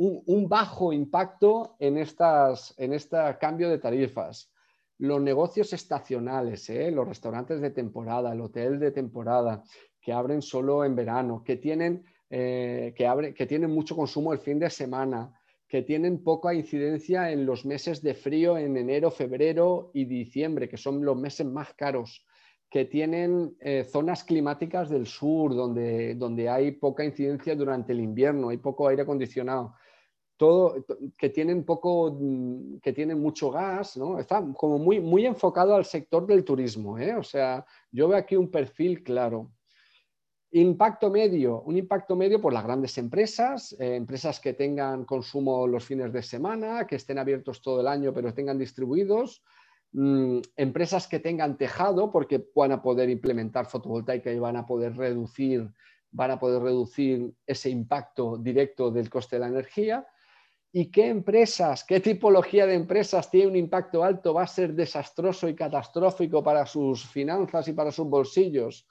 bajo 0.49 0.93
impacto 0.93 1.77
en, 1.79 1.99
estas, 1.99 2.75
en 2.79 2.95
este 2.95 3.17
cambio 3.39 3.71
de 3.71 3.79
tarifas? 3.79 4.51
Los 4.99 5.21
negocios 5.21 5.73
estacionales, 5.73 6.71
¿eh? 6.71 6.91
los 6.91 7.07
restaurantes 7.07 7.61
de 7.61 7.71
temporada, 7.71 8.33
el 8.33 8.41
hotel 8.41 8.79
de 8.79 8.93
temporada, 8.93 9.63
que 10.01 10.13
abren 10.13 10.41
solo 10.41 10.85
en 10.85 10.95
verano, 10.95 11.43
que 11.45 11.57
tienen, 11.57 12.05
eh, 12.31 12.95
que, 12.97 13.35
que 13.35 13.47
tienen 13.47 13.71
mucho 13.71 13.97
consumo 13.97 14.33
el 14.33 14.39
fin 14.39 14.59
de 14.59 14.71
semana, 14.71 15.33
que 15.69 15.83
tienen 15.83 16.23
poca 16.23 16.55
incidencia 16.55 17.31
en 17.31 17.45
los 17.45 17.67
meses 17.67 18.01
de 18.03 18.15
frío 18.15 18.57
en 18.57 18.77
enero, 18.77 19.11
febrero 19.11 19.91
y 19.93 20.05
diciembre, 20.05 20.69
que 20.69 20.77
son 20.77 21.05
los 21.05 21.17
meses 21.17 21.47
más 21.47 21.75
caros, 21.75 22.25
que 22.71 22.85
tienen 22.85 23.57
eh, 23.61 23.85
zonas 23.85 24.25
climáticas 24.25 24.89
del 24.89 25.07
sur, 25.07 25.55
donde, 25.55 26.15
donde 26.15 26.49
hay 26.49 26.73
poca 26.73 27.05
incidencia 27.05 27.55
durante 27.55 27.93
el 27.93 28.01
invierno, 28.01 28.49
hay 28.49 28.59
poco 28.59 28.89
aire 28.89 29.03
acondicionado 29.03 29.75
todo, 30.37 30.85
que 31.17 31.31
tienen 31.31 31.65
poco, 31.65 32.17
mm, 32.19 32.79
que 32.79 32.93
tienen 32.93 33.21
mucho 33.21 33.51
gas, 33.51 33.97
¿no? 33.97 34.19
Está 34.19 34.45
como 34.55 34.79
muy, 34.79 35.01
muy 35.01 35.25
enfocado 35.27 35.75
al 35.75 35.85
sector 35.85 36.27
del 36.27 36.45
turismo, 36.45 36.99
¿eh? 36.99 37.15
O 37.17 37.23
sea, 37.23 37.65
yo 37.91 38.09
veo 38.09 38.19
aquí 38.19 38.37
un 38.37 38.51
perfil 38.51 39.03
claro. 39.03 39.51
Impacto 40.53 41.11
medio, 41.11 41.63
un 41.63 41.77
impacto 41.77 42.17
medio 42.17 42.41
por 42.41 42.53
las 42.53 42.65
grandes 42.65 42.97
empresas, 42.99 43.75
eh, 43.81 43.97
empresas 43.97 44.39
que 44.41 44.53
tengan 44.53 45.05
consumo 45.05 45.67
los 45.67 45.85
fines 45.85 46.13
de 46.13 46.23
semana, 46.23 46.87
que 46.87 46.97
estén 46.97 47.19
abiertos 47.19 47.61
todo 47.63 47.81
el 47.81 47.89
año 47.89 48.13
pero 48.13 48.33
tengan 48.33 48.59
distribuidos, 48.59 49.43
mm, 49.93 50.39
empresas 50.57 51.09
que 51.09 51.19
tengan 51.19 51.57
tejado 51.57 52.11
porque 52.11 52.47
van 52.55 52.73
a 52.73 52.83
poder 52.83 53.11
implementar 53.11 53.67
fotovoltaica 53.67 54.31
y 54.31 54.39
van 54.39 54.57
a 54.57 54.67
poder 54.67 54.97
reducir, 54.97 55.69
van 56.11 56.31
a 56.31 56.39
poder 56.39 56.63
reducir 56.63 57.33
ese 57.47 57.71
impacto 57.71 58.39
directo 58.39 58.91
del 58.91 59.11
coste 59.11 59.37
de 59.37 59.41
la 59.41 59.49
energía 59.49 60.07
y 60.79 60.91
qué 60.91 61.09
empresas, 61.09 61.85
qué 61.85 62.01
tipología 62.01 62.67
de 62.67 62.75
empresas 62.75 63.31
tiene 63.31 63.47
un 63.47 63.57
impacto 63.57 64.05
alto, 64.05 64.35
va 64.35 64.43
a 64.43 64.47
ser 64.47 64.75
desastroso 64.75 65.49
y 65.49 65.55
catastrófico 65.55 66.45
para 66.45 66.67
sus 66.67 67.07
finanzas 67.07 67.67
y 67.69 67.73
para 67.73 67.91
sus 67.91 68.07
bolsillos. 68.07 68.87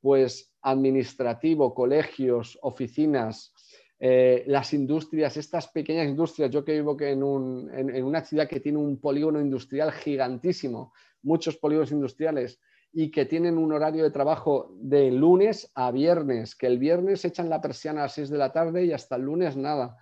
Pues 0.00 0.52
administrativo, 0.62 1.72
colegios, 1.72 2.58
oficinas, 2.62 3.52
eh, 4.00 4.42
las 4.48 4.74
industrias, 4.74 5.36
estas 5.36 5.68
pequeñas 5.68 6.08
industrias, 6.08 6.50
yo 6.50 6.64
que 6.64 6.72
vivo 6.72 6.96
en, 7.00 7.70
en, 7.72 8.04
una 8.04 8.24
ciudad 8.24 8.48
que 8.48 8.58
tiene 8.58 8.78
un 8.78 9.00
polígono 9.00 9.40
industrial 9.40 9.92
gigantísimo, 9.92 10.92
muchos 11.22 11.56
polígonos 11.56 11.92
industriales, 11.92 12.58
y 12.92 13.12
que 13.12 13.26
tienen 13.26 13.58
un 13.58 13.72
horario 13.72 14.02
de 14.02 14.10
trabajo 14.10 14.72
de 14.74 15.12
lunes 15.12 15.70
a 15.76 15.92
viernes, 15.92 16.56
que 16.56 16.66
el 16.66 16.80
viernes 16.80 17.24
echan 17.24 17.48
la 17.48 17.60
persiana 17.60 18.00
a 18.00 18.04
las 18.06 18.14
6 18.14 18.28
de 18.28 18.38
la 18.38 18.52
tarde 18.52 18.84
y 18.86 18.92
hasta 18.92 19.14
el 19.14 19.22
lunes 19.22 19.56
nada 19.56 19.98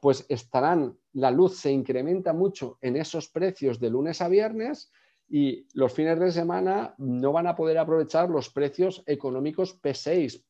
pues 0.00 0.26
estarán, 0.28 0.98
la 1.12 1.30
luz 1.30 1.58
se 1.58 1.70
incrementa 1.70 2.32
mucho 2.32 2.78
en 2.80 2.96
esos 2.96 3.28
precios 3.28 3.80
de 3.80 3.90
lunes 3.90 4.20
a 4.20 4.28
viernes 4.28 4.92
y 5.28 5.66
los 5.74 5.92
fines 5.92 6.18
de 6.20 6.30
semana 6.30 6.94
no 6.98 7.32
van 7.32 7.46
a 7.46 7.56
poder 7.56 7.78
aprovechar 7.78 8.30
los 8.30 8.50
precios 8.50 9.02
económicos 9.06 9.80
P6. 9.80 10.44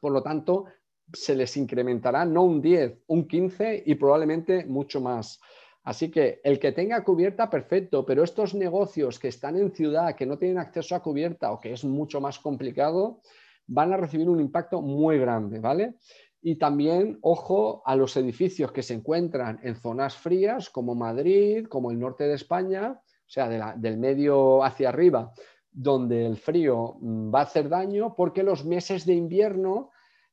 Por 0.00 0.12
lo 0.12 0.22
tanto, 0.22 0.66
se 1.12 1.34
les 1.34 1.56
incrementará 1.56 2.24
no 2.24 2.44
un 2.44 2.62
10, 2.62 3.04
un 3.08 3.26
15 3.26 3.82
y 3.86 3.94
probablemente 3.96 4.64
mucho 4.64 5.00
más. 5.00 5.40
Así 5.84 6.10
que 6.10 6.40
el 6.44 6.60
que 6.60 6.72
tenga 6.72 7.02
cubierta, 7.02 7.50
perfecto, 7.50 8.06
pero 8.06 8.22
estos 8.22 8.54
negocios 8.54 9.18
que 9.18 9.28
están 9.28 9.56
en 9.56 9.72
ciudad, 9.72 10.14
que 10.14 10.26
no 10.26 10.38
tienen 10.38 10.58
acceso 10.58 10.94
a 10.94 11.02
cubierta 11.02 11.50
o 11.50 11.60
que 11.60 11.72
es 11.72 11.84
mucho 11.84 12.20
más 12.20 12.38
complicado, 12.38 13.20
van 13.66 13.92
a 13.92 13.96
recibir 13.96 14.28
un 14.28 14.40
impacto 14.40 14.80
muy 14.80 15.18
grande, 15.18 15.58
¿vale? 15.58 15.94
Y 16.42 16.56
también, 16.56 17.18
ojo, 17.22 17.82
a 17.86 17.94
los 17.94 18.16
edificios 18.16 18.72
que 18.72 18.82
se 18.82 18.94
encuentran 18.94 19.60
en 19.62 19.76
zonas 19.76 20.16
frías 20.16 20.68
como 20.70 20.96
Madrid, 20.96 21.66
como 21.68 21.92
el 21.92 22.00
norte 22.00 22.24
de 22.24 22.34
España, 22.34 23.00
o 23.00 23.30
sea, 23.30 23.48
del 23.76 23.96
medio 23.96 24.64
hacia 24.64 24.88
arriba, 24.88 25.32
donde 25.70 26.26
el 26.26 26.36
frío 26.36 26.96
mm, 27.00 27.32
va 27.32 27.40
a 27.40 27.44
hacer 27.44 27.68
daño 27.68 28.14
porque 28.16 28.42
los 28.42 28.64
meses 28.64 29.06
de 29.06 29.14
invierno 29.14 29.90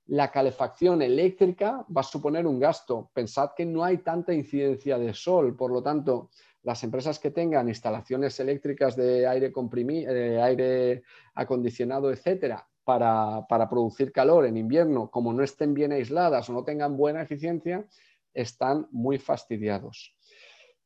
la 0.08 0.32
calefacción 0.32 1.04
eléctrica 1.04 1.86
va 1.96 2.02
a 2.02 2.04
suponer 2.04 2.48
un 2.48 2.60
gasto. 2.60 3.12
Pensad 3.14 3.52
que 3.56 3.66
no 3.66 3.84
hay 3.84 4.00
tanta 4.00 4.34
incidencia 4.34 4.98
de 4.98 5.14
sol, 5.14 5.56
por 5.56 5.72
lo 5.72 5.84
tanto, 5.84 6.32
las 6.64 6.84
empresas 6.84 7.20
que 7.20 7.30
tengan 7.30 7.70
instalaciones 7.70 8.40
eléctricas 8.40 8.96
de 8.96 9.28
aire 9.28 9.52
comprimido, 9.52 10.12
de 10.12 10.42
aire 10.42 11.04
acondicionado, 11.36 12.12
etcétera, 12.12 12.68
para, 12.90 13.70
producir 13.70 14.12
calor 14.12 14.48
en 14.48 14.58
invierno, 14.58 15.12
como 15.12 15.32
no 15.32 15.44
estén 15.44 15.76
bien 15.76 15.92
aisladas 15.92 16.50
o 16.50 16.54
no 16.54 16.64
tengan 16.64 16.98
buena 16.98 17.22
eficiencia, 17.22 17.86
están 18.34 18.88
muy 18.92 19.20
fastidiados. 19.20 20.18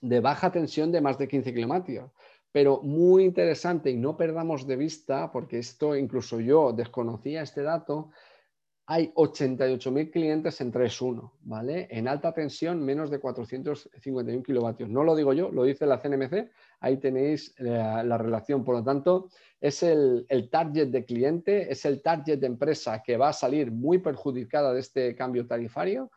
de 0.00 0.20
baja 0.20 0.50
tensión 0.50 0.90
de 0.90 1.00
más 1.00 1.18
de 1.18 1.28
15 1.28 1.54
kilovatios. 1.54 2.10
Pero 2.50 2.80
muy 2.82 3.24
interesante 3.24 3.90
y 3.90 3.96
no 3.96 4.16
perdamos 4.16 4.66
de 4.66 4.76
vista, 4.76 5.32
porque 5.32 5.58
esto 5.58 5.96
incluso 5.96 6.40
yo 6.40 6.72
desconocía 6.72 7.42
este 7.42 7.62
dato, 7.62 8.10
hay 8.86 9.12
88.000 9.14 10.10
clientes 10.10 10.60
en 10.60 10.70
3.1, 10.70 11.30
¿vale? 11.42 11.88
En 11.90 12.06
alta 12.06 12.34
tensión, 12.34 12.84
menos 12.84 13.10
de 13.10 13.18
451 13.18 14.42
kilovatios. 14.42 14.90
No 14.90 15.04
lo 15.04 15.16
digo 15.16 15.32
yo, 15.32 15.50
lo 15.50 15.64
dice 15.64 15.86
la 15.86 15.98
CNMC, 15.98 16.50
ahí 16.80 16.98
tenéis 16.98 17.54
la, 17.58 18.18
relación. 18.18 18.62
Por 18.62 18.76
lo 18.76 18.84
tanto, 18.84 19.30
es 19.58 19.82
el, 19.82 20.26
target 20.50 20.88
de 20.88 21.04
cliente, 21.06 21.72
es 21.72 21.86
el 21.86 22.02
target 22.02 22.38
de 22.38 22.46
empresa 22.46 23.02
que 23.02 23.16
va 23.16 23.30
a 23.30 23.32
salir 23.32 23.72
muy 23.72 23.98
perjudicada 23.98 24.74
de 24.74 24.80
este 24.80 25.16
cambio 25.16 25.46
tarifario 25.46 26.10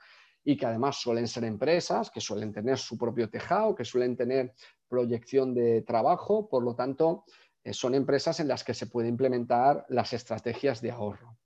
y 0.44 0.58
que 0.58 0.66
además 0.66 0.98
suelen 0.98 1.28
ser 1.28 1.46
empresas 1.46 2.12
que 2.12 2.20
suelen 2.20 2.52
tener 2.52 2.78
su 2.78 2.98
propio 2.98 3.30
tejado, 3.30 3.76
que 3.76 3.86
suelen 3.86 4.18
tener 4.18 4.54
proyección 4.90 5.54
de 5.54 5.84
trabajo, 5.84 6.50
por 6.50 6.64
lo 6.64 6.76
tanto, 6.76 7.24
eh, 7.64 7.74
son 7.74 7.96
empresas 7.96 8.42
en 8.42 8.50
las 8.50 8.66
que 8.66 8.74
se 8.74 8.88
puede 8.88 9.08
implementar 9.08 9.86
las 9.88 10.12
estrategias 10.12 10.82
de 10.82 10.92
ahorro. 10.92 11.38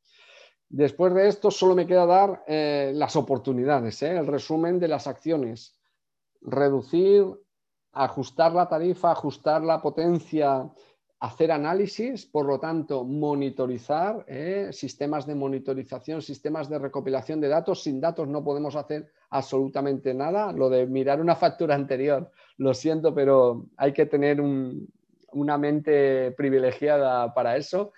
Después 0.74 1.14
de 1.14 1.28
esto, 1.28 1.52
solo 1.52 1.76
me 1.76 1.86
queda 1.86 2.06
dar 2.06 2.46
eh, 2.48 2.94
las 2.96 3.18
oportunidades, 3.18 4.02
¿eh? 4.04 4.16
el 4.16 4.26
resumen 4.26 4.80
de 4.80 4.88
las 4.88 5.06
acciones. 5.06 5.78
Reducir, 6.40 7.26
ajustar 7.92 8.54
la 8.54 8.70
tarifa, 8.70 9.12
ajustar 9.12 9.64
la 9.64 9.82
potencia, 9.82 10.72
hacer 11.20 11.52
análisis, 11.52 12.26
por 12.26 12.46
lo 12.46 12.58
tanto, 12.58 13.04
monitorizar, 13.04 14.24
¿eh? 14.30 14.70
sistemas 14.72 15.26
de 15.28 15.36
monitorización, 15.36 16.22
sistemas 16.22 16.70
de 16.70 16.80
recopilación 16.80 17.42
de 17.42 17.50
datos. 17.50 17.84
Sin 17.84 18.00
datos 18.00 18.30
no 18.30 18.42
podemos 18.42 18.78
hacer 18.78 19.12
absolutamente 19.30 20.14
nada. 20.14 20.54
Lo 20.54 20.70
de 20.70 20.88
mirar 20.88 21.20
una 21.20 21.36
factura 21.36 21.76
anterior, 21.76 22.32
lo 22.56 22.74
siento, 22.74 23.14
pero 23.14 23.66
hay 23.76 23.92
que 23.92 24.06
tener 24.06 24.40
una 25.34 25.58
mente 25.58 26.32
privilegiada 26.32 27.34
para 27.34 27.58
eso 27.58 27.92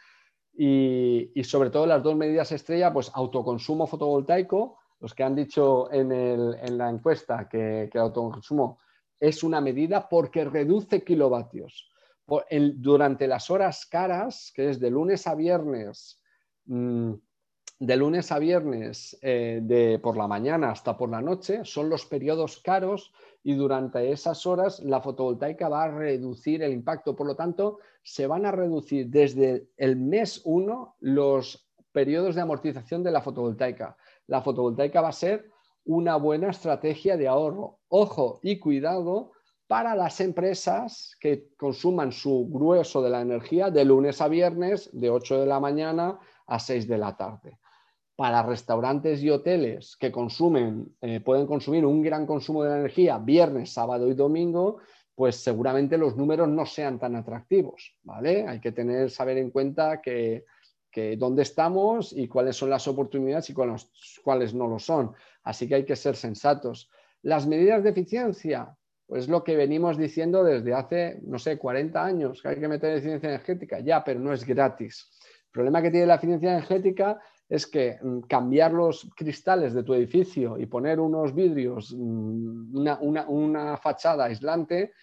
y, 0.55 1.31
sobre 1.43 1.69
todo 1.69 1.85
las 1.85 2.03
dos 2.03 2.15
medidas 2.15 2.51
estrella, 2.51 2.93
pues 2.93 3.11
autoconsumo 3.13 3.87
fotovoltaico, 3.87 4.77
los 4.99 5.13
que 5.13 5.23
han 5.23 5.35
dicho 5.35 5.91
en, 5.91 6.77
la 6.77 6.89
encuesta 6.89 7.49
que, 7.49 7.89
el 7.91 7.99
autoconsumo 7.99 8.79
es 9.19 9.43
una 9.43 9.61
medida 9.61 10.07
porque 10.07 10.45
reduce 10.45 11.03
kilovatios. 11.03 11.89
durante 12.75 13.27
las 13.27 13.49
horas 13.49 13.85
caras, 13.85 14.51
que 14.55 14.69
es 14.69 14.79
de 14.79 14.89
lunes 14.91 15.27
a 15.27 15.35
viernes, 15.35 16.21
mm, 16.65 17.13
de 17.85 17.97
lunes 17.97 18.31
a 18.31 18.39
viernes 18.39 19.17
eh, 19.21 19.59
de 19.61 19.99
por 19.99 20.15
la 20.15 20.25
mañana 20.25 20.71
hasta 20.71 20.95
por 20.95 21.09
la 21.09 21.21
noche, 21.21 21.65
son 21.65 21.89
los 21.89 22.05
periodos 22.05 22.61
caros 22.61 23.11
y 23.43 23.55
durante 23.55 24.09
esas 24.09 24.45
horas 24.45 24.79
la 24.79 25.01
fotovoltaica 25.01 25.67
va 25.67 25.83
a 25.83 25.91
reducir 25.91 26.63
el 26.63 26.71
impacto. 26.71 27.13
Por 27.13 27.27
lo 27.27 27.35
tanto, 27.35 27.79
se 28.01 28.25
van 28.25 28.45
a 28.45 28.53
reducir 28.53 29.09
desde 29.09 29.67
el 29.75 29.97
mes 29.97 30.41
1 30.45 30.95
los 31.01 31.67
periodos 31.91 32.35
de 32.35 32.41
amortización 32.41 33.03
de 33.03 33.11
la 33.11 33.21
fotovoltaica. 33.21 33.97
La 34.27 34.41
fotovoltaica 34.41 35.01
va 35.01 35.09
a 35.09 35.11
ser 35.11 35.51
una 35.83 36.15
buena 36.15 36.51
estrategia 36.51 37.17
de 37.17 37.27
ahorro. 37.27 37.79
Ojo 37.89 38.39
y 38.43 38.59
cuidado 38.59 39.33
para 39.67 39.93
las 39.93 40.21
empresas 40.21 41.17
que 41.19 41.49
consuman 41.57 42.13
su 42.13 42.47
grueso 42.49 43.01
de 43.01 43.09
la 43.09 43.19
energía 43.19 43.69
de 43.69 43.83
lunes 43.83 44.21
a 44.21 44.29
viernes, 44.29 44.89
de 44.93 45.09
8 45.09 45.41
de 45.41 45.47
la 45.47 45.59
mañana 45.59 46.17
a 46.47 46.59
6 46.59 46.87
de 46.87 46.97
la 46.97 47.17
tarde 47.17 47.59
para 48.23 48.41
restaurantes 48.41 49.21
y 49.21 49.29
hoteles 49.29 49.97
que 49.97 50.09
consumen, 50.09 50.95
eh, 51.01 51.19
pueden 51.19 51.45
consumir 51.45 51.85
un 51.85 52.01
gran 52.01 52.25
consumo 52.25 52.63
de 52.63 52.73
energía 52.73 53.17
viernes, 53.17 53.73
sábado 53.73 54.07
y 54.07 54.13
domingo, 54.13 54.77
pues 55.13 55.35
seguramente 55.35 55.97
los 55.97 56.15
números 56.15 56.47
no 56.47 56.65
sean 56.65 56.99
tan 56.99 57.17
atractivos, 57.17 57.97
¿vale? 58.01 58.47
Hay 58.47 58.61
que 58.61 58.71
tener, 58.71 59.09
saber 59.09 59.39
en 59.39 59.51
cuenta 59.51 60.01
que, 60.01 60.45
dónde 61.17 61.41
estamos 61.41 62.13
y 62.13 62.29
cuáles 62.29 62.55
son 62.55 62.69
las 62.69 62.87
oportunidades 62.87 63.49
y 63.49 63.53
cuáles, 63.53 63.91
cuáles 64.23 64.53
no 64.53 64.69
lo 64.69 64.79
son. 64.79 65.11
Así 65.43 65.67
que 65.67 65.75
hay 65.75 65.83
que 65.83 65.97
ser 65.97 66.15
sensatos. 66.15 66.89
Las 67.23 67.45
medidas 67.45 67.83
de 67.83 67.89
eficiencia, 67.89 68.73
pues 69.05 69.27
lo 69.27 69.43
que 69.43 69.57
venimos 69.57 69.97
diciendo 69.97 70.45
desde 70.45 70.73
hace, 70.73 71.19
no 71.23 71.39
sé, 71.39 71.57
40 71.57 72.01
años, 72.01 72.41
que 72.41 72.47
hay 72.47 72.59
que 72.61 72.69
meter 72.69 72.93
eficiencia 72.93 73.27
energética, 73.27 73.81
ya, 73.81 74.01
pero 74.01 74.21
no 74.21 74.31
es 74.31 74.45
gratis. 74.45 75.09
El 75.47 75.51
problema 75.51 75.81
que 75.81 75.91
tiene 75.91 76.05
la 76.05 76.15
eficiencia 76.15 76.51
energética 76.51 77.19
es 77.53 77.67
que 77.67 77.99
mm, 78.01 78.21
cambiar 78.21 78.73
los 78.73 79.07
cristales 79.15 79.75
de 79.75 79.83
tu 79.83 79.93
edificio 79.93 80.57
y 80.57 80.65
poner 80.65 80.99
unos 80.99 81.35
vidrios, 81.35 81.93
mm, 81.95 82.75
una, 82.99 83.77
fachada 83.77 84.25
aislante, 84.25 84.93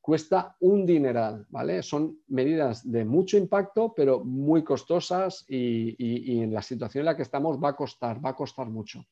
cuesta 0.00 0.56
un 0.60 0.86
dineral, 0.86 1.44
¿vale? 1.50 1.82
Son 1.82 2.20
medidas 2.28 2.90
de 2.90 3.04
mucho 3.04 3.36
impacto, 3.36 3.92
pero 3.94 4.24
muy 4.24 4.64
costosas 4.64 5.44
y, 5.46 6.40
en 6.42 6.54
la 6.54 6.62
situación 6.62 7.02
en 7.02 7.06
la 7.06 7.16
que 7.16 7.22
estamos 7.22 7.62
va 7.62 7.68
a 7.68 7.76
costar, 7.76 8.24
va 8.24 8.30
a 8.30 8.36
costar 8.36 8.68
mucho. 8.70 9.04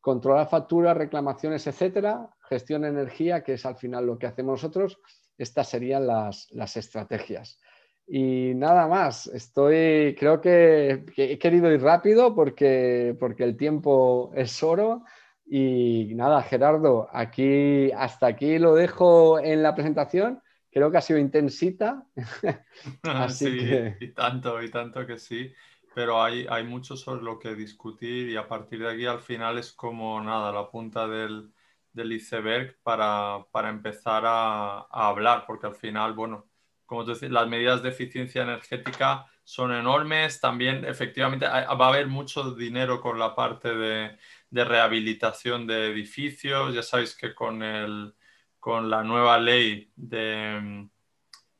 Controlar 0.00 0.48
facturas, 0.48 0.96
reclamaciones, 0.96 1.66
etcétera, 1.66 2.30
gestión 2.48 2.82
de 2.82 2.88
energía, 2.88 3.44
que 3.44 3.52
es 3.52 3.66
al 3.66 3.76
final 3.76 4.06
lo 4.06 4.18
que 4.18 4.26
hacemos 4.26 4.62
nosotros, 4.62 4.98
estas 5.36 5.68
serían 5.68 6.06
las 6.06 6.76
estrategias. 6.76 7.60
Y 8.06 8.52
nada 8.54 8.86
más, 8.86 9.26
estoy, 9.28 10.14
creo 10.18 10.40
que, 10.40 11.04
he 11.16 11.38
querido 11.38 11.72
ir 11.72 11.80
rápido 11.80 12.34
porque, 12.34 13.16
porque 13.18 13.44
el 13.44 13.56
tiempo 13.56 14.30
es 14.34 14.62
oro. 14.62 15.04
Y 15.46 16.14
nada, 16.14 16.42
Gerardo, 16.42 17.08
aquí 17.12 17.90
hasta 17.92 18.26
aquí 18.26 18.58
lo 18.58 18.74
dejo 18.74 19.38
en 19.38 19.62
la 19.62 19.74
presentación. 19.74 20.42
Creo 20.70 20.90
que 20.90 20.98
ha 20.98 21.00
sido 21.02 21.18
intensita. 21.18 22.06
Así 23.02 23.58
sí, 23.60 23.70
y 24.00 24.08
tanto, 24.12 24.62
y 24.62 24.70
tanto 24.70 25.06
que 25.06 25.18
sí. 25.18 25.52
Pero 25.94 26.22
hay, 26.22 26.46
hay 26.50 26.64
mucho 26.64 26.96
sobre 26.96 27.22
lo 27.22 27.38
que 27.38 27.54
discutir 27.54 28.28
y 28.28 28.36
a 28.36 28.48
partir 28.48 28.80
de 28.80 28.90
aquí 28.90 29.06
al 29.06 29.20
final 29.20 29.58
es 29.58 29.72
como 29.72 30.20
nada, 30.20 30.50
la 30.52 30.68
punta 30.68 31.06
del, 31.06 31.52
del 31.92 32.12
iceberg 32.12 32.76
para, 32.82 33.46
para 33.52 33.70
empezar 33.70 34.24
a, 34.26 34.80
a 34.80 35.08
hablar, 35.08 35.44
porque 35.46 35.68
al 35.68 35.76
final, 35.76 36.14
bueno, 36.14 36.48
como 36.94 37.04
tú 37.04 37.10
dices, 37.10 37.30
las 37.32 37.48
medidas 37.48 37.82
de 37.82 37.88
eficiencia 37.88 38.42
energética 38.42 39.26
son 39.42 39.72
enormes. 39.72 40.40
También, 40.40 40.84
efectivamente, 40.84 41.44
va 41.44 41.66
a 41.66 41.88
haber 41.88 42.06
mucho 42.06 42.52
dinero 42.52 43.00
con 43.00 43.18
la 43.18 43.34
parte 43.34 43.74
de, 43.74 44.16
rehabilitación 44.52 45.66
de 45.66 45.90
edificios. 45.90 46.72
Ya 46.72 46.84
sabéis 46.84 47.16
que 47.16 47.34
con, 47.34 47.64
el, 47.64 48.14
con 48.60 48.88
la 48.88 49.02
nueva 49.02 49.38
ley 49.38 49.90
de, 49.96 50.86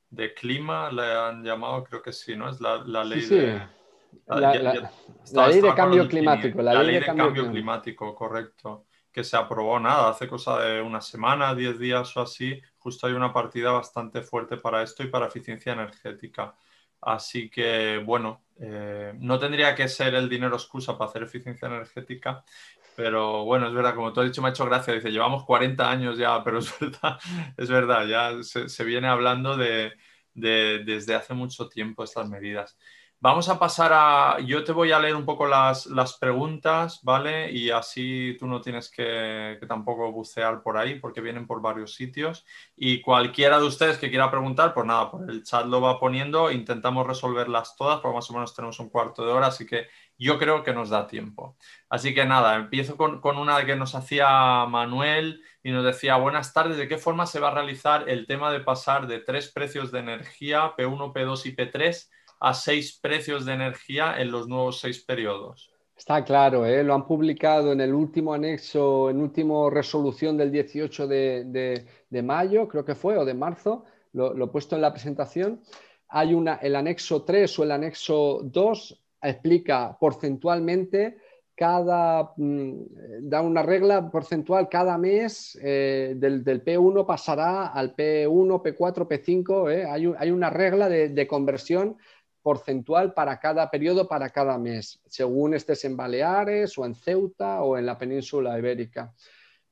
de 0.09 0.35
clima, 0.35 0.93
le 0.93 1.03
han 1.03 1.43
llamado, 1.43 1.83
creo 1.83 2.01
que 2.01 2.13
sí, 2.13 2.37
¿no? 2.37 2.49
Es 2.49 2.61
la, 2.61 2.79
ley 3.03 3.23
de... 3.23 3.61
La, 4.29 5.49
ley 5.49 5.61
de 5.61 5.75
cambio 5.75 6.07
climático. 6.07 6.63
La, 6.63 6.81
ley, 6.81 7.01
de, 7.01 7.07
cambio, 7.07 7.51
climático, 7.51 8.15
correcto. 8.15 8.87
Que 9.15 9.25
se 9.25 9.37
aprobó 9.39 9.81
nada, 9.81 10.11
hace 10.11 10.29
cosa 10.29 10.61
de 10.61 10.83
una 10.83 11.01
semana, 11.01 11.55
diez 11.55 11.79
días 11.79 12.15
o 12.17 12.21
así, 12.21 12.61
justo 12.77 13.07
hay 13.07 13.15
una 13.15 13.33
partida 13.33 13.71
bastante 13.71 14.21
fuerte 14.21 14.59
para 14.59 14.83
esto 14.83 15.03
y 15.03 15.09
para 15.09 15.29
eficiencia 15.29 15.73
energética. 15.73 16.55
Así 17.01 17.49
que, 17.49 18.03
bueno, 18.05 18.45
eh, 18.59 19.13
no 19.19 19.39
tendría 19.39 19.75
que 19.75 19.89
ser 19.89 20.15
el 20.15 20.29
dinero 20.29 20.57
excusa 20.57 20.99
para 20.99 21.11
hacer 21.11 21.23
eficiencia 21.23 21.69
energética, 21.69 22.45
pero 22.97 23.45
bueno, 23.45 23.69
es 23.69 23.75
verdad, 23.75 23.95
como 23.95 24.13
tú 24.13 24.21
has 24.21 24.27
dicho, 24.27 24.41
me 24.41 24.49
ha 24.49 24.51
hecho 24.51 24.65
gracia. 24.65 24.95
Dice, 24.95 25.11
llevamos 25.11 25.45
40 25.45 25.91
años 25.91 26.19
ya, 26.19 26.43
pero 26.43 26.59
es 26.59 26.75
verdad, 26.81 27.19
es 27.57 27.69
verdad, 27.69 28.07
ya 28.07 28.43
se, 28.43 28.85
viene 28.85 29.09
hablando 29.09 29.57
de, 29.57 29.93
desde 30.35 31.15
hace 31.15 31.35
mucho 31.35 31.69
tiempo 31.69 32.05
estas 32.05 32.29
medidas. 32.29 32.79
Vamos 33.25 33.49
a 33.49 33.59
pasar 33.59 33.91
a. 33.95 34.39
Yo 34.41 34.65
te 34.65 34.73
voy 34.73 34.93
a 34.93 35.01
leer 35.01 35.17
un 35.17 35.25
poco 35.25 35.47
las, 35.47 35.89
preguntas, 36.21 37.01
¿vale? 37.03 37.51
Y 37.51 37.71
así 37.71 38.37
tú 38.39 38.47
no 38.47 38.61
tienes 38.61 38.91
que, 38.91 39.59
tampoco 39.67 40.13
bucear 40.13 40.63
por 40.63 40.77
ahí, 40.77 41.01
porque 41.01 41.23
vienen 41.23 41.47
por 41.47 41.63
varios 41.63 41.95
sitios. 41.95 42.45
Y 42.77 43.01
cualquiera 43.01 43.59
de 43.59 43.65
ustedes 43.65 43.97
que 43.97 44.11
quiera 44.11 44.31
preguntar, 44.31 44.75
pues 44.75 44.87
nada, 44.87 45.11
por 45.11 45.31
el 45.31 45.43
chat 45.43 45.65
lo 45.65 45.81
va 45.81 45.99
poniendo. 45.99 46.51
Intentamos 46.51 47.07
resolverlas 47.07 47.77
todas, 47.77 48.01
porque 48.01 48.15
más 48.15 48.29
o 48.29 48.35
menos 48.35 48.55
tenemos 48.55 48.79
un 48.79 48.91
cuarto 48.91 49.25
de 49.25 49.33
hora, 49.33 49.47
así 49.47 49.65
que 49.65 49.89
yo 50.19 50.39
creo 50.39 50.63
que 50.63 50.75
nos 50.75 50.91
da 50.91 51.07
tiempo. 51.07 51.57
Así 51.89 52.15
que 52.15 52.27
nada, 52.27 52.57
empiezo 52.57 52.99
con, 52.99 53.23
con 53.23 53.39
una 53.39 53.65
que 53.65 53.75
nos 53.75 53.95
hacía 53.95 54.67
Manuel 54.67 55.43
y 55.63 55.71
nos 55.71 55.83
decía: 55.83 56.17
Buenas 56.17 56.53
tardes, 56.53 56.77
¿de 56.77 56.89
qué 56.89 56.99
forma 56.99 57.25
se 57.25 57.41
va 57.41 57.49
a 57.49 57.55
realizar 57.55 58.07
el 58.07 58.27
tema 58.27 58.53
de 58.53 58.61
pasar 58.61 59.07
de 59.07 59.21
tres 59.21 59.51
precios 59.51 59.91
de 59.93 60.01
energía, 60.01 60.77
P1, 60.77 61.15
P2 61.15 61.47
y 61.47 61.57
P3? 61.57 62.11
A 62.41 62.55
seis 62.55 62.99
precios 63.01 63.45
de 63.45 63.55
energía 63.55 64.17
en 64.19 64.31
los 64.31 64.49
nuevos 64.49 64.81
seis 64.81 65.05
periodos. 65.05 65.75
Está 65.97 66.25
claro, 66.25 66.67
¿eh? 66.67 66.83
lo 66.83 66.95
han 66.95 67.07
publicado 67.07 67.73
en 67.73 67.81
el 67.81 67.95
último 67.95 68.35
anexo, 68.35 69.11
en 69.11 69.21
último 69.21 69.71
resolución 69.71 70.37
del 70.37 70.51
18 70.51 71.07
de, 71.07 71.87
mayo, 72.23 72.67
creo 72.67 72.85
que 72.85 72.97
fue, 72.97 73.17
o 73.17 73.25
de 73.25 73.35
marzo, 73.35 73.85
lo, 74.13 74.45
he 74.45 74.49
puesto 74.49 74.75
en 74.75 74.83
la 74.83 74.93
presentación. 74.93 75.61
Hay 76.09 76.35
una, 76.35 76.57
el 76.57 76.75
anexo 76.77 77.23
3 77.23 77.59
o 77.59 77.63
el 77.63 77.73
anexo 77.73 78.41
2 78.43 79.03
explica 79.23 79.97
porcentualmente 79.99 81.17
cada, 81.55 82.33
mm, 82.37 82.73
da 83.23 83.41
una 83.41 83.63
regla 83.63 84.11
porcentual 84.11 84.69
cada 84.69 84.99
mes 84.99 85.57
eh, 85.63 86.15
del, 86.17 86.45
P1 86.45 87.07
pasará 87.07 87.69
al 87.69 87.95
P1, 87.95 88.63
P4, 88.63 89.07
P5. 89.07 89.89
Hay, 89.89 90.13
hay, 90.19 90.31
una 90.33 90.51
regla 90.51 90.89
de, 90.89 91.11
de, 91.11 91.27
conversión 91.29 91.97
porcentual 92.45 93.15
para 93.15 93.41
cada 93.41 93.71
periodo, 93.71 94.07
para 94.07 94.29
cada 94.29 94.59
mes, 94.59 95.01
según 95.09 95.55
estés 95.55 95.87
en 95.87 95.97
Baleares 95.97 96.77
o 96.77 96.85
en 96.85 96.95
Ceuta 96.95 97.63
o 97.63 97.79
en 97.79 97.87
la 97.87 97.97
península 97.97 98.59
ibérica. 98.59 99.15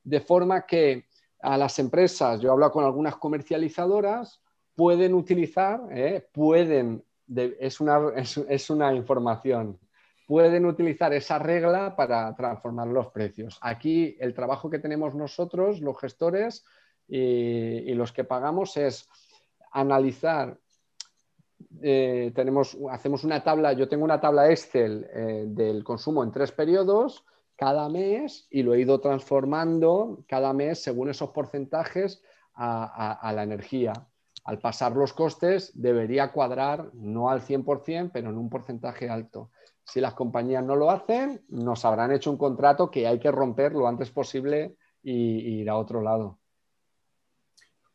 De 0.03 0.19
forma 0.19 0.65
que 0.65 1.05
a 1.39 1.55
las 1.55 1.77
empresas, 1.77 2.41
yo 2.41 2.49
he 2.49 2.51
hablado 2.51 2.71
con 2.71 2.83
algunas 2.83 3.17
comercializadoras, 3.17 4.41
pueden 4.73 5.13
utilizar, 5.13 5.81
¿eh? 5.91 6.27
pueden, 6.33 7.05
es, 7.59 7.79
una, 7.79 8.01
es, 8.15 8.69
una 8.71 8.91
información, 8.95 9.79
pueden 10.25 10.65
utilizar 10.65 11.13
esa 11.13 11.37
regla 11.37 11.95
para 11.95 12.33
transformar 12.35 12.87
los 12.87 13.09
precios. 13.09 13.59
Aquí 13.61 14.17
el 14.19 14.33
trabajo 14.33 14.71
que 14.71 14.79
tenemos 14.79 15.13
nosotros, 15.13 15.79
los 15.79 15.99
gestores 15.99 16.65
y, 17.07 17.93
los 17.93 18.11
que 18.11 18.23
pagamos, 18.23 18.77
es 18.77 19.07
analizar. 19.71 20.57
Eh, 21.81 22.31
tenemos, 22.35 22.77
hacemos 22.91 23.23
una 23.23 23.43
tabla, 23.43 23.73
yo 23.73 23.87
tengo 23.87 24.03
una 24.03 24.19
tabla 24.19 24.49
Excel 24.49 25.07
eh, 25.13 25.45
del 25.47 25.83
consumo 25.83 26.23
en 26.23 26.31
tres 26.31 26.51
periodos 26.51 27.25
cada 27.55 27.87
mes 27.89 28.47
y 28.49 28.63
lo 28.63 28.73
he 28.73 28.81
ido 28.81 28.99
transformando 28.99 30.23
cada 30.27 30.53
mes 30.53 30.81
según 30.81 31.09
esos 31.09 31.29
porcentajes 31.29 32.23
a 32.55 33.31
la 33.35 33.43
energía 33.43 33.93
al 34.45 34.59
pasar 34.59 34.93
los 34.93 35.13
costes 35.13 35.71
debería 35.73 36.31
cuadrar 36.31 36.93
no 36.93 37.29
al 37.29 37.41
100%, 37.41 38.11
pero 38.13 38.29
en 38.29 38.37
un 38.37 38.49
porcentaje 38.49 39.09
alto. 39.09 39.51
Si 39.85 40.01
las 40.01 40.13
compañías 40.13 40.63
no 40.63 40.75
lo 40.75 40.91
hacen, 40.91 41.45
nos 41.49 41.85
habrán 41.85 42.11
hecho 42.11 42.29
un 42.29 42.37
contrato 42.37 42.91
que 42.91 43.07
hay 43.07 43.19
que 43.19 43.31
romper 43.31 43.73
lo 43.73 43.87
antes 43.87 44.11
posible 44.11 44.75
y, 45.01 45.61
ir 45.61 45.69
a 45.69 45.77
otro 45.77 46.01
lado. 46.01 46.39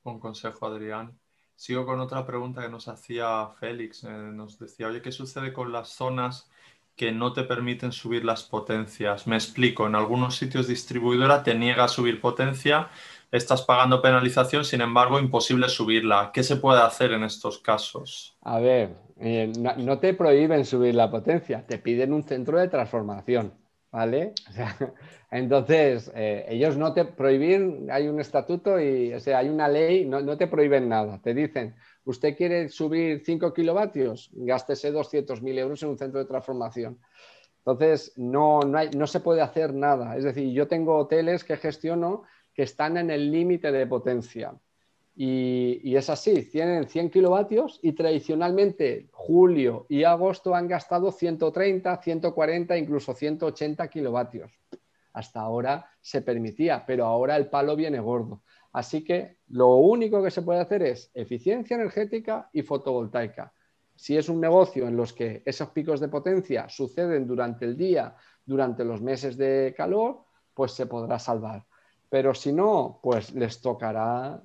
Un 0.05 0.21
consejo, 0.21 0.67
Adrián. 0.67 1.19
Sigo 1.59 1.85
con 1.85 1.99
otra 1.99 2.25
pregunta 2.25 2.63
que 2.63 2.69
nos 2.69 2.87
hacía 2.87 3.49
Félix. 3.59 4.05
Eh, 4.05 4.09
nos 4.09 4.61
decía, 4.61 4.87
oye, 4.87 5.03
¿qué 5.03 5.11
sucede 5.11 5.53
con 5.53 5.73
las 5.73 5.89
zonas 5.89 6.49
que 6.95 7.11
no 7.11 7.33
te 7.33 7.43
permiten 7.43 7.91
subir 7.91 8.25
las 8.25 8.45
potencias? 8.45 9.27
Me 9.27 9.35
explico, 9.35 9.85
en 9.89 9.97
algunos 9.97 10.37
sitios 10.37 10.69
distribuidora 10.69 11.43
te 11.43 11.57
niega 11.57 11.83
a 11.83 11.89
subir 11.89 12.21
potencia, 12.21 12.91
estás 13.33 13.63
pagando 13.63 14.01
penalización, 14.01 14.65
sin 14.65 14.83
embargo, 14.83 15.19
imposible 15.19 15.69
subirla. 15.69 16.31
¿Qué 16.33 16.45
se 16.45 16.55
puede 16.55 16.81
hacer 16.81 17.11
en 17.11 17.25
estos 17.25 17.59
casos? 17.59 18.39
A 18.43 18.61
ver, 18.61 18.95
eh, 19.19 19.53
no, 19.59 19.99
te 19.99 20.15
prohíben 20.15 20.65
subir 20.65 20.95
la 20.95 21.11
potencia, 21.11 21.67
te 21.67 21.79
piden 21.79 22.13
un 22.13 22.23
centro 22.23 22.61
de 22.61 22.69
transformación, 22.69 23.53
¿vale? 23.91 24.33
entonces, 25.31 26.11
eh, 26.15 26.47
ellos 26.49 26.77
no 26.77 26.93
te 26.93 27.05
prohíben, 27.05 27.89
hay 27.91 28.09
un 28.09 28.21
estatuto 28.21 28.81
y 28.81 29.13
o 29.15 29.21
sea, 29.21 29.39
hay 29.39 29.49
una 29.49 29.69
ley, 29.69 30.05
no, 30.05 30.37
te 30.37 30.47
prohíben 30.47 30.89
nada. 30.89 31.21
Te 31.23 31.35
dicen, 31.35 31.75
usted 32.05 32.37
quiere 32.37 32.69
subir 32.69 33.23
5 33.25 33.53
kilovatios, 33.53 34.31
gástese 34.33 34.93
200.000 34.93 35.59
euros 35.59 35.83
en 35.83 35.91
un 35.91 35.99
centro 35.99 36.21
de 36.21 36.27
transformación. 36.27 36.99
Entonces, 37.59 38.13
no, 38.17 38.61
no, 38.61 38.79
no 38.97 39.07
se 39.07 39.21
puede 39.21 39.43
hacer 39.43 39.75
nada. 39.75 40.17
Es 40.17 40.25
decir, 40.25 40.53
yo 40.53 40.69
tengo 40.69 40.97
hoteles 40.97 41.45
que 41.45 41.57
gestiono 41.57 42.23
que 42.55 42.63
están 42.63 42.97
en 42.97 43.11
el 43.11 43.31
límite 43.31 43.71
de 43.71 43.87
potencia. 43.87 44.55
Y, 45.21 45.97
es 45.97 46.11
así, 46.11 46.45
tienen 46.45 46.87
100 46.87 47.11
kilovatios 47.11 47.81
y 47.83 47.91
tradicionalmente 47.91 49.09
julio 49.11 49.85
y 49.89 50.05
agosto 50.05 50.55
han 50.55 50.69
gastado 50.69 51.11
130, 51.11 52.01
140, 52.01 52.79
incluso 52.79 53.13
180 53.13 53.89
kilovatios. 53.89 54.53
Hasta 55.13 55.41
ahora 55.41 55.91
se 56.01 56.23
permitía, 56.23 56.87
pero 56.87 57.07
ahora 57.07 57.37
el 57.37 57.49
palo 57.49 57.75
viene 57.75 57.99
gordo. 57.99 58.45
Así 58.73 59.03
que 59.03 59.39
lo 59.49 59.75
único 59.75 60.23
que 60.23 60.31
se 60.31 60.43
puede 60.43 60.61
hacer 60.61 60.83
es 60.85 61.11
eficiencia 61.15 61.75
energética 61.75 62.49
y 62.53 62.63
fotovoltaica. 62.63 63.53
Si 63.97 64.17
es 64.17 64.29
un 64.29 64.41
negocio 64.41 64.87
en 64.87 64.97
los 64.97 65.13
que 65.13 65.43
esos 65.45 65.71
picos 65.71 65.99
de 65.99 66.07
potencia 66.07 66.69
suceden 66.69 67.27
durante 67.27 67.65
el 67.65 67.77
día, 67.77 68.15
durante 68.47 68.85
los 68.85 69.03
meses 69.03 69.37
de 69.37 69.75
calor, 69.77 70.27
pues 70.55 70.71
se 70.71 70.87
podrá 70.87 71.19
salvar. 71.19 71.67
Pero 72.09 72.35
si 72.35 72.53
no, 72.53 73.01
pues 73.03 73.35
les 73.35 73.61
tocará 73.61 74.41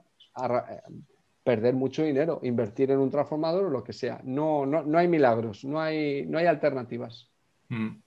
perder 1.44 1.74
mucho 1.74 2.04
dinero, 2.04 2.40
invertir 2.44 2.92
en 2.92 3.00
un 3.00 3.10
transformador 3.10 3.66
o 3.66 3.70
lo 3.70 3.84
que 3.84 3.94
sea. 3.94 4.22
No, 4.24 4.66
no, 4.66 4.98
hay 4.98 5.08
milagros, 5.08 5.66
no 5.66 5.80
hay, 5.80 6.26
no 6.26 6.38
hay 6.38 6.46
alternativas. 6.46 7.30
Mm. 7.70 8.04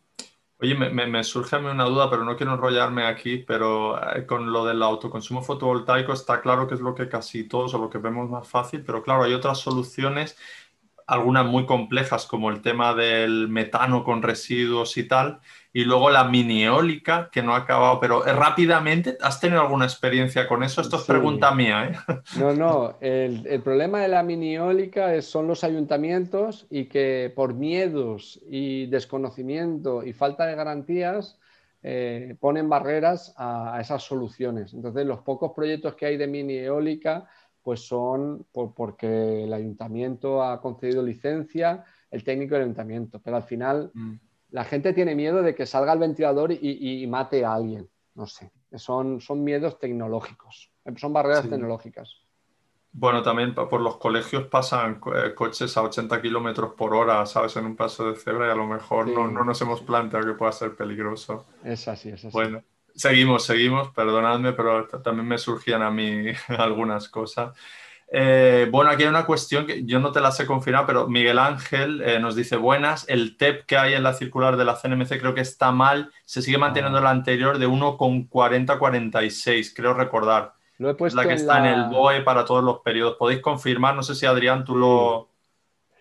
Oye, 0.59 0.75
me, 0.75 1.23
surge 1.23 1.55
a 1.55 1.59
mí 1.59 1.67
una 1.67 1.85
duda, 1.85 2.09
pero 2.09 2.25
no 2.25 2.35
quiero 2.35 2.55
enrollarme 2.55 3.05
aquí, 3.05 3.37
pero 3.37 4.01
eh, 4.17 4.25
con 4.25 4.51
lo 4.51 4.65
del 4.65 4.83
autoconsumo 4.83 5.43
fotovoltaico 5.43 6.15
está 6.15 6.41
claro 6.41 6.67
que 6.67 6.77
es 6.77 6.81
lo 6.81 6.95
que 6.95 7.11
casi 7.11 7.45
todos 7.45 7.75
o 7.75 7.79
lo 7.79 7.91
que 7.91 7.99
vemos 7.99 8.31
más 8.31 8.49
fácil, 8.49 8.83
pero 8.83 9.03
claro, 9.03 9.25
hay 9.25 9.35
otras 9.35 9.59
soluciones, 9.59 10.39
algunas 11.07 11.45
muy 11.45 11.67
complejas 11.67 12.25
como 12.25 12.51
el 12.51 12.63
tema 12.63 12.95
del 12.95 13.49
metano 13.49 14.03
con 14.03 14.23
residuos 14.23 14.97
y 14.97 15.07
tal, 15.07 15.41
y 15.77 15.85
luego 15.85 16.09
la 16.09 16.25
mini 16.25 16.65
eólica, 16.65 17.29
que 17.31 17.43
no 17.43 17.53
ha 17.53 17.59
acabado, 17.59 18.01
pero 18.01 18.27
eh, 18.27 18.33
rápidamente, 18.33 19.19
¿has 19.21 19.39
tenido 19.41 19.61
alguna 19.61 19.85
experiencia 19.85 20.49
con 20.49 20.63
eso? 20.63 20.81
Esto 20.81 20.97
es 20.97 21.03
pregunta 21.03 21.55
mía. 21.55 21.91
¿eh? 21.91 22.15
No, 22.41 22.55
no, 22.55 22.97
el, 23.03 23.61
problema 23.63 24.01
de 24.01 24.09
la 24.09 24.23
mini 24.23 24.55
eólica 24.55 25.21
son 25.21 25.47
los 25.47 25.65
ayuntamientos 25.65 26.67
y 26.71 26.87
que 26.87 27.31
por 27.37 27.53
miedos 27.53 28.41
y 28.49 28.87
desconocimiento 28.87 30.03
y 30.03 30.15
falta 30.15 30.47
de 30.47 30.55
garantías 30.55 31.39
eh, 31.83 32.37
ponen 32.41 32.71
barreras 32.71 33.35
a, 33.37 33.79
esas 33.79 34.03
soluciones. 34.03 34.73
Entonces, 34.73 35.05
los 35.05 35.21
pocos 35.21 35.53
proyectos 35.55 35.95
que 35.95 36.07
hay 36.07 36.17
de 36.17 36.27
mini 36.27 36.55
eólica 36.55 37.27
pues 37.63 37.81
son 37.81 38.47
porque 38.75 39.45
el 39.45 39.53
ayuntamiento 39.53 40.43
ha 40.43 40.59
concedido 40.59 41.03
licencia, 41.03 41.85
el 42.11 42.25
técnico 42.25 42.55
del 42.55 42.63
ayuntamiento, 42.63 43.21
pero 43.23 43.37
al 43.37 43.43
final... 43.43 43.91
Mm 43.93 44.15
la 44.57 44.65
gente 44.65 44.95
tiene 44.95 45.15
miedo 45.15 45.43
de 45.43 45.55
que 45.55 45.67
salga 45.67 45.93
el 45.93 45.99
ventilador 45.99 46.51
y, 46.51 47.07
mate 47.09 47.45
a 47.45 47.53
alguien. 47.53 47.91
No 48.15 48.27
sé, 48.27 48.51
son, 48.75 49.21
son 49.21 49.45
miedos 49.45 49.79
tecnológicos, 49.79 50.73
son 50.97 51.13
barreras 51.13 51.47
tecnológicas. 51.47 52.23
Bueno, 52.91 53.23
también 53.23 53.55
por 53.55 53.83
los 53.83 53.99
colegios 53.99 54.47
pasan 54.47 55.03
eh, 55.15 55.35
coches 55.35 55.77
a 55.77 55.83
80 55.83 56.23
kilómetros 56.23 56.73
por 56.73 56.95
hora, 56.95 57.27
¿sabes? 57.27 57.55
En 57.59 57.67
un 57.67 57.77
paso 57.77 58.11
de 58.11 58.17
cebra 58.17 58.47
y 58.47 58.51
a 58.51 58.55
lo 58.55 58.67
mejor 58.67 59.09
no, 59.09 59.29
no, 59.29 59.45
nos 59.45 59.61
hemos 59.61 59.83
planteado 59.83 60.25
que 60.25 60.33
pueda 60.33 60.53
ser 60.53 60.75
peligroso. 60.75 61.45
Es 61.63 61.87
así, 61.89 62.09
es 62.09 62.25
así. 62.25 62.33
Bueno, 62.33 62.63
seguimos, 62.95 63.45
seguimos, 63.45 63.91
perdonadme, 63.91 64.55
pero 64.55 64.89
también 64.89 65.29
me 65.29 65.37
surgían 65.37 65.83
a 65.83 65.91
mí 65.91 66.29
algunas 66.49 67.11
cosas. 67.11 67.55
Eh, 68.09 68.69
bueno, 68.71 68.91
aquí 68.91 69.03
hay 69.03 69.09
una 69.09 69.27
cuestión 69.27 69.67
que 69.67 69.85
yo 69.85 69.99
no 69.99 70.13
te 70.13 70.21
la 70.21 70.31
sé 70.31 70.47
confirmar, 70.47 70.87
pero 70.87 71.09
Miguel 71.09 71.41
Ángel 71.41 72.01
eh, 72.03 72.21
nos 72.21 72.37
dice 72.37 72.57
buenas. 72.57 73.05
El 73.09 73.37
TEP 73.37 73.67
que 73.67 73.77
hay 73.77 73.95
en 73.95 74.05
la 74.05 74.15
circular 74.15 74.57
de 74.57 74.65
la 74.65 74.77
CNMC 74.77 75.19
creo 75.19 75.35
que 75.35 75.41
está 75.41 75.73
mal. 75.73 76.13
Se 76.25 76.43
sigue 76.43 76.59
manteniendo 76.59 77.01
la 77.01 77.11
anterior 77.11 77.59
de 77.59 77.67
1,4046, 77.67 79.73
creo 79.75 79.95
recordar. 79.95 80.53
Lo 80.79 80.91
he 80.91 80.95
puesto 80.95 81.21
la 81.21 81.27
que 81.27 81.35
está 81.35 81.59
en 81.59 81.65
el 81.67 81.89
BOE 81.89 82.23
para 82.23 82.45
todos 82.45 82.63
los 82.63 82.79
periodos. 82.81 83.17
¿Podéis 83.17 83.41
confirmar? 83.41 83.97
No 83.97 84.03
sé 84.03 84.15
si 84.15 84.27
Adrián 84.27 84.65
tú 84.65 84.77
lo, 84.77 85.31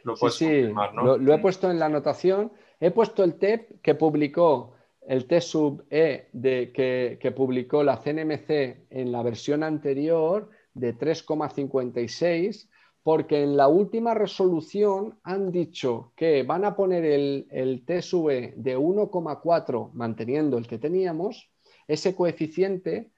lo 0.04 0.16
puedes 0.16 0.38
confirmar, 0.38 0.94
¿no? 0.94 1.18
Lo, 1.18 1.34
he 1.34 1.40
puesto 1.40 1.72
en 1.72 1.80
la 1.80 1.86
anotación. 1.86 2.52
He 2.80 2.92
puesto 2.92 3.24
el 3.24 3.36
TEP 3.36 3.82
que 3.82 3.96
publicó 3.96 4.76
el 5.08 5.28
T 5.28 5.40
sub 5.40 5.86
E 5.90 6.28
de, 6.34 6.72
que, 6.74 7.18
que 7.22 7.32
publicó 7.32 7.84
la 7.84 7.98
CNMC 7.98 8.50
en 8.90 9.12
la 9.12 9.24
versión 9.24 9.64
anterior 9.64 10.50
de 10.76 10.96
3,56 10.96 12.70
porque 13.02 13.44
en 13.44 13.56
la 13.56 13.68
última 13.68 14.14
resolución 14.14 15.20
han 15.24 15.52
dicho 15.52 16.12
que 16.16 16.44
van 16.44 16.66
a 16.66 16.76
poner 16.76 17.06
el, 17.06 17.48
el 17.52 17.86
TSV 17.86 18.56
de 18.56 18.78
1,4 18.78 19.92
manteniendo 19.94 20.58
el 20.58 20.68
que 20.68 20.80
teníamos, 20.80 21.52
ese 21.88 22.16
coeficiente 22.16 23.12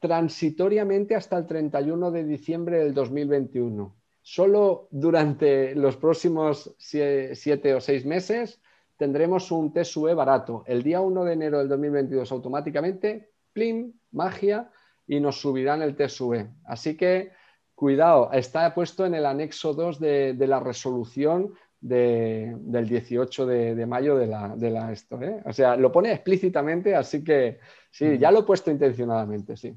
transitoriamente 0.00 1.14
hasta 1.14 1.38
el 1.38 1.46
31 1.46 2.10
de 2.10 2.24
diciembre 2.24 2.78
del 2.78 2.92
2021. 2.92 3.94
Solo 4.20 4.88
durante 4.90 5.74
los 5.74 5.96
próximos 5.96 6.74
siete 6.78 7.74
o 7.74 7.80
seis 7.80 8.06
meses 8.06 8.60
tendremos 8.96 9.50
un 9.50 9.72
TSUE 9.72 10.14
barato. 10.14 10.64
El 10.66 10.82
día 10.82 11.00
1 11.00 11.24
de 11.24 11.32
enero 11.32 11.58
del 11.58 11.68
2022 11.68 12.32
automáticamente, 12.32 13.32
plim, 13.52 13.92
magia, 14.12 14.70
y 15.06 15.20
nos 15.20 15.40
subirán 15.40 15.82
el 15.82 15.96
TSUE. 15.96 16.48
Así 16.64 16.96
que 16.96 17.32
cuidado, 17.74 18.30
está 18.32 18.72
puesto 18.74 19.04
en 19.04 19.14
el 19.14 19.26
anexo 19.26 19.74
2 19.74 20.00
de, 20.00 20.36
la 20.46 20.60
resolución 20.60 21.54
del 21.80 22.88
18 22.88 23.46
de, 23.46 23.86
mayo 23.86 24.16
de 24.16 24.26
la, 24.26 24.92
esto. 24.92 25.20
¿eh? 25.20 25.42
O 25.44 25.52
sea, 25.52 25.76
lo 25.76 25.92
pone 25.92 26.12
explícitamente, 26.12 26.94
así 26.94 27.22
que 27.22 27.58
sí, 27.90 28.18
ya 28.18 28.30
lo 28.30 28.40
he 28.40 28.44
puesto 28.44 28.70
intencionadamente, 28.70 29.56
sí. 29.56 29.76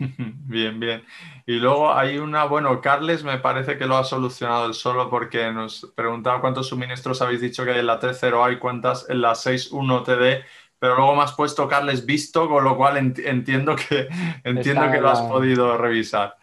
Bien, 0.46 0.80
bien. 0.80 1.02
Y 1.46 1.58
luego 1.58 1.92
hay 1.92 2.18
una, 2.18 2.44
bueno, 2.44 2.80
Carles 2.80 3.22
me 3.22 3.38
parece 3.38 3.76
que 3.76 3.86
lo 3.86 3.96
ha 3.96 4.04
solucionado 4.04 4.66
él 4.66 4.74
solo 4.74 5.10
porque 5.10 5.52
nos 5.52 5.92
preguntaba 5.94 6.40
cuántos 6.40 6.68
suministros 6.68 7.20
habéis 7.20 7.40
dicho 7.40 7.64
que 7.64 7.72
hay 7.72 7.80
en 7.80 7.86
la 7.86 8.00
T0 8.00 8.44
hay, 8.44 8.58
cuántas 8.58 9.08
en 9.10 9.20
la 9.20 9.32
6.1 9.32 10.04
TD 10.04 10.44
pero 10.80 10.96
luego 10.96 11.14
me 11.14 11.22
has 11.22 11.34
puesto 11.34 11.68
Carles 11.68 12.06
visto, 12.06 12.48
con 12.48 12.64
lo 12.64 12.74
cual 12.74 12.96
entiendo 12.96 13.76
que, 13.76 14.08
entiendo 14.44 14.90
que 14.90 14.98
lo 14.98 15.10
has 15.10 15.20
podido 15.20 15.76
revisar. 15.76 16.34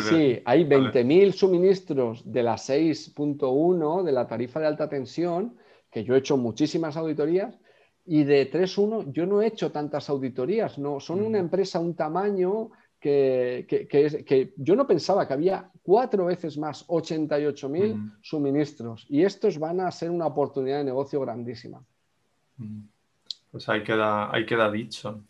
Sí, 0.00 0.40
hay 0.46 0.64
20.000 0.64 1.32
suministros 1.32 2.22
de 2.24 2.42
la 2.42 2.54
6.1 2.54 4.02
de 4.02 4.12
la 4.12 4.26
tarifa 4.26 4.60
de 4.60 4.66
alta 4.66 4.88
tensión, 4.88 5.58
que 5.90 6.04
yo 6.04 6.14
he 6.14 6.18
hecho 6.18 6.38
muchísimas 6.38 6.96
auditorías, 6.96 7.58
y 8.06 8.24
de 8.24 8.50
3.1 8.50 9.12
yo 9.12 9.26
no 9.26 9.42
he 9.42 9.46
hecho 9.48 9.70
tantas 9.70 10.08
auditorías, 10.08 10.78
no, 10.78 10.98
son 10.98 11.20
una 11.20 11.38
empresa, 11.38 11.78
un 11.78 11.94
tamaño 11.94 12.70
que, 12.98 13.66
que, 13.68 14.54
yo 14.56 14.74
no 14.74 14.86
pensaba 14.86 15.28
que 15.28 15.34
había 15.34 15.70
cuatro 15.82 16.24
veces 16.24 16.56
más, 16.56 16.86
88.000 16.86 18.20
suministros, 18.22 19.04
y 19.10 19.22
estos 19.22 19.58
van 19.58 19.80
a 19.80 19.90
ser 19.90 20.10
una 20.10 20.26
oportunidad 20.26 20.78
de 20.78 20.84
negocio 20.84 21.20
grandísima. 21.20 21.84
Pues 23.52 23.68
ahí 23.68 23.84
queda, 23.84 24.34
ahí 24.34 24.44
queda 24.44 24.70
dicho. 24.70 25.22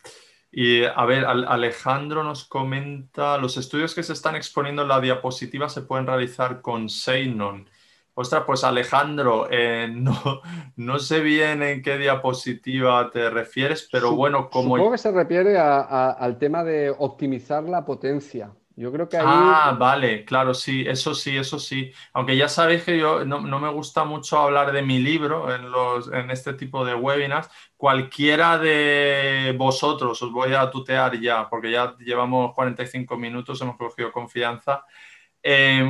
Y 0.49 0.83
a 0.83 1.05
ver, 1.05 1.25
Alejandro 1.25 2.23
nos 2.23 2.45
comenta, 2.45 3.37
los 3.37 3.57
estudios 3.57 3.93
que 3.93 4.03
se 4.03 4.13
están 4.13 4.35
exponiendo 4.35 4.83
en 4.83 4.87
la 4.87 5.01
diapositiva 5.01 5.67
se 5.67 5.81
pueden 5.81 6.07
realizar 6.07 6.61
con 6.61 6.89
Seinon. 6.89 7.69
Ostras, 8.15 8.43
pues 8.45 8.63
Alejandro, 8.63 9.47
eh, 9.49 9.87
no, 9.93 10.41
no, 10.75 10.99
sé 10.99 11.19
bien 11.21 11.63
en 11.63 11.81
qué 11.81 11.97
diapositiva 11.97 13.09
te 13.11 13.29
refieres, 13.29 13.89
pero 13.91 14.15
bueno, 14.15 14.49
como... 14.49 14.75
Supongo 14.77 14.91
que 14.91 14.97
se 14.99 15.11
refiere 15.11 15.57
al 15.57 16.37
tema 16.37 16.63
de 16.63 16.93
optimizar 16.97 17.63
la 17.63 17.83
potencia. 17.83 18.51
Yo 18.75 18.91
creo 18.91 19.07
que. 19.07 19.17
Ah, 19.19 19.75
vale, 19.77 20.25
claro, 20.25 20.53
sí, 20.53 20.83
eso 20.87 21.13
sí, 21.13 21.37
eso 21.37 21.59
sí. 21.59 21.91
Aunque 22.13 22.35
ya 22.35 22.49
sabéis 22.49 22.83
que 22.83 22.97
yo 22.97 23.23
no, 23.23 23.39
me 23.39 23.69
gusta 23.69 24.03
mucho 24.03 24.39
hablar 24.39 24.71
de 24.71 24.81
mi 24.81 24.99
libro 24.99 25.53
en, 25.53 25.69
los, 25.69 26.11
en 26.11 26.31
este 26.31 26.53
tipo 26.53 26.83
de 26.83 26.95
webinars. 26.95 27.49
Cualquiera 27.77 28.57
de 28.57 29.53
vosotros, 29.57 30.21
os 30.21 30.31
voy 30.31 30.53
a 30.53 30.71
tutear 30.71 31.19
ya, 31.19 31.47
porque 31.49 31.71
ya 31.71 31.95
llevamos 31.99 32.53
45 32.55 33.17
minutos, 33.17 33.61
hemos 33.61 33.77
cogido 33.77 34.11
confianza. 34.11 34.85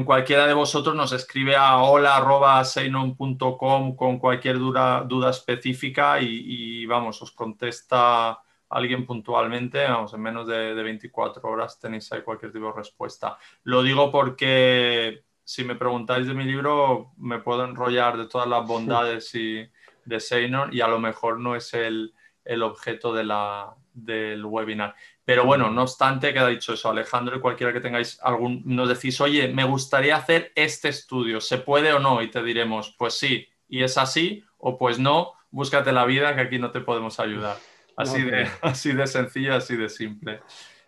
Cualquiera 0.06 0.48
de 0.48 0.54
vosotros 0.54 0.96
nos 0.96 1.14
escribe 1.14 1.56
a 1.56 1.78
hola.seinon.com 1.78 3.96
con 3.96 4.20
cualquier 4.20 4.60
duda, 4.60 5.06
duda 5.08 5.30
específica 5.30 6.20
y, 6.20 6.82
y 6.82 6.86
vamos, 6.86 7.22
os 7.22 7.32
contesta 7.32 8.43
alguien 8.74 9.06
puntualmente, 9.06 9.84
vamos, 9.84 10.14
en 10.14 10.22
menos 10.22 10.48
de, 10.48 10.74
24 10.74 11.42
horas 11.48 11.80
tenéis 11.80 12.12
ahí 12.12 12.22
cualquier 12.22 12.52
tipo 12.52 12.68
de 12.68 12.74
respuesta. 12.74 13.38
Lo 13.64 13.84
digo 13.84 14.12
porque 14.12 15.24
si 15.44 15.64
me 15.64 15.76
preguntáis 15.76 16.28
de 16.28 16.34
mi 16.34 16.44
libro, 16.44 17.12
me 17.18 17.40
puedo 17.40 17.66
enrollar 17.66 18.18
de 18.18 18.28
todas 18.28 18.48
las 18.48 18.66
bondades 18.66 19.34
y, 19.36 19.70
de 20.06 20.20
Seinon 20.20 20.74
y 20.74 20.82
a 20.82 20.88
lo 20.88 21.00
mejor 21.00 21.40
no 21.40 21.56
es 21.56 21.74
el, 21.74 22.14
objeto 22.62 23.14
de 23.14 23.24
la, 23.24 23.76
del 23.94 24.46
webinar. 24.46 24.96
Pero 25.26 25.46
bueno, 25.46 25.70
no 25.70 25.84
obstante, 25.84 26.34
queda 26.34 26.48
dicho 26.48 26.74
eso, 26.74 26.90
Alejandro 26.90 27.38
y 27.38 27.40
cualquiera 27.40 27.72
que 27.72 27.80
tengáis 27.80 28.20
algún, 28.22 28.62
nos 28.66 28.90
decís, 28.90 29.22
oye, 29.22 29.48
me 29.48 29.64
gustaría 29.64 30.18
hacer 30.18 30.52
este 30.56 30.90
estudio, 30.90 31.40
¿se 31.40 31.60
puede 31.60 31.94
o 31.94 32.00
no? 32.00 32.22
Y 32.22 32.30
te 32.30 32.44
diremos, 32.44 32.96
pues 32.98 33.14
sí, 33.14 33.48
y 33.70 33.84
es 33.84 33.98
así, 33.98 34.44
o 34.58 34.78
pues 34.78 35.00
no, 35.00 35.34
búscate 35.50 35.94
la 35.94 36.06
vida, 36.06 36.36
que 36.36 36.42
aquí 36.42 36.60
no 36.60 36.72
te 36.72 36.82
podemos 36.82 37.20
ayudar. 37.20 37.58
Así, 37.96 38.22
de, 38.22 38.48
así 38.62 38.94
de 38.94 39.08
sencillo, 39.08 39.56
así 39.56 39.76
de 39.76 39.90
simple. 39.90 40.42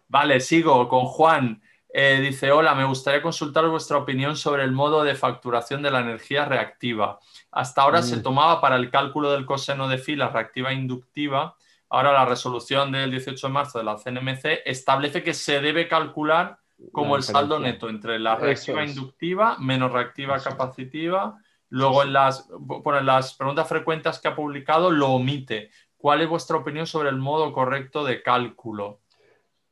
Vale, 0.08 0.40
sigo 0.40 0.88
con 0.88 1.06
Juan. 1.06 1.62
Eh, 1.98 2.20
dice, 2.20 2.52
hola, 2.52 2.76
me 2.76 2.84
gustaría 2.84 3.22
consultar 3.22 3.68
vuestra 3.70 3.98
opinión 3.98 4.36
sobre 4.36 4.64
el 4.64 4.74
modo 4.74 5.04
de 5.04 5.16
facturación 5.16 5.82
de 5.82 5.92
la 5.92 6.02
energía 6.02 6.44
reactiva. 6.44 7.20
Hasta 7.52 7.84
ahora 7.84 8.02
se 8.02 8.18
mm. 8.18 8.22
tomaba 8.22 8.60
para 8.60 8.76
el 8.76 8.90
cálculo 8.90 9.32
del 9.32 9.46
coseno 9.46 9.88
de 9.88 9.98
fila 9.98 10.28
reactiva 10.28 10.74
inductiva. 10.74 11.56
Ahora 11.90 12.12
la 12.12 12.26
resolución 12.26 12.92
del 12.92 13.12
18 13.12 13.48
de 13.48 13.54
marzo 13.54 13.78
de 13.78 13.86
la 13.86 13.96
CNMC 13.96 14.64
establece 14.66 15.24
que 15.24 15.34
se 15.34 15.62
debe 15.62 15.88
calcular 15.88 16.60
como 16.92 17.16
el 17.16 17.24
saldo 17.24 17.60
neto 17.60 17.88
entre 17.88 18.20
la 18.20 18.36
reactiva 18.36 18.84
inductiva 18.84 19.56
menos 19.60 19.92
reactiva 19.92 20.40
capacitiva. 20.40 21.38
Luego 21.70 22.04
en 22.04 22.14
las, 22.14 22.50
en 22.50 23.06
las 23.06 23.34
preguntas 23.34 23.68
frecuentes 23.68 24.20
que 24.20 24.28
ha 24.28 24.36
publicado 24.36 24.92
lo 24.92 25.12
omite. 25.12 25.72
¿Cuál 26.06 26.22
es 26.22 26.30
vuestra 26.30 26.58
opinión 26.58 26.86
sobre 26.86 27.10
el 27.10 27.16
modo 27.16 27.52
correcto 27.52 28.06
de 28.06 28.22
cálculo? 28.22 29.00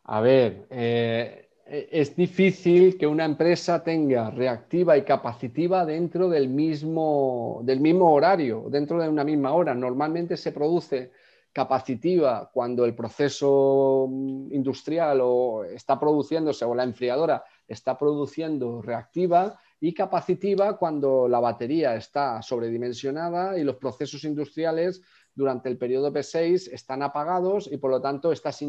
A 0.05 0.19
ver, 0.19 0.65
eh, 0.71 1.47
es 1.67 2.15
difícil 2.15 2.97
que 2.97 3.05
una 3.05 3.23
empresa 3.23 3.84
tenga 3.84 4.31
reactiva 4.31 4.97
y 4.97 5.03
capacitiva 5.03 5.86
dentro 5.86 6.29
del 6.29 6.49
mismo, 6.49 7.61
del 7.61 7.81
mismo 7.81 8.11
horario, 8.11 8.65
dentro 8.71 8.99
de 8.99 9.09
una 9.09 9.23
misma 9.23 9.53
hora. 9.53 9.75
Normalmente 9.75 10.36
se 10.36 10.51
produce 10.51 11.11
capacitiva 11.51 12.49
cuando 12.51 12.84
el 12.84 12.95
proceso 12.95 14.09
industrial 14.49 15.19
o 15.21 15.63
está 15.63 15.99
produciéndose 15.99 16.65
o 16.65 16.73
la 16.73 16.84
enfriadora 16.84 17.43
está 17.67 17.95
produciendo 17.95 18.81
reactiva 18.81 19.59
y 19.79 19.93
capacitiva 19.93 20.77
cuando 20.77 21.27
la 21.27 21.39
batería 21.39 21.93
está 21.95 22.41
sobredimensionada 22.41 23.55
y 23.59 23.63
los 23.63 23.75
procesos 23.75 24.23
industriales 24.23 25.03
durante 25.36 25.69
el 25.69 25.77
periodo 25.77 26.11
P6 26.11 26.71
están 26.71 27.01
apagados 27.01 27.69
y 27.71 27.77
por 27.77 27.91
lo 27.91 28.01
tanto 28.01 28.31
estás 28.31 28.63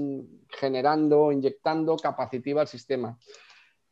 generando, 0.49 1.31
inyectando 1.31 1.97
capacitiva 1.97 2.63
al 2.63 2.69
sistema. 2.69 3.19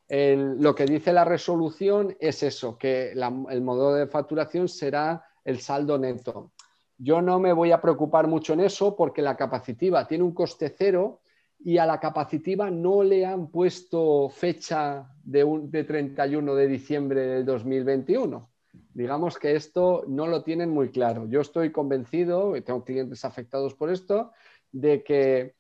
lo 0.09 0.75
que 0.75 0.85
dice 0.85 1.13
la 1.13 1.25
resolución 1.25 2.17
es 2.21 2.43
eso, 2.43 2.77
que 2.77 3.13
el 3.13 3.63
modo 3.63 3.95
de 3.95 4.07
facturación 4.07 4.69
será 4.69 5.25
el 5.45 5.61
saldo 5.61 5.99
neto. 5.99 6.53
Yo 6.99 7.21
no 7.21 7.41
me 7.41 7.53
voy 7.53 7.73
a 7.73 7.81
preocupar 7.81 8.29
mucho 8.29 8.53
en 8.53 8.61
eso 8.61 8.95
porque 8.95 9.23
la 9.23 9.37
capacitiva 9.37 10.07
tiene 10.07 10.25
un 10.25 10.35
coste 10.35 10.75
cero 10.77 11.21
y 11.59 11.79
a 11.79 11.87
la 11.87 11.99
capacitiva 11.99 12.71
no 12.71 13.03
le 13.03 13.25
han 13.25 13.49
puesto 13.49 14.29
fecha 14.29 15.09
de, 15.23 15.45
de 15.65 15.85
31 15.85 16.55
de 16.55 16.67
diciembre 16.69 17.21
del 17.23 17.45
2021 17.45 18.52
digamos 18.95 19.39
que 19.39 19.55
esto 19.55 20.05
no 20.09 20.27
lo 20.27 20.43
tienen 20.43 20.71
muy 20.71 20.91
claro. 20.91 21.27
Yo 21.29 21.41
estoy 21.41 21.73
convencido, 21.73 22.57
y 22.57 22.63
tengo 22.63 22.85
clientes 22.85 23.25
afectados 23.25 23.75
por 23.75 23.91
esto, 23.91 24.33
de 24.71 25.03
que 25.03 25.55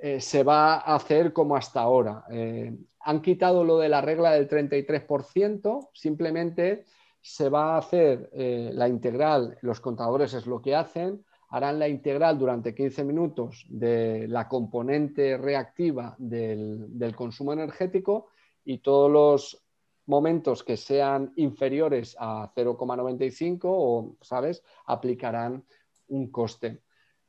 eh, 0.00 0.20
se 0.20 0.42
va 0.44 0.74
a 0.74 0.94
hacer 0.94 1.32
como 1.32 1.56
hasta 1.56 1.80
ahora. 1.80 2.24
Eh, 2.30 2.76
han 3.00 3.22
quitado 3.22 3.64
lo 3.64 3.78
de 3.78 3.88
la 3.88 4.00
regla 4.00 4.32
del 4.32 4.48
33%, 4.48 5.88
simplemente 5.92 6.84
se 7.20 7.48
va 7.48 7.74
a 7.74 7.78
hacer 7.78 8.30
eh, 8.32 8.70
la 8.72 8.88
integral, 8.88 9.58
los 9.62 9.80
contadores 9.80 10.34
es 10.34 10.46
lo 10.46 10.62
que 10.62 10.74
hacen, 10.74 11.24
harán 11.50 11.78
la 11.78 11.88
integral 11.88 12.38
durante 12.38 12.74
15 12.74 13.04
minutos 13.04 13.64
de 13.68 14.28
la 14.28 14.46
componente 14.48 15.36
reactiva 15.38 16.14
del 16.18 17.14
consumo 17.16 17.54
energético 17.54 18.28
y 18.64 18.78
todos 18.78 19.10
los 19.10 19.67
momentos 20.08 20.64
que 20.64 20.76
sean 20.76 21.32
inferiores 21.36 22.16
a 22.18 22.50
0,95 22.54 23.60
o, 23.64 24.16
¿sabes?, 24.22 24.64
aplicarán 24.86 25.64
un 26.08 26.30
coste. 26.30 26.82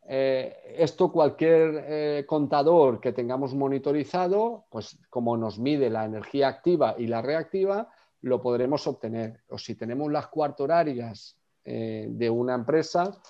Eh, 0.07 0.75
esto 0.77 1.11
cualquier 1.11 1.86
eh, 1.88 2.25
contador 2.25 2.99
que 2.99 3.11
tengamos 3.11 3.53
monitorizado, 3.53 4.65
pues 4.71 4.97
como 5.09 5.38
nos 5.38 5.59
mide 5.59 5.89
la 5.89 6.05
energía 6.05 6.47
activa 6.47 6.95
y 6.97 7.07
la 7.07 7.21
reactiva, 7.21 7.89
lo 8.21 8.41
podremos 8.41 8.88
obtener. 8.88 9.41
O 9.49 9.57
si 9.57 9.75
tenemos 9.75 10.09
las 10.11 10.27
cuarto 10.27 10.63
horarias 10.63 11.38
eh, 11.65 12.07
de 12.09 12.30
una 12.30 12.55
empresa, 12.55 13.21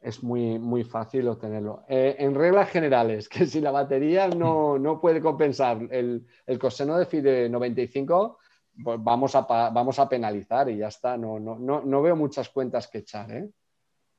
es 0.00 0.22
muy, 0.22 0.60
muy 0.60 0.84
fácil 0.84 1.26
obtenerlo. 1.26 1.82
en 1.88 2.34
reglas 2.36 2.70
generales, 2.70 3.28
que 3.28 3.46
si 3.46 3.60
la 3.60 3.72
batería 3.72 4.28
no, 4.28 4.78
no 4.78 5.00
puede 5.00 5.20
compensar 5.20 5.88
el, 5.90 6.24
el 6.46 6.58
coseno 6.58 6.96
de 6.96 7.06
phi 7.06 7.20
de 7.20 7.48
95, 7.48 8.38
pues 8.82 9.02
vamos 9.02 9.34
a, 9.34 9.42
vamos 9.42 9.98
a 9.98 10.08
penalizar 10.08 10.68
y 10.68 10.78
ya 10.78 10.88
está. 10.88 11.16
No, 11.16 11.38
no, 11.38 11.56
no, 11.58 12.02
veo 12.02 12.16
muchas 12.16 12.48
cuentas 12.48 12.88
que 12.88 12.98
echar. 12.98 13.30
¿eh? 13.30 13.50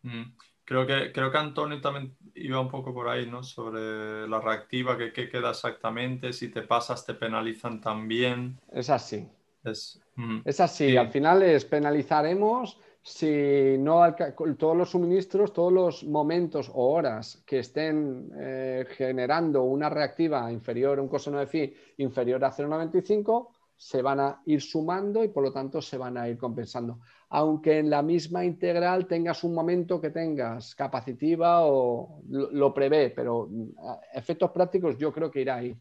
Mm. 0.04 0.36
Creo 0.64 0.86
que, 0.86 1.14
creo 1.14 1.32
que 1.32 1.38
Antonio 1.38 1.80
también 1.80 2.18
iba 2.36 2.60
un 2.60 2.68
poco 2.68 2.94
por 2.94 3.08
ahí, 3.08 3.26
¿no? 3.26 3.42
Sobre 3.42 4.28
la 4.28 4.42
reactiva, 4.42 4.98
que 4.98 5.14
qué 5.14 5.30
queda 5.30 5.52
exactamente, 5.52 6.34
si 6.34 6.50
te 6.50 6.64
pasas 6.64 7.06
te 7.06 7.14
penalizan 7.14 7.80
también. 7.80 8.60
Es 8.72 8.90
así. 8.90 9.30
Es, 9.64 10.60
así, 10.60 10.98
al 10.98 11.10
final 11.10 11.40
les 11.40 11.66
penalizaremos 11.66 12.80
si 13.02 13.78
no 13.80 14.14
todos 14.58 14.76
los 14.76 14.90
suministros, 14.90 15.54
todos 15.54 15.72
los 15.72 16.04
momentos 16.04 16.70
o 16.74 16.94
horas 16.94 17.42
que 17.46 17.60
estén 17.60 18.30
eh, 18.38 18.86
generando 18.90 19.64
una 19.64 19.90
reactiva 19.90 20.52
inferior, 20.52 21.00
un 21.00 21.08
coseno 21.08 21.40
de 21.40 21.48
phi 21.48 21.74
inferior 21.98 22.44
a 22.44 22.52
0,95, 22.52 23.48
se 23.78 24.02
van 24.02 24.20
a 24.20 24.42
ir 24.46 24.60
sumando 24.62 25.24
y 25.24 25.28
por 25.28 25.44
lo 25.44 25.54
tanto 25.54 25.82
se 25.82 25.98
van 25.98 26.18
a 26.18 26.28
ir 26.28 26.38
compensando. 26.38 27.00
Aunque 27.30 27.78
en 27.78 27.90
la 27.90 28.02
misma 28.02 28.44
integral 28.44 29.06
tengas 29.06 29.44
un 29.44 29.54
momento 29.54 30.02
que 30.02 30.10
tengas 30.10 30.74
capacitiva 30.74 31.62
o 31.62 32.24
lo, 32.30 32.74
prevé, 32.74 33.12
pero 33.12 33.48
mm, 33.50 33.70
efectos 34.14 34.50
prácticos 34.52 34.98
yo 34.98 35.14
creo 35.14 35.30
que 35.30 35.42
irá 35.42 35.58
ahí. 35.58 35.78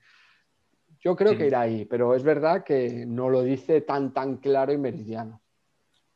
Yo 1.00 1.16
creo 1.16 1.36
que 1.36 1.46
irá 1.46 1.62
ahí, 1.62 1.84
pero 1.84 2.14
es 2.14 2.22
verdad 2.22 2.64
que 2.64 3.06
no 3.06 3.30
lo 3.30 3.42
dice 3.42 3.80
tan 3.82 4.12
tan 4.12 4.38
claro 4.38 4.72
y 4.72 4.78
meridiano. 4.78 5.40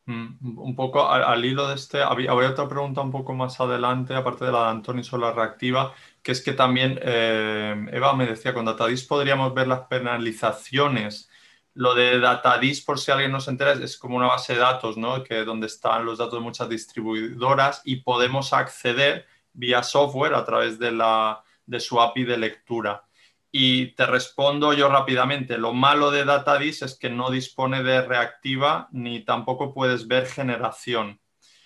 Mm, 0.06 0.58
un 0.58 0.74
poco 0.74 1.08
al, 1.08 1.44
hilo 1.44 1.68
de 1.68 1.76
este, 1.76 2.02
habría, 2.02 2.34
otra 2.34 2.68
pregunta 2.68 3.00
un 3.00 3.12
poco 3.12 3.32
más 3.32 3.60
adelante, 3.60 4.14
aparte 4.14 4.44
de 4.44 4.52
la 4.52 4.64
de 4.64 4.70
Antonio 4.70 5.04
sobre 5.04 5.22
la 5.26 5.32
reactiva, 5.32 5.94
que 6.22 6.32
es 6.32 6.42
que 6.42 6.52
también 6.52 6.98
eh, 7.02 7.86
Eva 7.92 8.14
me 8.14 8.26
decía, 8.26 8.52
con 8.52 8.64
Datadis 8.64 9.04
podríamos 9.04 9.54
ver 9.54 9.68
las 9.68 9.82
penalizaciones. 9.82 11.29
Lo 11.74 11.94
de 11.94 12.18
Datadis, 12.18 12.80
por 12.82 12.98
si 12.98 13.10
alguien 13.10 13.30
no 13.30 13.40
se 13.40 13.50
entera, 13.50 13.72
es 13.72 13.96
como 13.96 14.16
una 14.16 14.26
base 14.26 14.54
de 14.54 14.60
datos, 14.60 14.96
¿no? 14.96 15.22
Que 15.22 15.44
donde 15.44 15.66
están 15.66 16.04
los 16.04 16.18
datos 16.18 16.34
de 16.34 16.40
muchas 16.40 16.68
distribuidoras 16.68 17.82
y 17.84 17.96
podemos 17.96 18.52
acceder 18.52 19.26
vía 19.52 19.82
software 19.82 20.34
a 20.34 20.44
través 20.44 20.78
de, 20.78 20.92
la, 20.92 21.42
de 21.66 21.80
su 21.80 22.00
API 22.00 22.24
de 22.24 22.38
lectura. 22.38 23.04
Y 23.52 23.94
te 23.94 24.06
respondo 24.06 24.72
yo 24.72 24.88
rápidamente. 24.88 25.58
Lo 25.58 25.72
malo 25.72 26.10
de 26.10 26.24
Datadis 26.24 26.82
es 26.82 26.96
que 26.98 27.10
no 27.10 27.30
dispone 27.30 27.82
de 27.82 28.02
reactiva 28.02 28.88
ni 28.92 29.24
tampoco 29.24 29.74
puedes 29.74 30.06
ver 30.06 30.26
generación. 30.26 31.20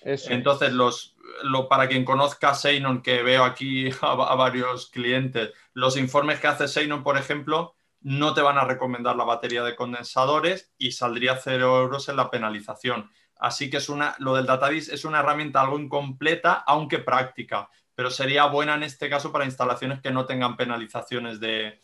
Entonces, 0.05 0.73
los, 0.73 1.17
lo, 1.43 1.69
para 1.69 1.89
quien 1.89 2.05
conozca 2.05 2.55
Seinon, 2.55 3.03
que 3.03 3.23
veo 3.23 3.45
aquí 3.45 3.89
a, 4.03 4.35
varios 4.35 4.91
clientes, 4.91 5.53
los 5.73 5.97
informes 5.97 6.41
que 6.41 6.47
hace 6.47 6.69
Seinon, 6.69 7.03
por 7.03 7.17
ejemplo, 7.17 7.75
no 8.05 8.33
te 8.33 8.43
van 8.43 8.59
a 8.59 8.65
recomendar 8.65 9.17
la 9.17 9.25
batería 9.25 9.65
de 9.65 9.75
condensadores 9.75 10.73
y 10.79 10.93
saldría 10.93 11.37
cero 11.37 11.81
euros 11.81 12.09
en 12.09 12.17
la 12.17 12.31
penalización. 12.31 13.11
Así 13.37 13.69
que 13.69 13.79
es 13.79 13.89
una, 13.89 14.15
lo 14.21 14.37
del 14.37 14.47
Datadis 14.47 14.89
es 14.89 15.05
una 15.05 15.19
herramienta 15.19 15.61
algo 15.61 15.81
incompleta, 15.81 16.63
aunque 16.65 17.01
práctica 17.01 17.69
pero 17.95 18.11
sería 18.11 18.47
buena 18.47 18.75
en 18.75 18.83
este 18.83 19.09
caso 19.09 19.31
para 19.31 19.45
instalaciones 19.45 20.01
que 20.01 20.11
no 20.11 20.27
tengan 20.27 20.57
penalizaciones 20.57 21.41
de, 21.41 21.81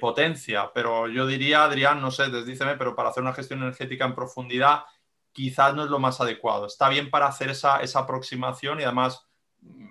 potencia. 0.00 0.70
Pero 0.74 1.08
yo 1.08 1.26
diría, 1.26 1.64
Adrián, 1.64 2.00
no 2.00 2.10
sé, 2.10 2.28
desdíceme, 2.28 2.76
pero 2.76 2.94
para 2.94 3.10
hacer 3.10 3.22
una 3.22 3.32
gestión 3.32 3.62
energética 3.62 4.04
en 4.04 4.14
profundidad 4.14 4.84
quizás 5.32 5.74
no 5.74 5.84
es 5.84 5.90
lo 5.90 6.00
más 6.00 6.20
adecuado. 6.20 6.66
Está 6.66 6.88
bien 6.88 7.10
para 7.10 7.26
hacer 7.26 7.50
esa, 7.50 7.80
aproximación 7.94 8.80
y 8.80 8.84
además 8.84 9.27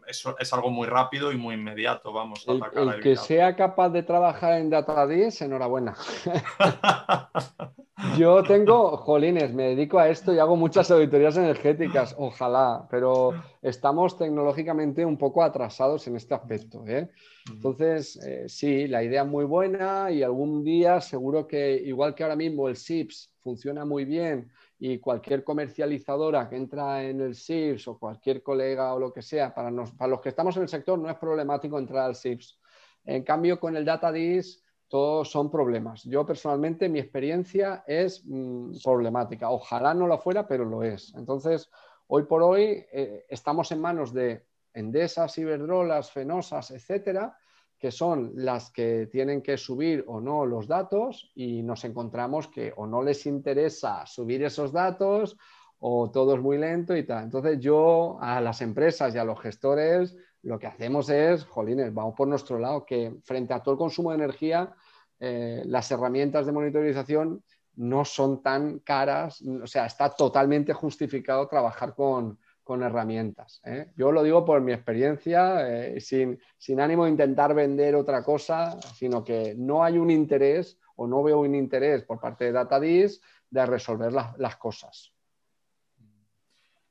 eso 0.07 0.35
es 0.39 0.53
algo 0.53 0.69
muy 0.69 0.87
rápido 0.87 1.31
y 1.31 1.37
muy 1.37 1.55
inmediato. 1.55 2.13
Vamos 2.13 2.47
a 2.47 2.53
atacar 2.53 2.95
el, 2.95 3.01
que 3.01 3.15
sea 3.15 3.55
capaz 3.55 3.89
de 3.89 4.03
trabajar 4.03 4.59
en 4.59 4.71
Data10, 4.71 5.45
enhorabuena. 5.45 5.95
Yo 8.17 8.43
tengo, 8.43 8.95
jolines, 8.95 9.53
me 9.53 9.69
dedico 9.69 9.99
a 9.99 10.09
esto 10.09 10.33
y 10.33 10.39
hago 10.39 10.55
muchas 10.55 10.89
auditorías 10.91 11.35
energéticas, 11.35 12.15
ojalá, 12.17 12.87
pero 12.91 13.33
estamos 13.61 14.17
tecnológicamente 14.17 15.03
un 15.03 15.17
poco 15.17 15.43
atrasados 15.43 16.07
en 16.07 16.15
este 16.15 16.35
aspecto. 16.35 16.85
¿eh? 16.85 17.09
Entonces, 17.51 18.15
eh, 18.23 18.45
sí, 18.47 18.87
la 18.87 19.03
idea 19.03 19.23
es 19.23 19.27
muy 19.27 19.45
buena 19.45 20.11
y 20.11 20.21
algún 20.21 20.63
día 20.63 21.01
seguro 21.01 21.47
que, 21.47 21.73
igual 21.73 22.13
que 22.13 22.23
ahora 22.23 22.35
mismo 22.35 22.69
el 22.69 22.75
SIPS 22.75 23.31
funciona 23.41 23.83
muy 23.83 24.05
bien 24.05 24.51
y 24.79 24.99
cualquier 24.99 25.43
comercializadora 25.43 26.47
que 26.47 26.55
entra 26.55 27.03
en 27.03 27.21
el 27.21 27.35
SIPS 27.35 27.87
o 27.87 27.97
cualquier 27.97 28.43
colega 28.43 28.93
o 28.93 28.99
lo 28.99 29.11
que 29.11 29.21
sea, 29.21 29.53
para, 29.53 29.71
para 29.97 30.09
los 30.09 30.21
que 30.21 30.29
estamos 30.29 30.55
en 30.57 30.63
el 30.63 30.69
sector 30.69 30.99
no 30.99 31.09
es 31.09 31.17
problemático 31.17 31.79
entrar 31.79 32.05
al 32.05 32.15
SIPS. 32.15 32.59
En 33.05 33.23
cambio, 33.23 33.59
con 33.59 33.75
el 33.75 33.85
DataDis 33.85 34.63
todos 34.87 35.29
son 35.29 35.51
problemas. 35.51 36.03
Yo 36.03 36.25
personalmente, 36.25 36.89
mi 36.89 36.99
experiencia 36.99 37.83
es 37.87 38.23
mm, 38.25 38.77
problemática. 38.83 39.49
Ojalá 39.49 39.93
no 39.93 40.07
lo 40.07 40.17
fuera, 40.17 40.47
pero 40.47 40.63
lo 40.65 40.83
es. 40.83 41.13
Entonces, 41.15 41.69
hoy 42.07 42.23
por 42.23 42.43
hoy 42.43 42.85
eh, 42.91 43.25
estamos 43.29 43.71
en 43.71 43.81
manos 43.81 44.13
de 44.13 44.45
Endesas, 44.73 45.37
Iberdrolas, 45.37 46.11
Fenosas, 46.11 46.71
etcétera, 46.71 47.35
que 47.79 47.91
son 47.91 48.31
las 48.35 48.71
que 48.71 49.07
tienen 49.11 49.41
que 49.41 49.57
subir 49.57 50.03
o 50.07 50.19
no 50.19 50.45
los 50.45 50.67
datos 50.67 51.31
y 51.35 51.61
nos 51.61 51.83
encontramos 51.85 52.47
que 52.47 52.73
o 52.75 52.87
no 52.87 53.03
les 53.03 53.25
interesa 53.25 54.05
subir 54.05 54.43
esos 54.43 54.71
datos 54.71 55.37
o 55.79 56.09
todo 56.09 56.35
es 56.35 56.41
muy 56.41 56.57
lento 56.57 56.95
y 56.95 57.03
tal. 57.03 57.25
Entonces 57.25 57.59
yo 57.59 58.17
a 58.19 58.41
las 58.41 58.61
empresas 58.61 59.13
y 59.13 59.17
a 59.17 59.23
los 59.23 59.39
gestores 59.39 60.15
lo 60.43 60.57
que 60.57 60.67
hacemos 60.67 61.09
es, 61.09 61.43
jolines, 61.45 61.93
vamos 61.93 62.15
por 62.15 62.27
nuestro 62.27 62.57
lado, 62.57 62.85
que 62.85 63.15
frente 63.23 63.53
a 63.53 63.61
todo 63.61 63.73
el 63.73 63.79
consumo 63.79 64.11
de 64.11 64.15
energía, 64.15 64.73
eh, 65.19 65.63
las 65.65 65.91
herramientas 65.91 66.45
de 66.45 66.51
monitorización 66.51 67.43
no 67.75 68.05
son 68.05 68.41
tan 68.41 68.79
caras, 68.79 69.41
o 69.41 69.67
sea, 69.67 69.85
está 69.85 70.09
totalmente 70.09 70.73
justificado 70.73 71.47
trabajar 71.47 71.93
con, 71.93 72.39
herramientas. 72.75 73.61
¿eh? 73.65 73.91
Yo 73.95 74.11
lo 74.11 74.23
digo 74.23 74.45
por 74.45 74.61
mi 74.61 74.73
experiencia, 74.73 75.67
eh, 75.67 75.99
sin, 75.99 76.39
ánimo 76.79 77.05
de 77.05 77.11
intentar 77.11 77.53
vender 77.53 77.95
otra 77.95 78.23
cosa, 78.23 78.79
sino 78.95 79.23
que 79.23 79.55
no 79.57 79.83
hay 79.83 79.97
un 79.97 80.11
interés 80.11 80.79
o 80.95 81.07
no 81.07 81.23
veo 81.23 81.39
un 81.39 81.55
interés 81.55 82.03
por 82.03 82.19
parte 82.19 82.45
de 82.45 82.51
DataDis 82.51 83.21
de 83.49 83.65
resolver 83.65 84.11
las 84.11 84.57
cosas. 84.57 85.13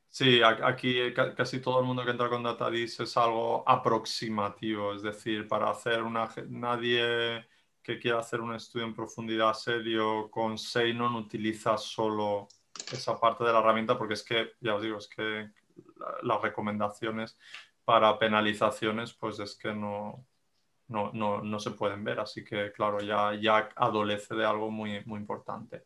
Sí, 0.08 0.40
aquí 0.42 1.12
casi 1.36 1.60
todo 1.60 1.80
el 1.80 1.86
mundo 1.86 2.02
que 2.02 2.10
entra 2.10 2.30
con 2.30 2.42
Datadis 2.42 2.98
es 3.00 3.18
algo 3.18 3.62
aproximativo, 3.68 4.94
es 4.94 5.02
decir, 5.02 5.46
para 5.46 5.68
hacer 5.68 6.02
una... 6.02 6.30
Nadie 6.48 7.44
que 7.82 7.98
quiera 8.00 8.18
hacer 8.18 8.40
un 8.40 8.54
estudio 8.54 8.86
en 8.86 8.94
profundidad 8.94 9.52
serio 9.52 10.28
con 10.30 10.56
Seinon 10.56 11.14
utiliza 11.14 11.76
solo 11.76 12.48
esa 12.92 13.20
parte 13.20 13.44
de 13.44 13.52
la 13.52 13.60
herramienta 13.60 13.96
porque 13.96 14.14
es 14.14 14.24
que, 14.24 14.52
ya 14.60 14.74
os 14.74 14.82
digo, 14.82 14.98
es 14.98 15.06
que 15.06 15.50
las 16.22 16.42
recomendaciones 16.42 17.38
para 17.84 18.18
penalizaciones 18.18 19.12
pues 19.14 19.38
es 19.38 19.56
que 19.56 19.72
no, 19.72 20.26
no, 20.88 21.60
se 21.60 21.70
pueden 21.72 22.04
ver, 22.04 22.20
así 22.20 22.44
que 22.44 22.72
claro, 22.72 23.00
ya, 23.00 23.34
ya 23.34 23.68
adolece 23.76 24.34
de 24.34 24.44
algo 24.44 24.70
muy, 24.70 25.02
muy 25.04 25.20
importante. 25.20 25.84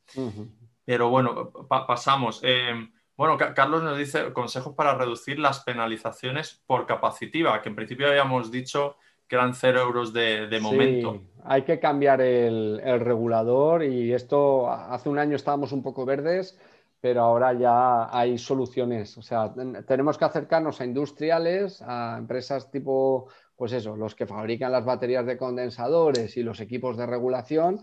Pero 0.84 1.10
bueno, 1.10 1.50
pasamos. 1.68 2.40
Eh, 2.42 2.88
bueno, 3.16 3.36
Carlos 3.36 3.82
nos 3.82 3.98
dice 3.98 4.32
consejos 4.32 4.74
para 4.74 4.94
reducir 4.94 5.38
las 5.38 5.60
penalizaciones 5.60 6.62
por 6.66 6.86
capacitiva, 6.86 7.60
que 7.60 7.68
en 7.68 7.76
principio 7.76 8.08
habíamos 8.08 8.50
dicho 8.50 8.96
que 9.28 9.36
eran 9.36 9.54
cero 9.54 9.82
euros 9.82 10.12
de, 10.12 10.58
momento. 10.60 11.20
hay 11.44 11.62
que 11.62 11.78
cambiar 11.78 12.20
el, 12.20 12.80
regulador 12.98 13.84
y 13.84 14.12
esto 14.12 14.68
hace 14.68 15.08
un 15.08 15.18
año 15.18 15.36
estábamos 15.36 15.70
un 15.70 15.82
poco 15.84 16.04
verdes, 16.04 16.58
pero 17.00 17.22
ahora 17.22 17.54
ya 17.54 18.16
hay 18.16 18.36
soluciones. 18.36 19.16
O 19.16 19.22
sea, 19.22 19.52
tenemos 19.86 20.18
que 20.18 20.24
acercarnos 20.26 20.80
a 20.80 20.84
industriales, 20.84 21.82
a 21.82 22.16
empresas 22.18 22.70
tipo, 22.70 23.28
pues 23.56 23.72
eso, 23.72 23.96
los 23.96 24.14
que 24.14 24.26
fabrican 24.26 24.72
las 24.72 24.84
baterías 24.84 25.24
de 25.24 25.38
condensadores 25.38 26.36
y 26.36 26.42
los 26.42 26.60
equipos 26.60 26.96
de 26.96 27.06
regulación, 27.06 27.80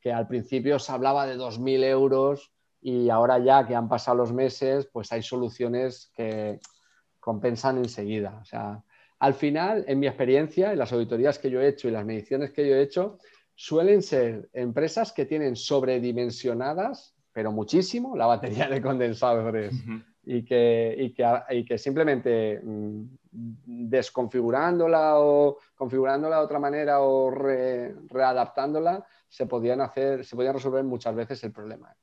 que 0.00 0.12
al 0.12 0.28
principio 0.28 0.78
se 0.78 0.92
hablaba 0.92 1.26
de 1.26 1.36
2.000 1.36 1.84
euros 1.84 2.52
y 2.80 3.08
ahora 3.10 3.38
ya 3.38 3.66
que 3.66 3.74
han 3.74 3.88
pasado 3.88 4.18
los 4.18 4.32
meses, 4.32 4.88
pues 4.92 5.10
hay 5.12 5.22
soluciones 5.22 6.12
que 6.14 6.60
compensan 7.18 7.78
enseguida. 7.78 8.38
O 8.40 8.44
sea, 8.44 8.82
al 9.18 9.34
final, 9.34 9.84
en 9.88 9.98
mi 9.98 10.06
experiencia, 10.06 10.72
en 10.72 10.78
las 10.78 10.92
auditorías 10.92 11.38
que 11.38 11.50
yo 11.50 11.60
he 11.60 11.68
hecho 11.68 11.88
y 11.88 11.90
las 11.90 12.04
mediciones 12.04 12.52
que 12.52 12.68
yo 12.68 12.76
he 12.76 12.82
hecho, 12.82 13.18
suelen 13.54 14.02
ser 14.02 14.48
empresas 14.52 15.12
que 15.12 15.26
tienen 15.26 15.56
sobredimensionadas, 15.56 17.17
pero 17.38 17.52
muchísimo, 17.52 18.16
la 18.16 18.26
batería 18.26 18.68
de 18.68 18.82
condensadores 18.82 19.72
y, 20.24 20.44
que, 20.44 21.14
que, 21.64 21.78
simplemente 21.78 22.60
mm, 22.60 23.04
desconfigurándola 23.30 25.20
o 25.20 25.58
configurándola 25.76 26.38
de 26.38 26.44
otra 26.44 26.58
manera 26.58 26.98
o 26.98 27.30
readaptándola, 27.30 29.06
se 29.28 29.46
podían 29.46 29.80
hacer, 29.80 30.24
se 30.24 30.34
podían 30.34 30.54
resolver 30.54 30.82
muchas 30.82 31.14
veces 31.14 31.44
el 31.44 31.52
problema. 31.52 31.94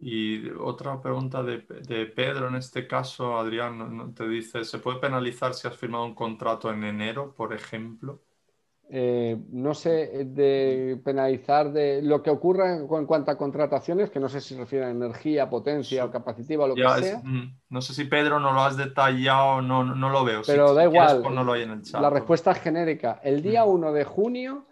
Y 0.00 0.50
otra 0.50 1.00
pregunta 1.00 1.44
de, 1.44 1.60
Pedro 2.06 2.48
en 2.48 2.56
este 2.56 2.88
caso, 2.88 3.38
Adrián, 3.38 4.12
te 4.14 4.26
dice, 4.26 4.64
¿se 4.64 4.78
puede 4.80 4.98
penalizar 4.98 5.54
si 5.54 5.68
has 5.68 5.76
firmado 5.76 6.06
un 6.06 6.16
contrato 6.16 6.72
en 6.72 6.82
enero, 6.82 7.36
por 7.36 7.52
ejemplo? 7.52 8.20
Eh, 8.92 9.36
no 9.52 9.72
sé, 9.72 10.24
de 10.24 11.00
penalizar 11.04 11.72
de 11.72 12.02
lo 12.02 12.24
que 12.24 12.30
ocurra 12.30 12.74
en, 12.74 12.88
cuanto 12.88 13.30
a 13.30 13.38
contrataciones, 13.38 14.10
que 14.10 14.18
no 14.18 14.28
sé 14.28 14.40
si 14.40 14.54
se 14.54 14.60
refiere 14.60 14.86
a 14.86 14.90
energía, 14.90 15.48
potencia 15.48 16.04
o 16.04 16.10
capacitiva 16.10 16.64
o 16.64 16.68
lo 16.68 16.74
que 16.74 17.02
sea. 17.02 17.20
Mm, 17.22 17.56
no 17.68 17.80
sé 17.82 17.94
si 17.94 18.04
Pedro 18.06 18.40
no 18.40 18.52
lo 18.52 18.62
has 18.62 18.76
detallado, 18.76 19.62
no, 19.62 19.84
no 19.84 20.10
lo 20.10 20.24
veo. 20.24 20.42
Pero 20.44 20.74
da 20.74 20.84
igual, 20.84 21.22
la 21.92 22.10
respuesta 22.10 22.50
es 22.50 22.58
genérica. 22.58 23.20
El 23.22 23.42
día 23.42 23.64
1 23.64 23.92
de 23.92 24.04
junio, 24.04 24.66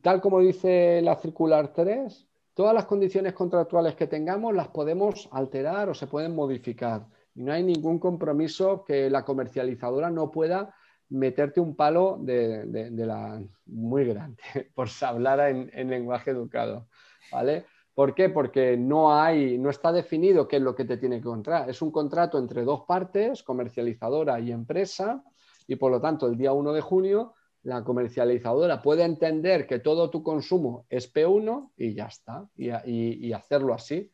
tal 0.00 0.20
como 0.20 0.38
dice 0.38 1.02
la 1.02 1.16
circular 1.16 1.72
3, 1.74 2.28
Todas 2.54 2.72
las 2.72 2.84
condiciones 2.84 3.32
contractuales 3.32 3.96
que 3.96 4.06
tengamos 4.06 4.54
las 4.54 4.68
podemos 4.68 5.28
alterar 5.32 5.88
o 5.88 5.94
se 5.94 6.06
pueden 6.06 6.36
modificar. 6.36 7.04
Y 7.34 7.42
no 7.42 7.52
hay 7.52 7.64
ningún 7.64 7.98
compromiso 7.98 8.84
que 8.84 9.10
la 9.10 9.24
comercializadora 9.24 10.08
no 10.08 10.30
pueda 10.30 10.72
meterte 11.14 11.60
un 11.60 11.74
palo 11.74 12.18
de, 12.20 12.90
la 12.92 13.42
muy 13.66 14.04
grande, 14.04 14.42
por 14.74 14.88
hablar 15.02 15.40
en, 15.50 15.70
en, 15.72 15.90
lenguaje 15.90 16.30
educado. 16.30 16.88
¿Vale? 17.32 17.64
¿Por 17.94 18.14
qué? 18.14 18.28
Porque 18.28 18.76
no 18.76 19.14
hay, 19.18 19.56
no 19.56 19.70
está 19.70 19.92
definido 19.92 20.48
qué 20.48 20.56
es 20.56 20.62
lo 20.62 20.74
que 20.74 20.84
te 20.84 20.96
tiene 20.96 21.16
que 21.16 21.28
encontrar. 21.28 21.70
Es 21.70 21.80
un 21.80 21.90
contrato 21.90 22.38
entre 22.38 22.64
dos 22.64 22.82
partes, 22.86 23.42
comercializadora 23.42 24.40
y 24.40 24.50
empresa, 24.50 25.22
y 25.66 25.76
por 25.76 25.90
lo 25.90 26.00
tanto 26.00 26.26
el 26.26 26.36
día 26.36 26.52
1 26.52 26.72
de 26.72 26.80
junio 26.80 27.34
la 27.64 27.82
comercializadora 27.82 28.82
puede 28.82 29.04
entender 29.04 29.66
que 29.66 29.78
todo 29.78 30.10
tu 30.10 30.22
consumo 30.22 30.84
es 30.90 31.12
P1 31.12 31.70
y 31.76 31.94
ya 31.94 32.06
está, 32.06 32.46
y, 32.56 33.32
hacerlo 33.32 33.72
así. 33.72 34.10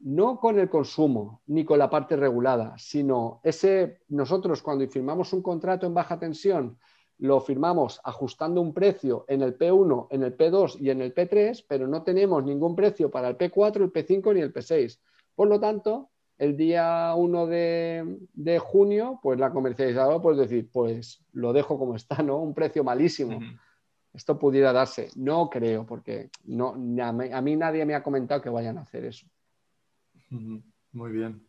No 0.00 0.38
con 0.38 0.58
el 0.58 0.68
consumo 0.68 1.42
ni 1.46 1.64
con 1.64 1.78
la 1.78 1.90
parte 1.90 2.16
regulada, 2.16 2.76
sino 2.78 3.40
ese, 3.42 4.00
nosotros 4.08 4.62
cuando 4.62 4.86
firmamos 4.88 5.32
un 5.32 5.42
contrato 5.42 5.86
en 5.86 5.94
baja 5.94 6.18
tensión, 6.18 6.78
lo 7.18 7.40
firmamos 7.40 8.00
ajustando 8.04 8.60
un 8.60 8.72
precio 8.72 9.24
en 9.28 9.42
el 9.42 9.58
P1, 9.58 10.06
en 10.10 10.22
el 10.22 10.36
P2 10.36 10.76
y 10.80 10.90
en 10.90 11.02
el 11.02 11.14
P3, 11.14 11.64
pero 11.68 11.88
no 11.88 12.04
tenemos 12.04 12.44
ningún 12.44 12.76
precio 12.76 13.10
para 13.10 13.28
el 13.28 13.36
P4, 13.36 13.82
el 13.82 13.92
P5 13.92 14.34
ni 14.34 14.40
el 14.40 14.52
P6. 14.52 15.00
Por 15.34 15.48
lo 15.48 15.58
tanto, 15.58 16.10
el 16.38 16.56
día 16.56 17.12
1 17.16 17.46
de, 17.46 18.58
junio, 18.60 19.18
pues 19.20 19.40
la 19.40 19.50
comercializadora 19.50 20.22
puede 20.22 20.42
decir, 20.42 20.70
pues 20.72 21.24
lo 21.32 21.52
dejo 21.52 21.76
como 21.76 21.96
está, 21.96 22.22
¿no? 22.22 22.38
Un 22.38 22.54
precio 22.54 22.84
malísimo. 22.84 23.40
Esto 24.14 24.38
pudiera 24.38 24.72
darse. 24.72 25.10
No 25.16 25.50
creo, 25.50 25.84
porque 25.84 26.30
no, 26.44 26.74
a 27.02 27.42
mí 27.42 27.56
nadie 27.56 27.84
me 27.84 27.96
ha 27.96 28.02
comentado 28.02 28.40
que 28.40 28.48
vayan 28.48 28.78
a 28.78 28.82
hacer 28.82 29.04
eso. 29.04 29.26
Muy 30.30 31.12
bien. 31.12 31.48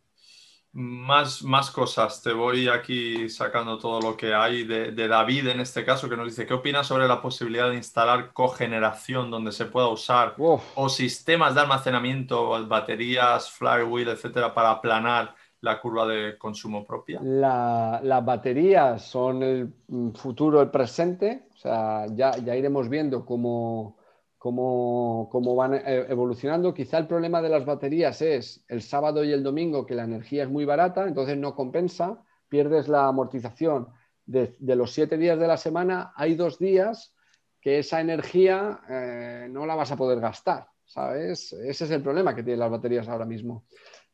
Más, 0.72 1.42
más 1.42 1.70
cosas. 1.70 2.22
Te 2.22 2.32
voy 2.32 2.68
aquí 2.68 3.28
sacando 3.28 3.76
todo 3.76 4.00
lo 4.00 4.16
que 4.16 4.32
hay 4.32 4.62
de, 4.64 5.08
David 5.08 5.48
en 5.48 5.60
este 5.60 5.84
caso, 5.84 6.08
que 6.08 6.16
nos 6.16 6.26
dice, 6.26 6.46
¿qué 6.46 6.54
opinas 6.54 6.86
sobre 6.86 7.08
la 7.08 7.20
posibilidad 7.20 7.68
de 7.68 7.76
instalar 7.76 8.32
cogeneración 8.32 9.32
donde 9.32 9.50
se 9.50 9.66
pueda 9.66 9.88
usar 9.88 10.36
o 10.38 10.88
sistemas 10.88 11.56
de 11.56 11.62
almacenamiento, 11.62 12.66
baterías, 12.68 13.50
flywheel, 13.50 14.10
etcétera, 14.10 14.54
para 14.54 14.70
aplanar 14.70 15.34
la 15.60 15.80
curva 15.80 16.06
de 16.06 16.38
consumo 16.38 16.86
propia? 16.86 17.20
las 17.20 18.24
baterías 18.24 19.04
son 19.04 19.42
el 19.42 19.72
futuro, 20.14 20.62
el 20.62 20.70
presente. 20.70 21.48
O 21.52 21.56
sea, 21.56 22.06
ya, 22.14 22.36
ya 22.38 22.54
iremos 22.54 22.88
viendo 22.88 23.26
cómo 23.26 23.96
cómo, 24.40 25.54
van 25.54 25.74
eh, 25.74 26.06
evolucionando. 26.08 26.72
Quizá 26.72 26.96
el 26.96 27.06
problema 27.06 27.42
de 27.42 27.50
las 27.50 27.66
baterías 27.66 28.22
es 28.22 28.64
el 28.68 28.80
sábado 28.80 29.22
y 29.22 29.32
el 29.32 29.42
domingo 29.42 29.84
que 29.84 29.94
la 29.94 30.04
energía 30.04 30.44
es 30.44 30.48
muy 30.48 30.64
barata, 30.64 31.06
entonces 31.06 31.36
no 31.36 31.54
compensa, 31.54 32.24
pierdes 32.48 32.88
la 32.88 33.06
amortización. 33.06 33.88
De, 34.24 34.56
los 34.60 34.92
siete 34.92 35.18
días 35.18 35.38
de 35.38 35.46
la 35.46 35.58
semana 35.58 36.14
hay 36.16 36.36
dos 36.36 36.58
días 36.58 37.14
que 37.60 37.80
esa 37.80 38.00
energía 38.00 38.80
eh, 38.88 39.46
no 39.50 39.66
la 39.66 39.74
vas 39.74 39.92
a 39.92 39.96
poder 39.96 40.20
gastar, 40.20 40.68
¿sabes? 40.86 41.52
Ese 41.52 41.84
es 41.84 41.90
el 41.90 42.02
problema 42.02 42.34
que 42.34 42.42
tienen 42.42 42.60
las 42.60 42.70
baterías 42.70 43.08
ahora 43.08 43.26
mismo. 43.26 43.66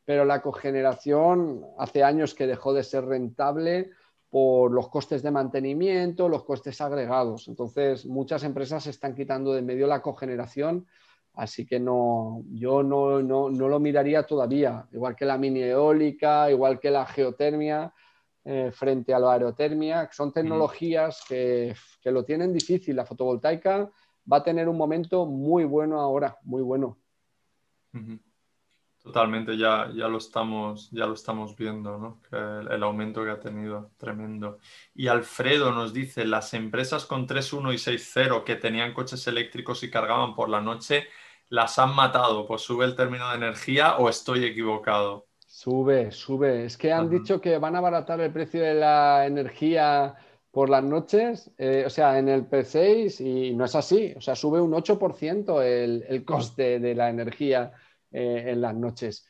Pero 0.03 0.25
la 0.25 0.41
cogeneración 0.41 1.63
hace 1.79 2.03
años 2.03 2.35
que 2.35 2.47
dejó 2.47 2.73
de 2.73 2.83
ser 2.83 3.05
rentable 3.05 3.91
por 4.29 4.71
los 4.71 4.89
costes 4.89 5.23
de 5.23 5.31
mantenimiento, 5.31 6.27
los 6.27 6.43
costes 6.43 6.79
agregados. 6.81 7.47
Entonces, 7.47 8.05
muchas 8.05 8.43
empresas 8.43 8.85
están 8.87 9.15
quitando 9.15 9.53
de 9.53 9.61
medio 9.61 9.87
la 9.87 10.01
cogeneración, 10.01 10.85
así 11.33 11.65
que 11.65 11.79
no, 11.79 12.43
yo 12.51 12.83
no, 12.83 13.21
lo 13.21 13.79
miraría 13.79 14.23
todavía, 14.23 14.85
igual 14.91 15.15
que 15.15 15.25
la 15.25 15.37
mini 15.37 15.61
eólica, 15.61 16.51
igual 16.51 16.79
que 16.79 16.91
la 16.91 17.05
geotermia, 17.05 17.93
eh, 18.43 18.71
frente 18.71 19.13
a 19.13 19.19
la 19.19 19.33
aerotermia, 19.33 20.09
son 20.11 20.31
tecnologías 20.31 21.23
que, 21.27 21.75
lo 22.05 22.23
tienen 22.23 22.53
difícil. 22.53 22.95
La 22.95 23.05
fotovoltaica 23.05 23.91
va 24.31 24.37
a 24.37 24.43
tener 24.43 24.69
un 24.69 24.77
momento 24.77 25.25
muy 25.25 25.65
bueno 25.65 25.99
ahora, 25.99 26.37
muy 26.43 26.61
bueno. 26.61 26.97
Totalmente, 29.07 29.55
ya, 29.55 29.89
ya, 29.95 30.09
lo, 30.09 30.17
estamos, 30.17 30.91
ya 30.91 31.05
lo 31.05 31.13
estamos 31.13 31.55
viendo, 31.55 31.97
¿no? 31.97 32.19
el, 32.69 32.83
aumento 32.83 33.23
que 33.23 33.29
ha 33.29 33.39
tenido, 33.39 33.91
tremendo. 33.97 34.57
Y 34.93 35.07
Alfredo 35.07 35.71
nos 35.71 35.93
dice, 35.93 36.25
las 36.25 36.53
empresas 36.53 37.05
con 37.05 37.25
3.1 37.25 37.73
y 37.73 37.77
6.0 37.77 38.43
que 38.43 38.57
tenían 38.57 38.93
coches 38.93 39.25
eléctricos 39.27 39.81
y 39.83 39.89
cargaban 39.89 40.35
por 40.35 40.49
la 40.49 40.59
noche, 40.59 41.05
¿las 41.47 41.79
han 41.79 41.95
matado? 41.95 42.45
Pues 42.45 42.63
sube 42.63 42.83
el 42.83 42.97
término 42.97 43.29
de 43.29 43.37
energía 43.37 43.95
o 43.95 44.09
estoy 44.09 44.43
equivocado. 44.43 45.27
Sube, 45.45 46.11
sube. 46.11 46.65
Es 46.65 46.75
que 46.75 46.91
han 46.91 47.09
dicho 47.09 47.39
que 47.39 47.57
van 47.59 47.75
a 47.75 47.77
abaratar 47.77 48.19
el 48.19 48.33
precio 48.33 48.61
de 48.61 48.73
la 48.73 49.25
energía 49.25 50.15
por 50.51 50.69
las 50.69 50.83
noches, 50.83 51.49
eh, 51.57 51.83
o 51.87 51.89
sea, 51.89 52.19
en 52.19 52.27
el 52.27 52.49
P6 52.49 53.21
y 53.21 53.55
no 53.55 53.63
es 53.63 53.73
así. 53.73 54.13
O 54.17 54.21
sea, 54.21 54.35
sube 54.35 54.59
un 54.59 54.73
8% 54.73 55.61
el, 55.61 56.03
el 56.09 56.25
coste 56.25 56.79
de 56.79 56.93
la 56.93 57.09
energía 57.09 57.71
eh, 58.19 58.49
en 58.51 58.61
las 58.61 58.73
noches. 58.73 59.27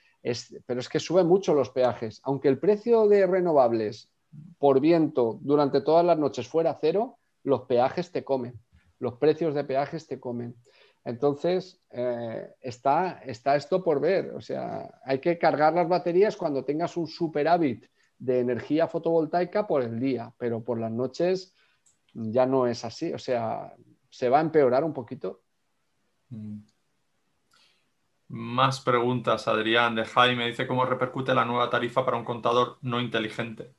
pero 0.65 0.79
es 0.79 0.87
que 0.87 0.99
sube 0.99 1.21
mucho 1.25 1.53
los 1.53 1.71
peajes. 1.71 2.21
Aunque 2.23 2.47
el 2.47 2.57
precio 2.57 3.05
de 3.09 3.27
renovables 3.27 4.09
por 4.59 4.79
viento 4.79 5.39
durante 5.41 5.81
todas 5.81 6.05
las 6.05 6.17
noches 6.17 6.47
fuera 6.47 6.77
cero, 6.79 7.17
los 7.43 7.63
peajes 7.63 8.13
te 8.13 8.23
comen. 8.23 8.57
Los 8.99 9.15
precios 9.15 9.53
de 9.53 9.65
peajes 9.65 10.07
te 10.07 10.21
comen. 10.21 10.55
Entonces, 11.03 11.81
eh, 11.89 12.49
está, 12.61 13.19
está 13.25 13.57
esto 13.57 13.83
por 13.83 13.99
ver. 13.99 14.31
O 14.35 14.39
sea, 14.39 14.89
hay 15.03 15.19
que 15.19 15.37
cargar 15.37 15.73
las 15.73 15.89
baterías 15.89 16.37
cuando 16.37 16.63
tengas 16.63 16.95
un 16.95 17.07
superávit 17.07 17.87
de 18.17 18.39
energía 18.39 18.87
fotovoltaica 18.87 19.67
por 19.67 19.83
el 19.83 19.99
día, 19.99 20.33
pero 20.37 20.63
por 20.63 20.79
las 20.79 20.93
noches 20.93 21.53
ya 22.13 22.45
no 22.45 22.67
es 22.67 22.85
así. 22.85 23.11
O 23.11 23.19
sea, 23.19 23.75
se 24.09 24.29
va 24.29 24.37
a 24.37 24.41
empeorar 24.47 24.85
un 24.85 24.93
poquito. 24.93 25.41
Mm. 26.29 26.59
Más 28.29 28.81
preguntas, 28.81 29.47
Adrián, 29.47 29.95
de 29.95 30.05
Jaime. 30.05 30.47
Dice 30.47 30.67
cómo 30.67 30.85
repercute 30.85 31.33
la 31.33 31.45
nueva 31.45 31.69
tarifa 31.69 32.03
para 32.03 32.17
un 32.17 32.25
contador 32.25 32.77
no 32.81 32.99
inteligente. 32.99 33.73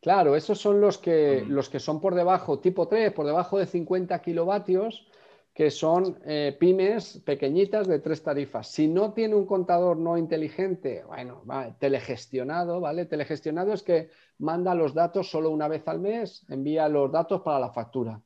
Claro, 0.00 0.34
esos 0.34 0.58
son 0.58 0.80
los 0.80 0.96
que, 0.96 1.44
mm. 1.46 1.50
los 1.50 1.68
que 1.68 1.78
son 1.78 2.00
por 2.00 2.14
debajo, 2.14 2.58
tipo 2.58 2.88
3, 2.88 3.12
por 3.12 3.26
debajo 3.26 3.58
de 3.58 3.66
50 3.66 4.20
kilovatios, 4.22 5.06
que 5.52 5.70
son 5.70 6.18
eh, 6.24 6.56
pymes 6.58 7.20
pequeñitas 7.24 7.86
de 7.86 7.98
tres 7.98 8.22
tarifas. 8.22 8.68
Si 8.68 8.88
no 8.88 9.12
tiene 9.12 9.34
un 9.34 9.44
contador 9.44 9.98
no 9.98 10.16
inteligente, 10.16 11.04
bueno, 11.06 11.42
telegestionado, 11.78 12.80
¿vale? 12.80 13.04
Telegestionado 13.04 13.74
es 13.74 13.82
que 13.82 14.08
manda 14.38 14.74
los 14.74 14.94
datos 14.94 15.30
solo 15.30 15.50
una 15.50 15.68
vez 15.68 15.86
al 15.86 16.00
mes, 16.00 16.46
envía 16.48 16.88
los 16.88 17.12
datos 17.12 17.42
para 17.42 17.58
la 17.58 17.70
factura. 17.70 18.22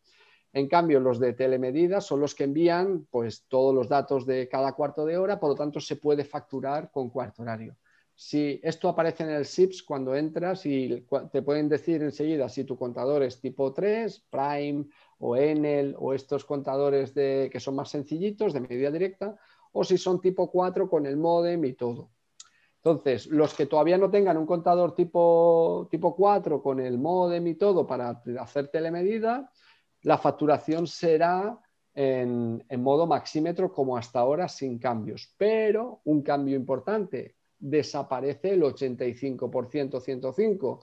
En 0.55 0.69
cambio, 0.69 1.01
los 1.01 1.19
de 1.19 1.33
telemedida 1.33 2.01
son 2.01 2.21
los 2.21 2.33
que 2.33 2.45
envían 2.45 3.09
pues, 3.11 3.45
todos 3.49 3.75
los 3.75 3.89
datos 3.89 4.25
de 4.25 4.49
cada 4.49 4.73
cuarto 4.73 5.05
de 5.05 5.19
hora, 5.19 5.41
por 5.41 5.51
lo 5.51 5.57
tanto 5.57 5.81
se 5.81 5.97
puede 5.97 6.25
facturar 6.25 6.93
con 6.93 7.11
cuarto 7.11 7.43
horario. 7.43 7.77
Si 8.15 8.61
esto 8.63 8.89
aparece 8.89 9.25
en 9.25 9.31
el 9.31 9.47
SIPS 9.47 9.83
cuando 9.83 10.15
entras 10.15 10.65
y 10.65 11.05
te 11.33 11.43
pueden 11.43 11.69
decir 11.69 12.05
enseguida 12.05 12.49
si 12.49 12.63
tu 12.63 12.79
contador 12.79 13.25
es 13.25 13.41
tipo 13.41 13.73
3, 13.73 14.29
Prime 14.31 14.85
o 15.19 15.37
Enel 15.37 15.97
o 15.99 16.15
estos 16.15 16.45
contadores 16.45 17.13
de, 17.15 17.51
que 17.53 17.59
son 17.59 17.75
más 17.75 17.91
sencillitos 17.91 18.53
de 18.53 18.61
medida 18.61 18.93
directa 18.93 19.37
o 19.73 19.83
si 19.83 19.99
son 19.99 20.21
tipo 20.21 20.53
4 20.53 20.89
con 20.89 21.05
el 21.05 21.17
modem 21.17 21.65
y 21.65 21.73
todo. 21.73 22.13
Entonces, 22.77 23.27
los 23.27 23.55
que 23.55 23.67
todavía 23.67 23.99
no 23.99 24.09
tengan 24.09 24.37
un 24.37 24.47
contador 24.47 24.95
tipo, 24.95 25.89
tipo 25.91 26.15
4 26.15 26.63
con 26.63 26.79
el 26.79 26.99
modem 26.99 27.45
y 27.49 27.55
todo 27.57 27.89
para 27.89 28.23
hacer 28.39 28.69
telemedida, 28.69 29.51
la 30.05 30.19
facturación 30.19 30.87
será 30.87 31.59
en, 31.95 32.63
modo 32.79 33.07
maxímetro 33.07 33.73
como 33.73 33.97
hasta 33.97 34.21
ahora 34.21 34.49
sin 34.49 34.79
cambios. 34.79 35.35
Pero 35.37 36.01
un 36.05 36.23
cambio 36.23 36.57
importante, 36.57 37.37
desaparece 37.59 38.51
el 38.51 38.63
85% 38.63 40.01
105. 40.01 40.81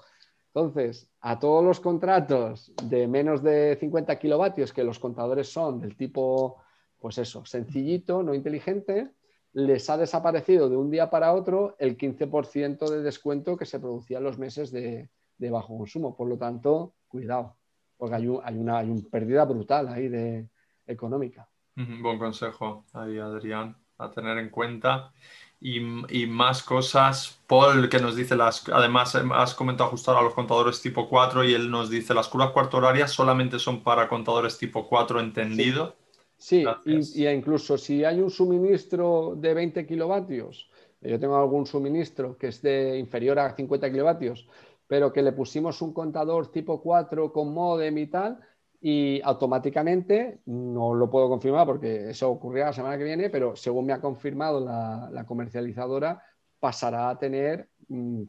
Entonces, 0.53 1.09
a 1.22 1.39
todos 1.39 1.63
los 1.63 1.80
contratos 1.80 2.74
de 2.84 3.07
menos 3.07 3.43
de 3.43 3.78
50 3.80 4.17
kilovatios, 4.17 4.74
que 4.74 4.84
los 4.84 4.99
contadores 4.99 5.47
son 5.49 5.80
del 5.80 5.95
tipo, 5.95 6.57
pues 6.99 7.17
eso, 7.19 7.45
sencillito, 7.45 8.24
no 8.24 8.34
inteligente, 8.34 9.11
les 9.53 9.89
ha 9.89 9.97
desaparecido 9.97 10.67
de 10.67 10.78
un 10.78 10.89
día 10.89 11.09
para 11.09 11.34
otro 11.34 11.76
el 11.78 11.95
15% 11.95 12.89
de 12.89 13.03
descuento 13.03 13.55
que 13.55 13.65
se 13.65 13.80
producía 13.80 14.17
en 14.17 14.24
los 14.24 14.39
meses 14.39 14.72
de 14.72 15.09
bajo 15.38 15.78
consumo. 15.78 16.15
Por 16.15 16.28
lo 16.28 16.38
tanto, 16.38 16.95
cuidado 17.07 17.61
porque 18.02 18.16
hay, 18.16 18.28
una, 18.28 18.84
pérdida 19.12 19.45
brutal 19.45 19.88
ahí 19.89 20.08
de 20.08 20.49
económica. 20.88 21.47
Buen 21.76 22.18
consejo 22.18 22.84
ahí, 22.93 23.20
Adrián, 23.20 23.78
a 23.99 24.10
tener 24.10 24.39
en 24.39 24.49
cuenta. 24.49 25.14
Y, 25.60 25.80
más 26.26 26.64
cosas. 26.64 27.39
Paul, 27.45 27.89
que 27.89 27.99
nos 27.99 28.16
dice, 28.16 28.36
las, 28.36 28.68
además 28.70 29.16
has 29.16 29.54
comentado 29.54 29.89
ajustar 29.89 30.18
a 30.18 30.24
los 30.24 30.34
contadores 30.34 30.82
tipo 30.82 31.08
4 31.08 31.43
y 31.43 31.54
él 31.54 31.70
nos 31.70 31.91
dice, 31.91 32.16
las 32.16 32.28
curvas 32.28 32.49
cuarto 32.49 32.78
horarias 32.78 33.12
solamente 33.12 33.60
son 33.60 33.84
para 33.84 34.10
contadores 34.10 34.58
tipo 34.58 34.89
4, 34.89 35.20
entendido. 35.20 35.95
Sí, 36.38 36.66
y, 36.86 37.28
incluso 37.28 37.78
si 37.78 38.04
hay 38.04 38.20
un 38.20 38.32
suministro 38.32 39.36
de 39.38 39.54
20 39.54 39.86
kilovatios, 39.86 40.72
yo 41.02 41.20
tengo 41.20 41.38
algún 41.38 41.68
suministro 41.68 42.36
que 42.36 42.47
es 42.47 42.64
de 42.64 42.97
inferior 42.97 43.38
a 43.38 43.56
50 43.56 43.91
kilovatios, 43.91 44.47
pero 44.92 45.14
que 45.14 45.22
le 45.22 45.32
pusimos 45.32 45.82
un 45.82 45.94
contador 45.94 46.52
tipo 46.52 46.82
4 46.82 47.32
con 47.32 47.54
modem 47.54 47.98
y 47.98 48.08
tal, 48.08 48.38
y 48.82 49.22
automáticamente, 49.22 50.42
no 50.48 50.94
lo 50.94 51.10
puedo 51.10 51.30
confirmar 51.30 51.66
porque 51.66 52.10
eso 52.10 52.30
ocurrirá 52.30 52.66
la 52.66 52.74
semana 52.74 52.98
que 52.98 53.06
viene, 53.06 53.30
pero 53.30 53.56
según 53.56 53.86
me 53.86 53.94
ha 53.94 54.02
confirmado 54.02 54.60
la, 54.60 55.24
comercializadora, 55.26 56.22
pasará 56.60 57.10
a 57.10 57.18
tener 57.18 57.70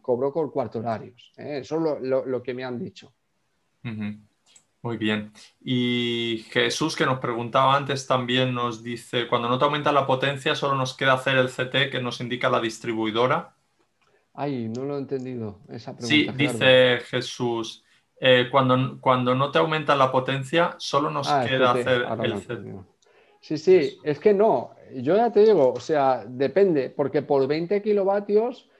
cobro 0.00 0.32
con 0.32 0.50
cuarto 0.50 0.78
horarios. 0.78 1.32
¿eh? 1.36 1.58
Eso 1.62 1.96
es 1.96 2.04
lo, 2.04 2.42
que 2.44 2.54
me 2.54 2.62
han 2.62 2.78
dicho. 2.78 3.12
Muy 4.82 4.96
bien. 4.98 5.32
Y 5.60 6.44
Jesús, 6.48 6.94
que 6.94 7.06
nos 7.06 7.18
preguntaba 7.18 7.76
antes, 7.76 8.06
también 8.06 8.54
nos 8.54 8.84
dice, 8.84 9.26
cuando 9.26 9.48
no 9.48 9.58
te 9.58 9.64
aumenta 9.64 9.90
la 9.90 10.06
potencia, 10.06 10.54
solo 10.54 10.76
nos 10.76 10.96
queda 10.96 11.14
hacer 11.14 11.38
el 11.38 11.48
CT 11.48 11.90
que 11.90 12.00
nos 12.00 12.20
indica 12.20 12.48
la 12.48 12.60
distribuidora. 12.60 13.56
Ay, 14.34 14.68
no 14.68 14.84
lo 14.84 14.96
he 14.96 14.98
entendido 14.98 15.60
esa 15.68 15.96
pregunta. 15.96 16.06
Sí, 16.06 16.28
dice 16.36 16.98
Jesús, 17.06 17.84
eh, 18.18 18.48
cuando, 18.50 19.00
cuando 19.00 19.34
no 19.34 19.50
te 19.50 19.58
aumenta 19.58 19.94
la 19.94 20.10
potencia, 20.10 20.74
solo 20.78 21.10
nos 21.10 21.28
Ah, 21.28 21.44
queda 21.46 21.72
hacer 21.72 22.06
el 22.22 22.32
entendido. 22.32 22.86
Sí, 23.40 23.58
sí, 23.58 23.98
es 24.04 24.20
que 24.20 24.32
no, 24.32 24.70
yo 24.94 25.16
ya 25.16 25.32
te 25.32 25.40
digo, 25.40 25.72
o 25.72 25.80
sea, 25.80 26.24
depende, 26.26 26.90
porque 26.90 27.22
por 27.22 27.46
20 27.48 27.82
kilovatios, 27.82 28.70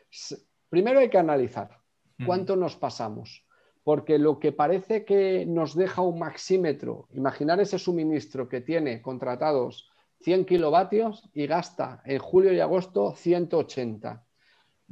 primero 0.68 1.00
hay 1.00 1.10
que 1.10 1.18
analizar 1.18 1.80
cuánto 2.24 2.54
nos 2.54 2.76
pasamos, 2.76 3.44
porque 3.82 4.18
lo 4.18 4.38
que 4.38 4.52
parece 4.52 5.04
que 5.04 5.44
nos 5.44 5.74
deja 5.74 6.02
un 6.02 6.20
maxímetro, 6.20 7.08
imaginar 7.12 7.60
ese 7.60 7.80
suministro 7.80 8.48
que 8.48 8.60
tiene 8.60 9.02
contratados 9.02 9.90
100 10.20 10.44
kilovatios 10.44 11.28
y 11.34 11.48
gasta 11.48 12.00
en 12.04 12.20
julio 12.20 12.52
y 12.52 12.60
agosto 12.60 13.16
180. 13.16 14.24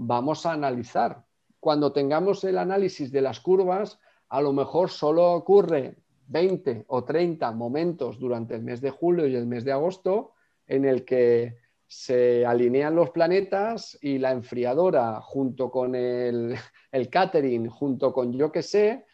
Vamos 0.02 0.46
a 0.46 0.52
analizar. 0.52 1.26
Cuando 1.60 1.92
tengamos 1.92 2.42
el 2.44 2.56
análisis 2.56 3.12
de 3.12 3.20
las 3.20 3.38
curvas, 3.38 4.00
a 4.30 4.40
lo 4.40 4.54
mejor 4.54 4.88
solo 4.88 5.30
ocurre 5.34 5.98
20 6.28 6.86
o 6.88 7.04
30 7.04 7.52
momentos 7.52 8.18
durante 8.18 8.54
el 8.54 8.62
mes 8.62 8.80
de 8.80 8.88
julio 8.88 9.26
y 9.26 9.36
el 9.36 9.46
mes 9.46 9.62
de 9.62 9.72
agosto 9.72 10.32
en 10.66 10.86
el 10.86 11.04
que 11.04 11.58
se 11.86 12.46
alinean 12.46 12.94
los 12.94 13.10
planetas 13.10 13.98
y 14.00 14.16
la 14.16 14.32
enfriadora 14.32 15.20
junto 15.20 15.70
con 15.70 15.94
el, 15.94 16.56
el 16.92 17.10
catering, 17.10 17.68
junto 17.68 18.14
con 18.14 18.32
yo 18.32 18.50
que 18.50 18.62
sé, 18.62 19.04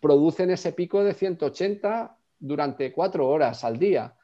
producen 0.00 0.52
ese 0.52 0.72
pico 0.74 1.02
de 1.02 1.12
180 1.12 2.16
durante 2.38 2.92
cuatro 2.92 3.28
horas 3.28 3.64
al 3.64 3.80
día 3.80 4.14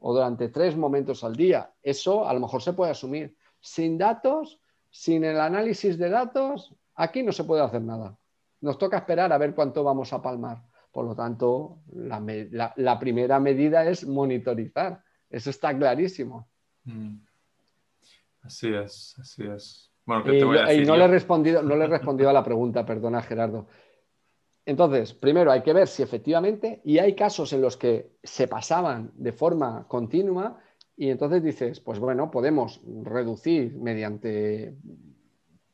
o 0.00 0.12
durante 0.12 0.48
tres 0.48 0.76
momentos 0.76 1.22
al 1.22 1.36
día. 1.36 1.72
Eso 1.84 2.26
a 2.26 2.34
lo 2.34 2.40
mejor 2.40 2.62
se 2.62 2.72
puede 2.72 2.90
asumir. 2.90 3.36
Sin 3.60 3.96
datos, 3.96 4.60
sin 4.96 5.24
el 5.24 5.38
análisis 5.38 5.98
de 5.98 6.08
datos, 6.08 6.74
aquí 6.94 7.22
no 7.22 7.30
se 7.32 7.44
puede 7.44 7.62
hacer 7.62 7.82
nada. 7.82 8.16
Nos 8.62 8.78
toca 8.78 8.96
esperar 8.96 9.30
a 9.32 9.38
ver 9.38 9.54
cuánto 9.54 9.84
vamos 9.84 10.12
a 10.14 10.22
palmar. 10.22 10.62
Por 10.90 11.04
lo 11.04 11.14
tanto, 11.14 11.80
la, 11.92 12.18
me- 12.18 12.48
la- 12.50 12.72
la 12.76 12.98
primera 12.98 13.38
medida 13.38 13.84
es 13.86 14.06
monitorizar. 14.06 15.02
Eso 15.28 15.50
está 15.50 15.76
clarísimo. 15.76 16.48
Mm. 16.84 17.16
Así 18.42 18.72
es, 18.72 19.14
así 19.20 19.44
es. 19.46 19.90
Bueno, 20.06 20.24
¿qué 20.24 20.36
Y, 20.36 20.38
te 20.38 20.44
voy 20.44 20.56
a 20.56 20.60
yo- 20.66 20.66
y 20.72 20.76
decir? 20.76 20.86
no, 20.88 20.96
le 20.96 21.04
he 21.04 21.08
respondido, 21.08 21.62
no 21.62 21.76
le 21.76 21.84
he 21.84 21.88
respondido 21.88 22.30
a 22.30 22.32
la 22.32 22.42
pregunta, 22.44 22.86
perdona 22.86 23.20
Gerardo. 23.20 23.66
Entonces, 24.64 25.12
primero 25.12 25.52
hay 25.52 25.62
que 25.62 25.72
ver 25.74 25.86
si 25.88 26.02
efectivamente, 26.02 26.80
y 26.84 26.98
hay 26.98 27.14
casos 27.14 27.52
en 27.52 27.60
los 27.60 27.76
que 27.76 28.16
se 28.22 28.48
pasaban 28.48 29.10
de 29.14 29.32
forma 29.32 29.86
continua, 29.86 30.58
y 30.96 31.10
entonces 31.10 31.42
dices, 31.42 31.80
pues 31.80 31.98
bueno, 31.98 32.30
podemos 32.30 32.80
reducir 33.02 33.74
mediante 33.76 34.74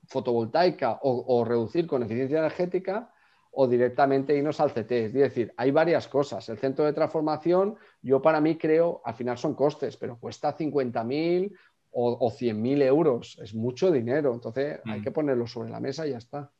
fotovoltaica 0.07 0.99
o, 1.03 1.25
o 1.39 1.45
reducir 1.45 1.87
con 1.87 2.03
eficiencia 2.03 2.39
energética 2.39 3.13
o 3.53 3.67
directamente 3.69 4.37
irnos 4.37 4.61
al 4.61 4.73
CT. 4.73 4.91
Es 4.93 5.13
decir, 5.13 5.53
hay 5.57 5.71
varias 5.71 6.09
cosas. 6.09 6.49
El 6.49 6.59
centro 6.59 6.85
de 6.85 6.93
transformación, 6.93 7.77
yo 8.03 8.21
para 8.21 8.41
mí 8.41 8.57
creo, 8.57 9.03
al 9.05 9.15
final 9.15 9.37
son 9.39 9.55
costes, 9.55 9.97
pero 9.97 10.19
cuesta 10.19 10.57
50.000 10.57 11.53
o, 11.93 12.27
o 12.27 12.31
100.000 12.31 12.83
euros. 12.83 13.39
Es 13.43 13.55
mucho 13.55 13.91
dinero. 13.91 14.33
Entonces 14.35 14.81
hay 14.85 15.01
Mm. 15.01 15.03
que 15.05 15.11
ponerlo 15.11 15.47
sobre 15.47 15.71
la 15.71 15.81
mesa 15.81 16.07
y 16.07 16.11
ya 16.11 16.19
está. 16.19 16.51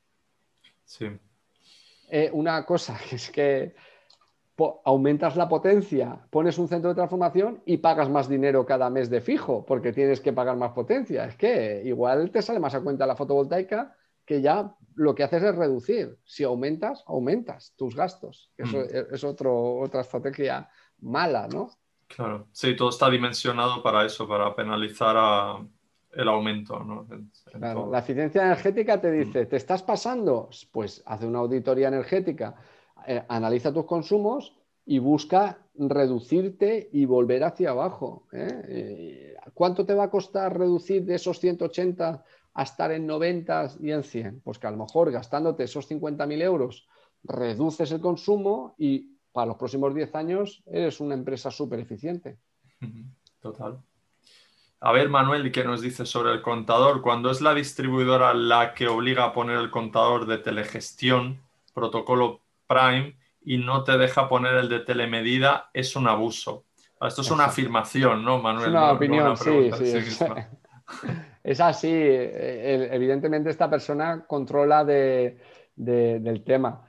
Sí. 0.85 1.07
Eh, 2.11 2.31
una 2.33 2.65
cosa 2.67 2.99
que 3.09 3.17
es 3.17 3.31
que 3.31 3.75
aumentas 4.85 5.37
la 5.37 5.49
potencia, 5.49 6.27
pones 6.31 6.59
un 6.59 6.69
centro 6.69 6.91
de 6.91 6.95
transformación 6.95 7.63
y 7.65 7.79
pagas 7.79 8.09
más 8.09 8.29
dinero 8.29 8.67
cada 8.67 8.91
mes 8.91 9.09
de 9.11 9.21
fijo 9.21 9.65
porque 9.67 9.93
tienes 9.93 10.21
que 10.21 10.33
pagar 10.33 10.57
más 10.57 10.73
potencia. 10.73 11.25
Es 11.25 11.37
que 11.37 11.83
igual 11.85 12.31
te 12.31 12.43
sale 12.43 12.61
más 12.61 12.75
a 12.75 12.81
cuenta 12.83 13.07
la 13.07 13.17
fotovoltaica 13.17 13.95
que 14.25 14.41
ya 14.41 14.75
lo 14.95 15.15
que 15.15 15.25
haces 15.25 15.43
es 15.43 15.55
reducir. 15.57 16.19
Si 16.25 16.45
aumentas, 16.45 17.03
aumentas 17.07 17.73
tus 17.77 17.97
gastos. 17.97 18.53
Eso 18.57 18.79
Mm. 18.79 18.81
es, 18.83 19.07
es 19.13 19.25
otro, 19.25 19.77
otra 19.81 20.03
estrategia 20.03 20.69
mala, 21.01 21.49
¿no? 21.49 21.71
Claro, 22.07 22.47
sí, 22.53 22.77
todo 22.77 22.91
está 22.91 23.09
dimensionado 23.09 23.83
para 23.83 24.05
eso, 24.05 24.29
para 24.29 24.55
penalizar 24.55 25.17
a- 25.19 25.67
el 26.13 26.29
aumento, 26.29 26.79
¿no? 26.81 27.07
En- 27.11 27.33
en 27.55 27.61
Claro, 27.61 27.89
la 27.91 28.01
eficiencia 28.01 28.43
energética 28.45 29.01
te 29.01 29.11
dice, 29.11 29.47
¿te 29.47 29.57
estás 29.57 29.83
pasando? 29.83 30.51
Pues 30.71 31.03
hace 31.07 31.27
una 31.27 31.39
auditoría 31.39 31.89
energética, 31.89 32.55
eh, 33.07 33.25
analiza 33.29 33.73
tus 33.73 33.85
consumos 33.87 34.55
y 34.85 34.99
busca 34.99 35.59
reducirte 35.75 36.89
y 36.93 37.05
volver 37.05 37.45
hacia 37.45 37.71
abajo. 37.71 38.27
¿eh? 38.33 38.63
Eh, 38.69 39.37
¿Cuánto 39.55 39.87
te 39.87 39.95
va 39.95 40.05
a 40.05 40.11
costar 40.11 40.57
reducir 40.59 41.05
de 41.05 41.15
esos 41.15 41.39
180 41.39 42.25
a 42.55 42.63
estar 42.63 42.91
en 42.93 43.07
90 43.07 43.75
y 43.81 43.93
en 43.93 44.03
100? 44.03 44.41
Pues 44.41 44.59
que 44.59 44.67
a 44.67 44.71
lo 44.71 44.79
mejor 44.79 45.11
gastándote 45.11 45.65
esos 45.65 45.91
50.000 45.91 46.43
euros 46.43 46.87
reduces 47.25 47.93
el 47.93 48.01
consumo 48.01 48.75
y 48.79 49.19
para 49.33 49.47
los 49.47 49.57
próximos 49.57 49.95
10 49.95 50.15
años 50.15 50.63
eres 50.67 51.01
una 51.01 51.15
empresa 51.15 51.51
súper 51.51 51.81
eficiente. 51.81 52.39
Total. 53.41 53.81
A 54.85 54.91
ver, 54.91 55.09
Manuel, 55.09 55.53
¿qué 55.53 55.63
nos 55.63 55.81
dice 55.81 56.05
sobre 56.05 56.33
el 56.33 56.43
contador? 56.43 57.03
Cuando 57.03 57.31
es 57.31 57.41
la 57.41 57.55
distribuidora 57.55 58.35
la 58.35 58.75
que 58.75 58.89
obliga 58.89 59.25
a 59.25 59.33
poner 59.33 59.59
el 59.59 59.71
contador 59.71 60.27
de 60.27 60.39
telegestión, 60.39 61.41
protocolo 61.73 62.41
Prime, 62.67 63.17
y 63.45 63.59
no 63.59 63.85
te 63.85 63.99
deja 63.99 64.29
poner 64.29 64.55
el 64.55 64.69
de 64.69 64.81
telemedida, 64.81 65.71
es 65.73 65.97
un 65.97 66.09
abuso. 66.09 66.65
Esto 67.01 67.23
es 67.23 67.31
una 67.31 67.47
afirmación, 67.47 68.25
¿no, 68.25 68.39
Manuel? 68.39 68.69
Es 68.69 68.71
una 68.71 68.89
no 68.89 68.93
opinión, 68.95 69.37
sí, 69.37 69.71
sí. 69.73 69.85
es-. 69.85 70.25
Es 71.45 71.61
así, 71.61 71.89
eh, 71.91 72.89
evidentemente 72.93 73.51
esta 73.51 73.69
persona 73.69 74.25
controla 74.27 74.85
de- 74.85 75.39
de- 75.75 76.21
del 76.21 76.45
tema. 76.45 76.85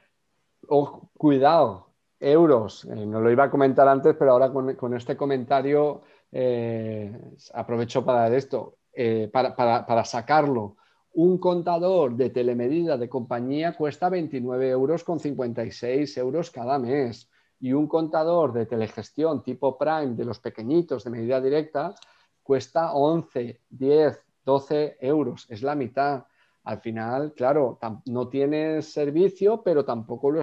Cuidado, 1.17 1.89
euros, 2.19 2.85
eh, 2.85 3.05
no 3.05 3.19
lo 3.19 3.31
iba 3.31 3.45
a 3.45 3.49
comentar 3.49 3.87
antes, 3.87 4.15
pero 4.17 4.31
ahora 4.31 4.51
con, 4.51 4.75
con 4.75 4.93
este 4.95 5.17
comentario 5.17 6.01
eh, 6.31 7.11
aprovecho 7.53 8.03
para 8.05 8.27
esto, 8.35 8.77
eh, 8.93 9.29
para, 9.31 9.55
para- 9.55 9.85
para 9.85 10.05
sacarlo. 10.05 10.77
Un 11.13 11.37
contador 11.37 12.15
de 12.15 12.31
telemedida 12.31 12.97
de 12.97 13.07
compañía 13.07 13.75
cuesta 13.75 14.09
29 14.09 14.69
euros 14.69 15.03
con 15.03 15.19
56 15.19 16.17
euros 16.17 16.49
cada 16.49 16.79
mes 16.79 17.29
y 17.59 17.71
un 17.71 17.87
contador 17.87 18.51
de 18.51 18.65
telegestión 18.65 19.43
tipo 19.43 19.77
Prime 19.77 20.15
de 20.15 20.25
los 20.25 20.39
pequeñitos 20.39 21.03
de 21.03 21.11
medida 21.11 21.39
directa 21.39 21.93
cuesta 22.41 22.93
11, 22.93 23.61
10, 23.69 24.25
12 24.43 24.97
euros, 25.01 25.45
es 25.49 25.61
la 25.61 25.75
mitad. 25.75 26.25
Al 26.63 26.79
final, 26.79 27.33
claro, 27.33 27.77
no 28.05 28.27
tienes 28.27 28.91
servicio, 28.91 29.61
pero 29.61 29.85
tampoco 29.85 30.33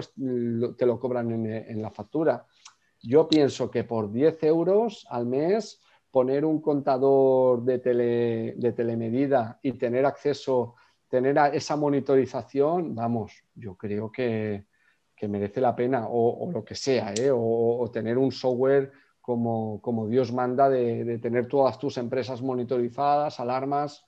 te 0.77 0.85
lo 0.85 0.99
cobran 0.99 1.45
en 1.45 1.81
la 1.81 1.91
factura. 1.91 2.45
Yo 3.01 3.27
pienso 3.27 3.69
que 3.69 3.83
por 3.83 4.11
10 4.11 4.43
euros 4.43 5.05
al 5.09 5.25
mes 5.25 5.81
poner 6.11 6.45
un 6.45 6.61
contador 6.61 7.63
de, 7.63 7.79
tele- 7.79 8.53
de 8.57 8.73
telemedida 8.73 9.59
y 9.63 9.73
tener 9.73 10.05
acceso, 10.05 10.75
tener 11.07 11.39
a 11.39 11.47
esa 11.49 11.75
monitorización, 11.75 12.93
vamos, 12.95 13.33
yo 13.55 13.75
creo 13.75 14.11
que, 14.11 14.65
que 15.15 15.27
merece 15.27 15.61
la 15.61 15.75
pena, 15.75 16.07
o, 16.07 16.45
o 16.47 16.51
lo 16.51 16.63
que 16.65 16.75
sea, 16.75 17.13
¿eh? 17.13 17.31
o, 17.31 17.79
o 17.79 17.91
tener 17.91 18.17
un 18.17 18.31
software 18.31 18.91
como, 19.21 19.81
como 19.81 20.07
Dios 20.07 20.31
manda 20.33 20.69
de, 20.69 21.03
de 21.05 21.17
tener 21.19 21.47
todas 21.47 21.77
tus 21.79 21.97
empresas 21.97 22.41
monitorizadas, 22.41 23.39
alarmas. 23.39 24.05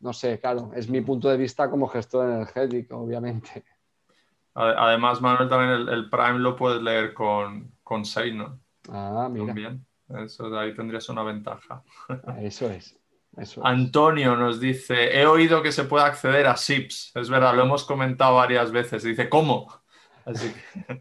No 0.00 0.12
sé, 0.12 0.38
claro, 0.40 0.70
es 0.74 0.88
mi 0.88 1.00
punto 1.00 1.28
de 1.28 1.36
vista 1.36 1.68
como 1.70 1.86
gestor 1.88 2.28
energético, 2.30 2.96
obviamente. 2.98 3.64
Ade- 4.54 4.74
Además, 4.76 5.20
Manuel, 5.20 5.48
también 5.48 5.70
el, 5.72 5.88
el 5.88 6.10
Prime 6.10 6.38
lo 6.38 6.56
puedes 6.56 6.80
leer 6.82 7.14
con, 7.14 7.72
con 7.82 8.04
Seinon 8.04 8.60
Ah, 8.90 9.28
mira, 9.30 9.46
también. 9.46 9.86
Eso, 10.08 10.48
de 10.48 10.58
ahí 10.58 10.74
tendrías 10.74 11.08
una 11.08 11.22
ventaja. 11.22 11.82
eso 12.40 12.70
es. 12.70 12.98
Eso 13.36 13.60
es. 13.60 13.66
Antonio 13.66 14.36
nos 14.36 14.58
dice, 14.58 15.18
he 15.18 15.26
oído 15.26 15.62
que 15.62 15.72
se 15.72 15.84
puede 15.84 16.04
acceder 16.04 16.46
a 16.46 16.56
SIPs. 16.56 17.12
Es 17.14 17.28
verdad, 17.28 17.54
lo 17.54 17.62
hemos 17.62 17.84
comentado 17.84 18.36
varias 18.36 18.72
veces. 18.72 19.02
Dice, 19.02 19.28
¿cómo? 19.28 19.72
Así 20.24 20.52
que, 20.52 21.00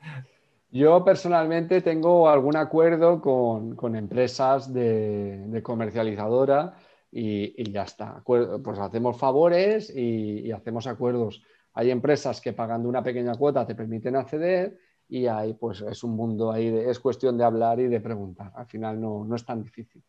Yo 0.72 1.04
personalmente 1.04 1.82
tengo 1.82 2.30
algún 2.30 2.58
acuerdo 2.58 3.22
con, 3.22 3.76
con 3.76 3.96
empresas 3.96 4.74
de, 4.74 5.48
de 5.48 5.64
comercializadora 5.64 6.76
y, 7.12 7.62
y 7.62 7.72
ya 7.72 7.84
está. 7.84 8.22
Pues 8.26 8.80
hacemos 8.80 9.18
favores 9.18 9.90
y, 9.96 10.42
y 10.42 10.52
hacemos 10.52 10.86
acuerdos. 10.86 11.42
Hay 11.74 11.92
empresas 11.92 12.42
que 12.42 12.54
pagando 12.54 12.90
una 12.90 13.04
pequeña 13.04 13.36
cuota 13.36 13.66
te 13.66 13.76
permiten 13.76 14.16
acceder 14.16 14.78
y 15.10 15.28
ahí 15.28 15.54
pues 15.54 15.82
es 15.82 16.04
un 16.04 16.16
mundo 16.16 16.52
ahí, 16.52 16.70
de- 16.70 16.90
es 16.90 17.00
cuestión 17.00 17.38
de 17.38 17.44
hablar 17.44 17.80
y 17.80 17.88
de 17.88 18.02
preguntar. 18.02 18.52
Al 18.56 18.66
final 18.68 19.00
no, 19.00 19.24
no 19.26 19.36
es 19.36 19.46
tan 19.46 19.64
difícil. 19.64 20.04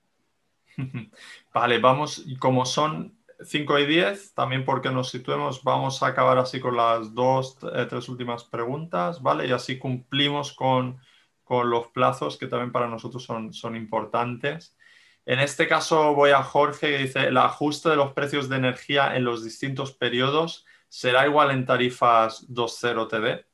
Vale, 1.52 1.78
vamos, 1.78 2.24
como 2.40 2.64
son 2.64 3.18
5 3.40 3.78
y 3.78 3.86
10, 3.86 4.34
también 4.34 4.64
porque 4.64 4.90
nos 4.90 5.10
situemos, 5.10 5.62
vamos 5.62 6.02
a 6.02 6.08
acabar 6.08 6.38
así 6.38 6.60
con 6.60 6.76
las 6.76 7.14
dos, 7.14 7.56
eh, 7.74 7.86
tres 7.88 8.08
últimas 8.08 8.44
preguntas, 8.44 9.22
¿vale? 9.22 9.46
Y 9.46 9.52
así 9.52 9.78
cumplimos 9.78 10.52
con, 10.52 11.00
los 11.48 11.86
plazos 11.88 12.36
que 12.36 12.46
también 12.46 12.72
para 12.72 12.88
nosotros 12.88 13.24
son, 13.24 13.54
son 13.54 13.74
importantes. 13.74 14.76
En 15.24 15.38
este 15.38 15.66
caso 15.66 16.14
voy 16.14 16.30
a 16.30 16.42
Jorge 16.42 16.90
que 16.90 16.98
dice, 16.98 17.20
el 17.20 17.38
ajuste 17.38 17.88
de 17.88 17.96
los 17.96 18.12
precios 18.12 18.50
de 18.50 18.56
energía 18.56 19.16
en 19.16 19.24
los 19.24 19.42
distintos 19.42 19.92
periodos 19.92 20.66
será 20.88 21.26
igual 21.26 21.50
en 21.50 21.64
tarifas 21.64 22.46
2.0 22.48 23.08
TD. 23.08 23.46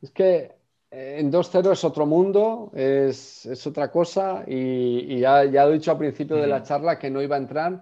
Es 0.00 0.10
que 0.12 0.59
en 0.90 1.30
2.0 1.30 1.72
es 1.72 1.84
otro 1.84 2.04
mundo, 2.04 2.72
es, 2.74 3.48
otra 3.66 3.90
cosa 3.90 4.44
y, 4.46 5.20
ya, 5.20 5.44
ya, 5.44 5.64
he 5.64 5.72
dicho 5.72 5.92
al 5.92 5.98
principio 5.98 6.36
de 6.36 6.48
la 6.48 6.62
charla 6.62 6.98
que 6.98 7.10
no 7.10 7.22
iba 7.22 7.36
a 7.36 7.38
entrar 7.38 7.80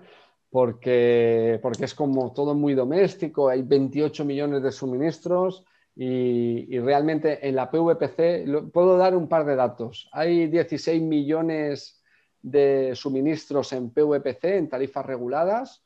porque, 0.51 1.59
porque 1.63 1.87
es 1.87 1.95
como 1.95 2.33
todo 2.33 2.55
muy 2.55 2.75
doméstico, 2.75 3.49
hay 3.49 3.63
28 3.63 4.25
millones 4.25 4.63
de 4.63 4.73
suministros 4.73 5.65
y, 5.97 6.79
realmente 6.79 7.47
en 7.49 7.57
la 7.57 7.71
PVPC, 7.71 8.71
puedo 8.73 8.97
dar 8.97 9.17
un 9.17 9.29
par 9.29 9.45
de 9.45 9.57
datos, 9.57 10.09
hay 10.13 10.47
16 10.47 11.03
millones 11.03 12.03
de 12.43 12.93
suministros 12.95 13.73
en 13.73 13.91
PVPC, 13.91 14.45
en 14.45 14.69
tarifas 14.69 15.05
reguladas, 15.05 15.83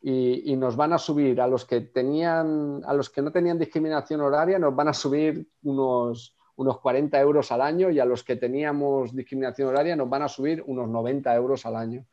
y, 0.00 0.52
y, 0.52 0.56
nos 0.56 0.76
van 0.76 0.92
a 0.92 0.98
subir. 0.98 1.40
A 1.40 1.48
los 1.48 1.64
que 1.64 1.80
tenían, 1.80 2.82
a 2.86 2.94
los 2.94 3.10
que 3.10 3.22
no 3.22 3.32
tenían 3.32 3.58
discriminación 3.58 4.20
horaria, 4.20 4.56
nos 4.56 4.76
van 4.76 4.86
a 4.88 4.94
subir 4.94 5.48
unos, 5.64 6.35
unos 6.56 6.80
40 6.80 7.20
euros 7.20 7.52
al 7.52 7.60
año 7.60 7.90
y 7.90 8.00
a 8.00 8.04
los 8.04 8.24
que 8.24 8.36
teníamos 8.36 9.14
discriminación 9.14 9.68
horaria 9.68 9.96
nos 9.96 10.08
van 10.08 10.22
a 10.22 10.28
subir 10.28 10.62
unos 10.66 10.88
90 10.88 11.34
euros 11.34 11.66
al 11.66 11.76
año 11.76 12.06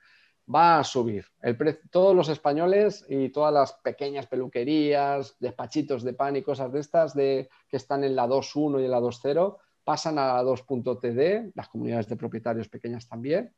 va 0.54 0.80
a 0.80 0.84
subir. 0.84 1.26
El 1.42 1.58
todos 1.90 2.16
los 2.16 2.30
españoles 2.30 3.06
y 3.08 3.30
todas 3.30 3.54
las 3.54 3.74
pequeñas 3.74 4.28
peluquerías, 4.28 5.38
despachitos 5.40 6.04
de 6.04 6.14
pan 6.14 6.36
y 6.36 6.42
cosas 6.42 6.72
de 6.72 6.80
estas 6.80 7.14
de, 7.14 7.50
que 7.70 7.78
están 7.78 8.04
en 8.04 8.16
la 8.16 8.28
2.1 8.28 8.82
y 8.82 8.86
en 8.86 8.92
la 8.92 9.00
2.0 9.00 9.58
pasan 9.84 10.18
a 10.18 10.34
la 10.34 10.44
2.td, 10.44 11.52
las 11.56 11.68
comunidades 11.68 12.08
de 12.08 12.16
propietarios 12.16 12.70
pequeñas 12.70 13.08
también, 13.08 13.54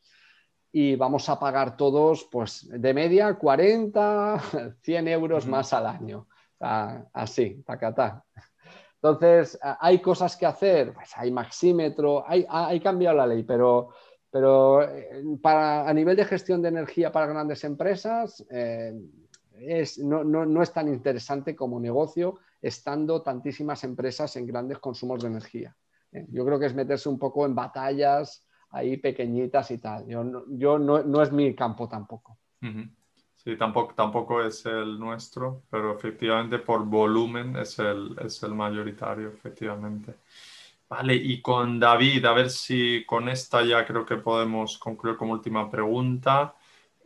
y 0.72 0.96
vamos 0.96 1.30
a 1.30 1.40
pagar 1.40 1.78
todos, 1.78 2.28
pues 2.32 2.68
de 2.70 2.94
media 2.94 3.36
40, 3.36 4.42
100 4.82 5.08
euros 5.08 5.46
más 5.48 5.72
al 5.74 5.88
año. 5.88 6.28
así, 6.60 7.64
tacatá. 7.66 8.26
Entonces, 9.06 9.60
hay 9.62 10.00
cosas 10.00 10.36
que 10.36 10.46
hacer, 10.46 10.94
pues 10.94 11.12
hay 11.16 11.32
maxímetro, 11.32 12.28
hay, 12.28 12.46
hay 12.50 12.80
cambiado 12.80 13.18
la 13.18 13.28
ley, 13.28 13.44
pero 13.44 13.90
pero 14.36 14.82
eh, 14.82 15.24
para, 15.42 15.88
a 15.88 15.94
nivel 15.94 16.18
de 16.18 16.26
gestión 16.26 16.62
de 16.62 16.68
energía 16.68 17.10
para 17.10 17.26
grandes 17.26 17.64
empresas, 17.64 18.46
eh, 18.50 18.94
no, 20.04 20.62
es 20.62 20.74
tan 20.74 20.90
interesante 20.90 21.56
como 21.56 21.80
negocio, 21.80 22.40
estando 22.62 23.22
tantísimas 23.22 23.86
empresas 23.86 24.36
en 24.36 24.46
grandes 24.46 24.80
consumos 24.80 25.22
de 25.22 25.30
energía. 25.30 25.74
¿eh? 26.12 26.26
Yo 26.32 26.46
creo 26.46 26.60
que 26.60 26.66
es 26.66 26.76
meterse 26.76 27.08
un 27.08 27.18
poco 27.18 27.46
en 27.46 27.56
batallas 27.56 28.46
ahí 28.72 28.98
pequeñitas 28.98 29.72
y 29.72 29.78
tal. 29.78 30.06
Yo, 30.06 30.26
no, 30.80 31.22
es 31.22 31.32
mi 31.32 31.56
campo 31.56 31.88
tampoco. 31.88 32.38
Sí, 33.46 33.56
tampoco, 33.58 33.94
tampoco 33.94 34.42
es 34.44 34.66
el 34.66 35.00
nuestro, 35.00 35.62
pero 35.70 35.96
efectivamente 35.96 36.58
por 36.58 36.84
volumen 36.84 37.56
es 37.58 37.78
el, 37.78 38.16
es 38.26 38.42
el 38.42 38.56
mayoritario, 38.56 39.30
efectivamente. 39.30 40.16
Vale, 40.90 41.16
y 41.16 41.42
con 41.42 41.80
David, 41.80 42.26
a 42.26 42.34
ver 42.34 42.50
si 42.50 43.06
con 43.06 43.30
esta 43.30 43.64
ya 43.64 43.86
creo 43.86 44.06
que 44.06 44.18
podemos 44.18 44.80
concluir 44.80 45.16
como 45.18 45.34
última 45.34 45.70
pregunta, 45.70 46.56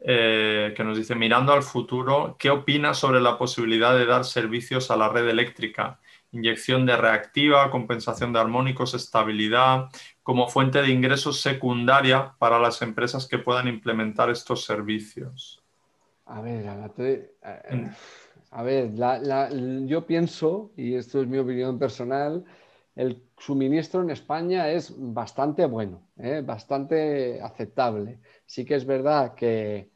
eh, 0.02 0.74
que 0.76 0.84
nos 0.84 0.98
dice, 0.98 1.14
mirando 1.16 1.52
al 1.54 1.64
futuro, 1.64 2.38
¿qué 2.40 2.50
opinas 2.50 2.98
sobre 2.98 3.20
la 3.22 3.38
posibilidad 3.38 3.96
de 3.98 4.06
dar 4.06 4.24
servicios 4.26 4.92
a 4.92 4.98
la 4.98 5.10
red 5.10 5.28
eléctrica? 5.28 6.00
Inyección 6.32 6.86
de 6.86 6.96
reactiva, 6.98 7.70
compensación 7.72 8.32
de 8.34 8.40
armónicos, 8.40 8.94
estabilidad, 8.94 9.90
como 10.24 10.48
fuente 10.48 10.82
de 10.82 10.90
ingresos 10.90 11.42
secundaria 11.42 12.34
para 12.40 12.60
las 12.60 12.82
empresas 12.82 13.28
que 13.28 13.40
puedan 13.40 13.68
implementar 13.68 14.30
estos 14.30 14.64
servicios. 14.64 15.59
A 16.30 16.42
ver, 16.42 16.68
a, 18.52 18.64
ver, 18.64 18.92
yo 19.88 20.06
pienso, 20.06 20.72
y 20.78 20.94
esto 20.94 21.22
es 21.22 21.28
mi 21.28 21.40
opinión 21.40 21.80
personal, 21.80 22.46
el 22.96 23.24
suministro 23.36 24.04
en 24.04 24.12
España 24.12 24.70
es 24.70 24.94
bastante 24.96 25.66
bueno, 25.66 26.08
¿eh? 26.18 26.44
bastante 26.46 27.42
aceptable. 27.42 28.20
Sí 28.46 28.64
que 28.64 28.76
es 28.76 28.86
verdad 28.86 29.34
que 29.34 29.90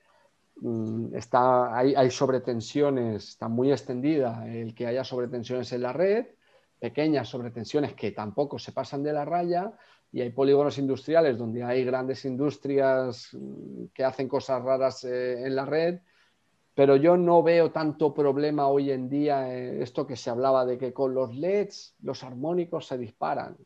mm, 0.55 1.15
está, 1.15 1.77
hay, 1.77 1.93
hay, 1.93 2.09
sobretensiones, 2.09 3.29
está 3.29 3.47
muy 3.47 3.71
extendida 3.71 4.43
el 4.47 4.73
que 4.73 4.87
haya 4.87 5.03
sobretensiones 5.03 5.71
en 5.71 5.83
la 5.83 5.93
red, 5.93 6.25
pequeñas 6.79 7.29
sobretensiones 7.29 7.93
que 7.93 8.11
tampoco 8.11 8.57
se 8.57 8.71
pasan 8.71 9.03
de 9.03 9.13
la 9.13 9.23
raya 9.23 9.71
y 10.11 10.21
hay 10.21 10.31
polígonos 10.31 10.79
industriales 10.79 11.37
donde 11.37 11.63
hay 11.63 11.85
grandes 11.85 12.25
industrias 12.25 13.29
mm, 13.33 13.85
que 13.93 14.03
hacen 14.03 14.27
cosas 14.27 14.63
raras 14.63 15.03
eh, 15.03 15.45
en 15.45 15.55
la 15.55 15.65
red 15.65 15.99
pero 16.75 16.95
yo 16.95 17.17
no 17.17 17.43
veo 17.43 17.71
tanto 17.71 18.13
problema 18.13 18.67
hoy 18.67 18.91
en 18.91 19.09
día, 19.09 19.53
esto 19.53 20.07
que 20.07 20.15
se 20.15 20.29
hablaba 20.29 20.65
de 20.65 20.77
que 20.77 20.91
con 20.91 21.13
los 21.13 21.35
LEDs 21.35 21.95
los 22.01 22.23
armónicos 22.23 22.87
se 22.87 22.97
disparan. 22.97 23.57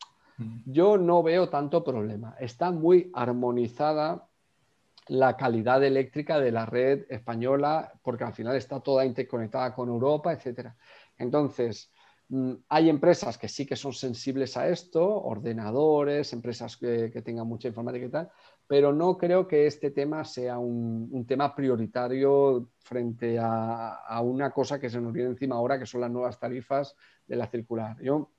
Yo 0.65 0.97
no 0.97 1.23
veo 1.23 1.49
tanto 1.49 1.83
problema. 1.83 2.35
Está 2.39 2.69
muy 2.69 3.09
armonizada 3.15 4.27
la 5.07 5.35
calidad 5.35 5.83
eléctrica 5.83 6.39
de 6.39 6.51
la 6.51 6.65
red 6.65 7.05
española, 7.09 7.91
porque 8.03 8.23
al 8.23 8.33
final 8.33 8.55
está 8.55 8.79
toda 8.81 9.05
interconectada 9.05 9.73
con 9.73 9.89
Europa, 9.89 10.33
etc. 10.33 10.69
Entonces, 11.17 11.91
mm, 12.29 12.53
hay 12.69 12.89
empresas 12.89 13.37
que 13.37 13.47
sí 13.47 13.65
que 13.65 13.75
son 13.75 13.93
sensibles 13.93 14.57
a 14.57 14.67
esto, 14.69 15.23
ordenadores, 15.23 16.33
empresas 16.33 16.77
que, 16.77 17.09
que 17.11 17.21
tengan 17.23 17.47
mucha 17.47 17.69
informática 17.69 18.05
y 18.05 18.09
tal, 18.09 18.29
pero 18.67 18.91
no 18.91 19.17
creo 19.17 19.47
que 19.47 19.65
este 19.65 19.91
tema 19.91 20.25
sea 20.25 20.59
un, 20.59 21.25
tema 21.25 21.55
prioritario 21.55 22.69
frente 22.79 23.37
a, 23.41 24.21
una 24.21 24.51
cosa 24.51 24.79
que 24.79 24.89
se 24.89 24.99
nos 24.99 25.13
viene 25.13 25.29
encima 25.29 25.55
ahora, 25.55 25.79
que 25.79 25.85
son 25.85 26.01
las 26.01 26.11
nuevas 26.11 26.37
tarifas 26.37 26.95
de 27.25 27.37
la 27.37 27.47
circular. 27.47 27.97
Yo, 28.01 28.31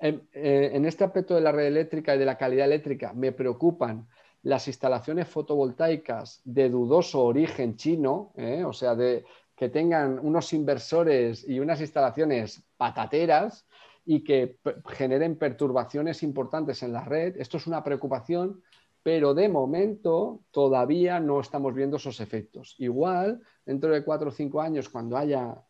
en, 0.00 0.28
eh, 0.32 0.72
este 0.84 1.04
aspecto 1.04 1.36
de 1.36 1.42
la 1.42 1.52
red 1.52 1.66
eléctrica 1.66 2.14
y 2.14 2.18
de 2.18 2.24
la 2.24 2.36
calidad 2.36 2.66
eléctrica, 2.66 3.12
me 3.12 3.30
preocupan 3.30 4.08
las 4.42 4.66
instalaciones 4.66 5.28
fotovoltaicas 5.28 6.40
de 6.44 6.68
dudoso 6.68 7.22
origen 7.22 7.76
chino, 7.76 8.32
¿eh? 8.36 8.64
o 8.64 8.72
sea, 8.72 8.96
de 8.96 9.24
que 9.54 9.68
tengan 9.68 10.18
unos 10.18 10.52
inversores 10.54 11.46
y 11.46 11.60
unas 11.60 11.80
instalaciones 11.80 12.64
patateras 12.76 13.66
y 14.06 14.24
que 14.24 14.58
generen 14.88 15.36
perturbaciones 15.36 16.22
importantes 16.22 16.82
en 16.82 16.94
la 16.94 17.04
red. 17.04 17.36
Esto 17.38 17.58
es 17.58 17.66
una 17.66 17.84
preocupación 17.84 18.62
pero 19.02 19.34
de 19.34 19.48
momento 19.48 20.40
todavía 20.50 21.20
no 21.20 21.40
estamos 21.40 21.74
viendo 21.74 21.96
esos 21.96 22.20
efectos. 22.20 22.74
Igual, 22.78 23.40
dentro 23.64 23.90
de 23.92 24.04
cuatro 24.04 24.28
o 24.28 24.32
cinco 24.32 24.60
años, 24.60 24.88
cuando 24.88 25.16
haya 25.16 25.62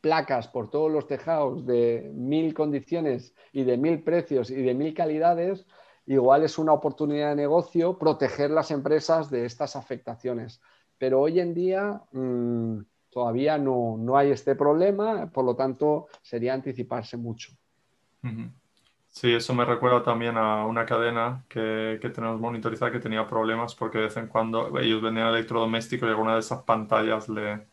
placas 0.00 0.46
por 0.46 0.70
todos 0.70 0.90
los 0.90 1.06
tejados 1.06 1.66
de 1.66 2.10
mil 2.14 2.54
condiciones 2.54 3.34
y 3.52 3.64
de 3.64 3.76
mil 3.76 4.04
precios 4.04 4.50
y 4.50 4.62
de 4.62 4.74
mil 4.74 4.94
calidades, 4.94 5.66
igual 6.06 6.44
es 6.44 6.56
una 6.58 6.72
oportunidad 6.72 7.30
de 7.30 7.36
negocio 7.36 7.98
proteger 7.98 8.50
las 8.50 8.70
empresas 8.70 9.28
de 9.28 9.44
estas 9.44 9.74
afectaciones. 9.74 10.60
Pero 10.98 11.20
hoy 11.20 11.40
en 11.40 11.54
día 11.54 12.00
mm, 12.12 12.78
todavía 13.10 13.58
no, 13.58 14.16
hay 14.16 14.30
este 14.30 14.54
problema, 14.54 15.30
por 15.30 15.44
lo 15.44 15.56
tanto 15.56 16.06
sería 16.22 16.54
anticiparse 16.54 17.16
mucho. 17.16 17.52
Sí, 19.10 19.32
eso 19.32 19.54
me 19.54 19.64
recuerda 19.64 20.02
también 20.02 20.36
a 20.36 20.64
una 20.64 20.86
cadena 20.86 21.44
que, 21.48 21.98
tenemos 22.14 22.40
monitorizada 22.40 22.92
que 22.92 23.00
tenía 23.00 23.26
problemas 23.26 23.74
porque 23.74 23.98
de 23.98 24.04
vez 24.04 24.16
en 24.16 24.28
cuando 24.28 24.78
ellos 24.78 25.02
vendían 25.02 25.28
electrodomésticos 25.28 26.06
y 26.06 26.10
alguna 26.10 26.34
de 26.34 26.40
esas 26.40 26.62
pantallas 26.62 27.26
de 27.26 27.66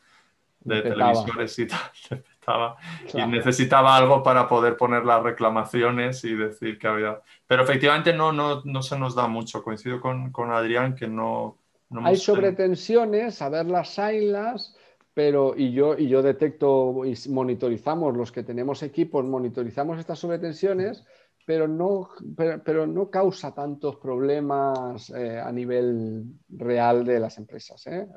televisores 0.82 1.60
y 1.60 1.68
tal 2.46 2.76
y 3.14 3.26
necesitaba 3.28 3.96
algo 3.96 4.24
para 4.24 4.48
poder 4.48 4.78
poner 4.78 5.06
las 5.06 5.24
reclamaciones 5.24 6.24
y 6.24 6.36
decir 6.36 6.78
que 6.78 6.88
había... 6.88 7.22
Pero 7.48 7.64
efectivamente 7.64 8.14
no, 8.14 8.32
no, 8.32 8.62
no 8.64 8.82
se 8.82 8.98
nos 8.98 9.16
da 9.16 9.28
mucho. 9.28 9.64
Coincido 9.64 10.02
con, 10.02 10.32
con 10.32 10.52
Adrián 10.52 10.96
que 10.96 11.08
no... 11.08 11.58
Hay 12.04 12.18
sobretensiones, 12.18 13.42
a 13.42 13.50
ver 13.50 13.68
las 13.68 14.00
ailas, 14.00 14.76
pero 15.14 15.54
y 15.56 15.72
yo, 15.72 15.98
y 15.98 16.08
yo 16.08 16.22
detecto 16.22 17.06
y 17.06 17.16
monitorizamos, 17.30 18.18
los 18.18 18.32
que 18.32 18.44
tenemos 18.44 18.84
equipos, 18.84 19.24
monitorizamos 19.24 20.00
estas 20.00 20.20
sobretensiones 20.20 21.06
pero 21.46 21.68
no, 21.68 22.10
pero, 22.36 22.88
no 22.88 23.10
causa 23.10 23.54
tantos 23.54 23.98
problemas 23.98 25.10
eh, 25.12 25.40
a 25.40 25.52
nivel 25.52 26.26
real 26.50 27.06
de 27.06 27.20
las 27.20 27.38
empresas. 27.38 27.86
¿eh? 27.88 28.08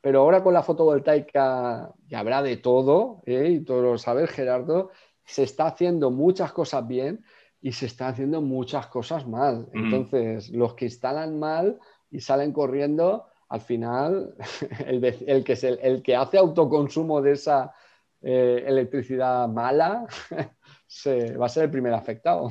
Pero 0.00 0.20
ahora 0.20 0.42
con 0.42 0.52
la 0.52 0.62
fotovoltaica, 0.62 1.90
ya 2.06 2.18
habrá 2.18 2.42
de 2.42 2.58
todo, 2.58 3.22
¿eh? 3.24 3.48
y 3.48 3.64
todo 3.64 3.80
lo 3.80 3.98
sabes, 3.98 4.30
Gerardo, 4.30 4.90
se 5.24 5.44
está 5.44 5.66
haciendo 5.66 6.10
muchas 6.10 6.52
cosas 6.52 6.86
bien 6.86 7.24
y 7.62 7.72
se 7.72 7.86
está 7.86 8.08
haciendo 8.08 8.42
muchas 8.42 8.88
cosas 8.88 9.26
mal. 9.26 9.66
Entonces, 9.72 10.50
los 10.50 10.74
que 10.74 10.84
instalan 10.84 11.38
mal 11.38 11.80
y 12.10 12.20
salen 12.20 12.52
corriendo, 12.52 13.24
al 13.48 13.62
final 13.62 14.34
el, 14.86 15.44
que, 15.44 15.54
es 15.54 15.64
el, 15.64 16.02
que 16.02 16.14
hace 16.14 16.36
autoconsumo 16.36 17.22
de 17.22 17.32
esa 17.32 17.72
eh, 18.20 18.62
electricidad 18.66 19.48
mala 19.48 20.06
se, 20.86 21.36
va 21.36 21.46
a 21.46 21.48
ser 21.48 21.64
el 21.64 21.70
primer 21.70 21.94
afectado. 21.94 22.50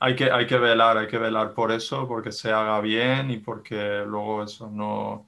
hay, 0.00 0.16
que, 0.16 0.30
hay 0.30 0.46
que 0.46 0.58
velar, 0.58 0.98
hay 0.98 1.06
que 1.06 1.18
velar 1.18 1.54
por 1.54 1.72
eso, 1.72 2.06
porque 2.06 2.32
se 2.32 2.52
haga 2.52 2.80
bien 2.80 3.30
y 3.30 3.38
porque 3.38 4.04
luego 4.06 4.44
eso 4.44 4.70
no, 4.70 5.26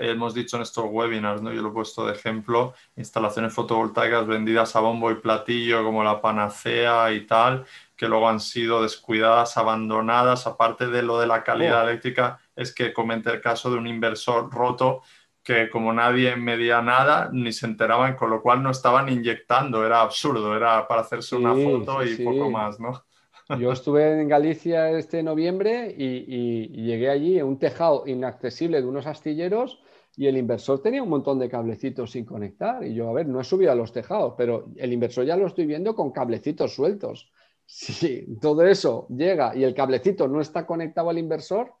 hemos 0.00 0.34
dicho 0.34 0.56
en 0.56 0.62
estos 0.62 0.84
webinars, 0.88 1.42
¿no? 1.42 1.52
yo 1.52 1.62
lo 1.62 1.70
he 1.70 1.72
puesto 1.72 2.06
de 2.06 2.12
ejemplo, 2.12 2.74
instalaciones 2.96 3.52
fotovoltaicas 3.52 4.26
vendidas 4.26 4.76
a 4.76 4.80
bombo 4.80 5.10
y 5.10 5.16
platillo 5.16 5.82
como 5.82 6.04
la 6.04 6.20
panacea 6.20 7.12
y 7.12 7.26
tal, 7.26 7.64
que 7.96 8.08
luego 8.08 8.28
han 8.28 8.40
sido 8.40 8.82
descuidadas, 8.82 9.56
abandonadas, 9.56 10.46
aparte 10.46 10.86
de 10.88 11.02
lo 11.02 11.18
de 11.18 11.26
la 11.26 11.42
calidad 11.42 11.84
oh. 11.84 11.88
eléctrica, 11.88 12.38
es 12.54 12.74
que 12.74 12.92
comete 12.92 13.30
el 13.30 13.40
caso 13.40 13.70
de 13.70 13.78
un 13.78 13.86
inversor 13.86 14.52
roto 14.52 15.02
que 15.46 15.70
como 15.70 15.92
nadie 15.92 16.34
medía 16.34 16.82
nada, 16.82 17.30
ni 17.32 17.52
se 17.52 17.66
enteraban, 17.66 18.16
con 18.16 18.30
lo 18.30 18.42
cual 18.42 18.64
no 18.64 18.72
estaban 18.72 19.08
inyectando, 19.08 19.86
era 19.86 20.00
absurdo, 20.00 20.56
era 20.56 20.88
para 20.88 21.02
hacerse 21.02 21.36
una 21.36 21.54
foto 21.54 22.04
y 22.04 22.16
poco 22.16 22.50
más, 22.50 22.80
¿no? 22.80 23.04
Yo 23.60 23.70
estuve 23.70 24.20
en 24.20 24.26
Galicia 24.26 24.90
este 24.90 25.22
noviembre 25.22 25.94
y, 25.96 26.66
llegué 26.82 27.08
allí 27.08 27.38
en 27.38 27.46
un 27.46 27.60
tejado 27.60 28.02
inaccesible 28.08 28.80
de 28.82 28.88
unos 28.88 29.06
astilleros 29.06 29.80
y 30.16 30.26
el 30.26 30.36
inversor 30.36 30.82
tenía 30.82 31.00
un 31.00 31.10
montón 31.10 31.38
de 31.38 31.48
cablecitos 31.48 32.10
sin 32.10 32.24
conectar. 32.24 32.84
Y 32.84 32.94
yo, 32.94 33.08
a 33.08 33.12
ver, 33.12 33.28
no 33.28 33.40
he 33.40 33.44
subido 33.44 33.70
a 33.70 33.76
los 33.76 33.92
tejados, 33.92 34.34
pero 34.36 34.66
el 34.74 34.92
inversor 34.92 35.24
ya 35.26 35.36
lo 35.36 35.46
estoy 35.46 35.66
viendo 35.66 35.94
con 35.94 36.10
cablecitos 36.10 36.74
sueltos. 36.74 37.30
Si 37.68 38.38
todo 38.40 38.64
eso 38.64 39.08
llega 39.08 39.56
y 39.56 39.64
el 39.64 39.74
cablecito 39.74 40.28
no 40.28 40.40
está 40.40 40.64
conectado 40.64 41.10
al 41.10 41.18
inversor, 41.18 41.72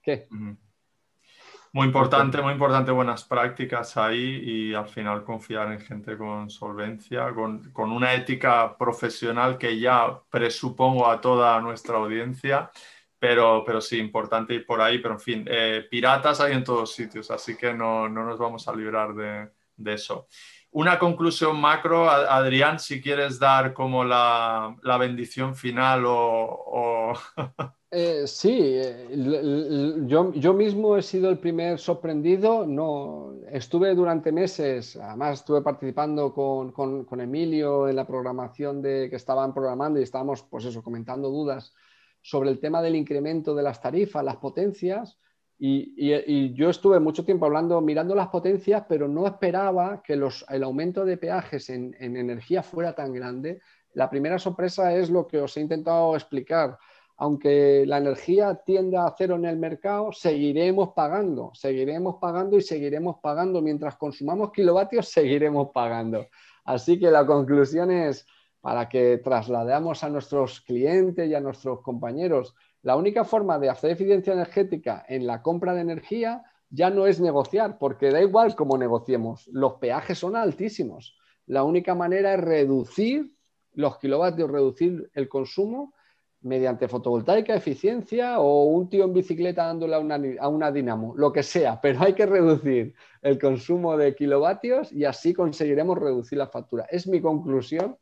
¿qué? 0.00 0.28
Muy 1.74 1.86
importante, 1.86 2.42
muy 2.42 2.52
importante 2.52 2.90
buenas 2.90 3.24
prácticas 3.24 3.96
ahí 3.96 4.42
y 4.44 4.74
al 4.74 4.88
final 4.88 5.24
confiar 5.24 5.72
en 5.72 5.80
gente 5.80 6.18
con 6.18 6.50
solvencia, 6.50 7.32
con, 7.32 7.72
una 7.74 8.12
ética 8.12 8.76
profesional 8.76 9.56
que 9.56 9.80
ya 9.80 10.20
presupongo 10.28 11.08
a 11.08 11.18
toda 11.18 11.58
nuestra 11.62 11.96
audiencia, 11.96 12.70
pero, 13.18 13.62
pero 13.64 13.80
sí, 13.80 13.98
importante 13.98 14.52
ir 14.52 14.66
por 14.66 14.82
ahí, 14.82 14.98
pero 14.98 15.14
en 15.14 15.20
fin, 15.20 15.44
eh, 15.48 15.86
piratas 15.90 16.42
hay 16.42 16.52
en 16.52 16.62
todos 16.62 16.92
sitios, 16.94 17.30
así 17.30 17.56
que 17.56 17.72
no, 17.72 18.06
nos 18.06 18.38
vamos 18.38 18.68
a 18.68 18.76
librar 18.76 19.14
de, 19.14 19.94
eso. 19.94 20.28
Una 20.72 20.98
conclusión 20.98 21.60
macro, 21.60 22.08
Adrián, 22.08 22.78
si 22.78 23.00
quieres 23.02 23.38
dar 23.38 23.74
como 23.74 24.04
la, 24.04 24.74
bendición 24.98 25.54
final 25.54 26.04
o... 26.06 27.12
Eh, 27.94 28.26
sí, 28.26 28.58
eh, 28.58 29.06
yo, 30.06 30.32
yo, 30.32 30.54
mismo 30.54 30.96
he 30.96 31.02
sido 31.02 31.28
el 31.28 31.38
primer 31.38 31.78
sorprendido. 31.78 32.66
No, 32.66 33.34
estuve 33.50 33.94
durante 33.94 34.32
meses, 34.32 34.96
además 34.96 35.40
estuve 35.40 35.60
participando 35.60 36.32
con, 36.32 36.72
con, 36.72 37.20
Emilio 37.20 37.86
en 37.90 37.96
la 37.96 38.06
programación 38.06 38.80
de 38.80 39.10
que 39.10 39.16
estaban 39.16 39.52
programando 39.52 40.00
y 40.00 40.04
estábamos, 40.04 40.42
pues 40.42 40.64
eso, 40.64 40.82
comentando 40.82 41.28
dudas 41.28 41.74
sobre 42.22 42.48
el 42.48 42.60
tema 42.60 42.80
del 42.80 42.96
incremento 42.96 43.54
de 43.54 43.62
las 43.62 43.82
tarifas, 43.82 44.24
las 44.24 44.36
potencias. 44.36 45.18
Y, 45.64 46.54
yo 46.54 46.70
estuve 46.70 46.98
mucho 46.98 47.24
tiempo 47.24 47.46
hablando, 47.46 47.80
mirando 47.80 48.16
las 48.16 48.28
potencias, 48.28 48.84
pero 48.88 49.06
no 49.06 49.28
esperaba 49.28 50.02
que 50.02 50.14
el 50.14 50.62
aumento 50.64 51.04
de 51.04 51.16
peajes 51.16 51.70
en, 51.70 51.94
en 52.00 52.16
energía 52.16 52.64
fuera 52.64 52.94
tan 52.94 53.12
grande. 53.12 53.60
La 53.94 54.10
primera 54.10 54.40
sorpresa 54.40 54.92
es 54.92 55.08
lo 55.08 55.28
que 55.28 55.38
os 55.38 55.56
he 55.56 55.60
intentado 55.60 56.16
explicar 56.16 56.78
aunque 57.22 57.84
la 57.86 57.98
energía 57.98 58.56
tienda 58.64 59.06
a 59.06 59.14
cero 59.16 59.36
en 59.36 59.44
el 59.44 59.56
mercado, 59.56 60.10
seguiremos 60.10 60.88
pagando, 60.88 61.52
seguiremos 61.54 62.16
pagando 62.20 62.56
y 62.56 62.62
seguiremos 62.62 63.18
pagando. 63.22 63.62
Mientras 63.62 63.94
consumamos 63.94 64.50
kilovatios, 64.50 65.08
seguiremos 65.08 65.68
pagando. 65.72 66.26
Así 66.64 66.98
que 66.98 67.12
la 67.12 67.24
conclusión 67.24 67.92
es, 67.92 68.26
para 68.60 68.88
que 68.88 69.18
traslademos 69.18 70.02
a 70.02 70.08
nuestros 70.08 70.62
clientes 70.62 71.28
y 71.28 71.34
a 71.34 71.40
nuestros 71.40 71.80
compañeros, 71.82 72.56
la 72.82 72.96
única 72.96 73.24
forma 73.24 73.58
de 73.58 73.70
hacer 73.70 73.92
eficiencia 73.92 74.32
energética 74.32 75.04
en 75.08 75.26
la 75.26 75.42
compra 75.42 75.74
de 75.74 75.80
energía 75.82 76.42
ya 76.68 76.90
no 76.90 77.06
es 77.06 77.20
negociar, 77.20 77.78
porque 77.78 78.10
da 78.10 78.20
igual 78.20 78.54
cómo 78.54 78.78
negociemos, 78.78 79.48
los 79.52 79.74
peajes 79.74 80.18
son 80.18 80.36
altísimos. 80.36 81.16
La 81.46 81.64
única 81.64 81.94
manera 81.94 82.34
es 82.34 82.40
reducir 82.40 83.34
los 83.74 83.98
kilovatios, 83.98 84.50
reducir 84.50 85.10
el 85.14 85.28
consumo 85.28 85.94
mediante 86.42 86.88
fotovoltaica, 86.88 87.54
eficiencia 87.54 88.40
o 88.40 88.64
un 88.64 88.88
tío 88.88 89.04
en 89.04 89.12
bicicleta 89.12 89.66
dándole 89.66 89.94
a 90.40 90.48
una, 90.48 90.72
dinamo, 90.72 91.14
lo 91.16 91.32
que 91.32 91.42
sea, 91.42 91.80
pero 91.80 92.00
hay 92.02 92.14
que 92.14 92.26
reducir 92.26 92.94
el 93.22 93.38
consumo 93.38 93.96
de 93.96 94.14
kilovatios 94.14 94.92
y 94.92 95.04
así 95.04 95.32
conseguiremos 95.32 95.98
reducir 95.98 96.38
la 96.38 96.48
factura. 96.48 96.86
Es 96.90 97.06
mi 97.06 97.20
conclusión 97.20 97.96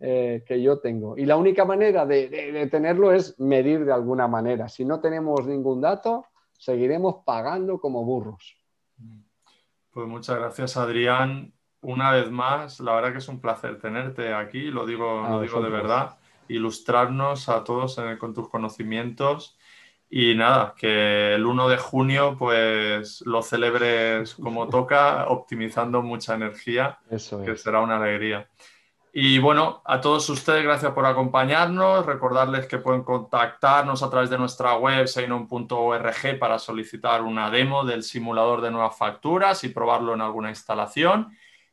eh, 0.00 0.44
que 0.46 0.62
yo 0.62 0.78
tengo. 0.78 1.16
Y 1.16 1.24
la 1.24 1.36
única 1.36 1.64
manera 1.64 2.06
de, 2.06 2.68
tenerlo 2.70 3.12
es 3.12 3.38
medir 3.38 3.84
de 3.84 3.92
alguna 3.92 4.28
manera. 4.28 4.68
Si 4.68 4.84
no 4.84 5.00
tenemos 5.00 5.46
ningún 5.46 5.80
dato, 5.80 6.26
seguiremos 6.58 7.16
pagando 7.24 7.78
como 7.78 8.04
burros. 8.04 8.56
Pues 9.90 10.06
muchas 10.06 10.38
gracias, 10.38 10.76
Adrián. 10.76 11.52
Una 11.80 12.12
vez 12.12 12.30
más, 12.30 12.80
la 12.80 12.94
verdad 12.94 13.12
que 13.12 13.18
es 13.18 13.28
un 13.28 13.40
placer 13.40 13.78
tenerte 13.78 14.32
aquí, 14.32 14.70
lo 14.70 14.86
digo, 14.86 15.22
lo 15.22 15.40
digo 15.40 15.60
de 15.60 15.70
verdad 15.70 16.16
ilustrarnos 16.48 17.48
a 17.48 17.64
todos 17.64 18.00
con 18.18 18.34
tus 18.34 18.48
conocimientos. 18.48 19.58
Y 20.10 20.34
nada, 20.34 20.74
que 20.76 21.34
el 21.34 21.44
1 21.44 21.68
de 21.68 21.76
junio 21.76 22.36
pues 22.38 23.22
lo 23.22 23.42
celebres 23.42 24.34
como 24.34 24.68
toca, 24.68 25.26
optimizando 25.28 26.02
mucha 26.02 26.34
energía, 26.34 26.98
que 27.08 27.56
será 27.56 27.80
una 27.80 27.96
alegría. 27.96 28.48
Y 29.16 29.38
bueno, 29.38 29.80
a 29.84 30.00
todos 30.00 30.28
ustedes, 30.28 30.64
gracias 30.64 30.90
por 30.92 31.06
acompañarnos. 31.06 32.04
Recordarles 32.04 32.66
que 32.66 32.78
pueden 32.78 33.04
contactarnos 33.04 34.02
a 34.02 34.10
través 34.10 34.28
de 34.28 34.38
nuestra 34.38 34.76
web 34.76 35.06
seinon.org 35.06 36.38
para 36.40 36.58
solicitar 36.58 37.22
una 37.22 37.48
demo 37.48 37.84
del 37.84 38.02
simulador 38.02 38.60
de 38.60 38.72
nuevas 38.72 38.98
facturas 38.98 39.62
y 39.62 39.68
probarlo 39.68 40.14
en 40.14 40.20
alguna 40.20 40.48
instalación. 40.48 41.28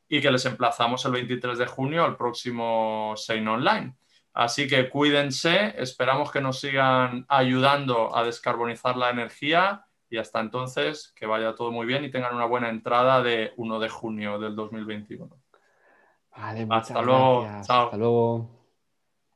Y 0.07 0.21
que 0.21 0.29
les 0.29 0.45
emplazamos 0.45 1.03
el 1.05 1.13
23 1.13 1.57
de 1.57 1.65
junio 1.65 2.05
al 2.05 2.15
próximo 2.15 3.15
Sein 3.17 3.47
Online. 3.47 3.95
Así 4.33 4.67
que 4.67 4.87
cuídense, 4.87 5.73
esperamos 5.81 6.31
que 6.31 6.41
nos 6.41 6.59
sigan 6.59 7.25
ayudando 7.27 8.15
a 8.15 8.23
descarbonizar 8.23 8.97
la 8.97 9.09
energía 9.09 9.87
y 10.11 10.17
hasta 10.17 10.41
entonces 10.41 11.11
que 11.15 11.25
vaya 11.25 11.55
todo 11.55 11.71
muy 11.71 11.87
bien 11.87 12.05
y 12.05 12.11
tengan 12.11 12.35
una 12.35 12.45
buena 12.45 12.69
entrada 12.69 13.23
de 13.23 13.51
1 13.57 13.79
de 13.79 13.89
junio 13.89 14.37
del 14.37 14.55
2021. 14.55 15.40
Vale, 16.35 16.67
hasta 16.69 17.01
luego. 17.01 17.45
Chao. 17.63 17.85
Hasta 17.85 17.97
luego. 17.97 18.60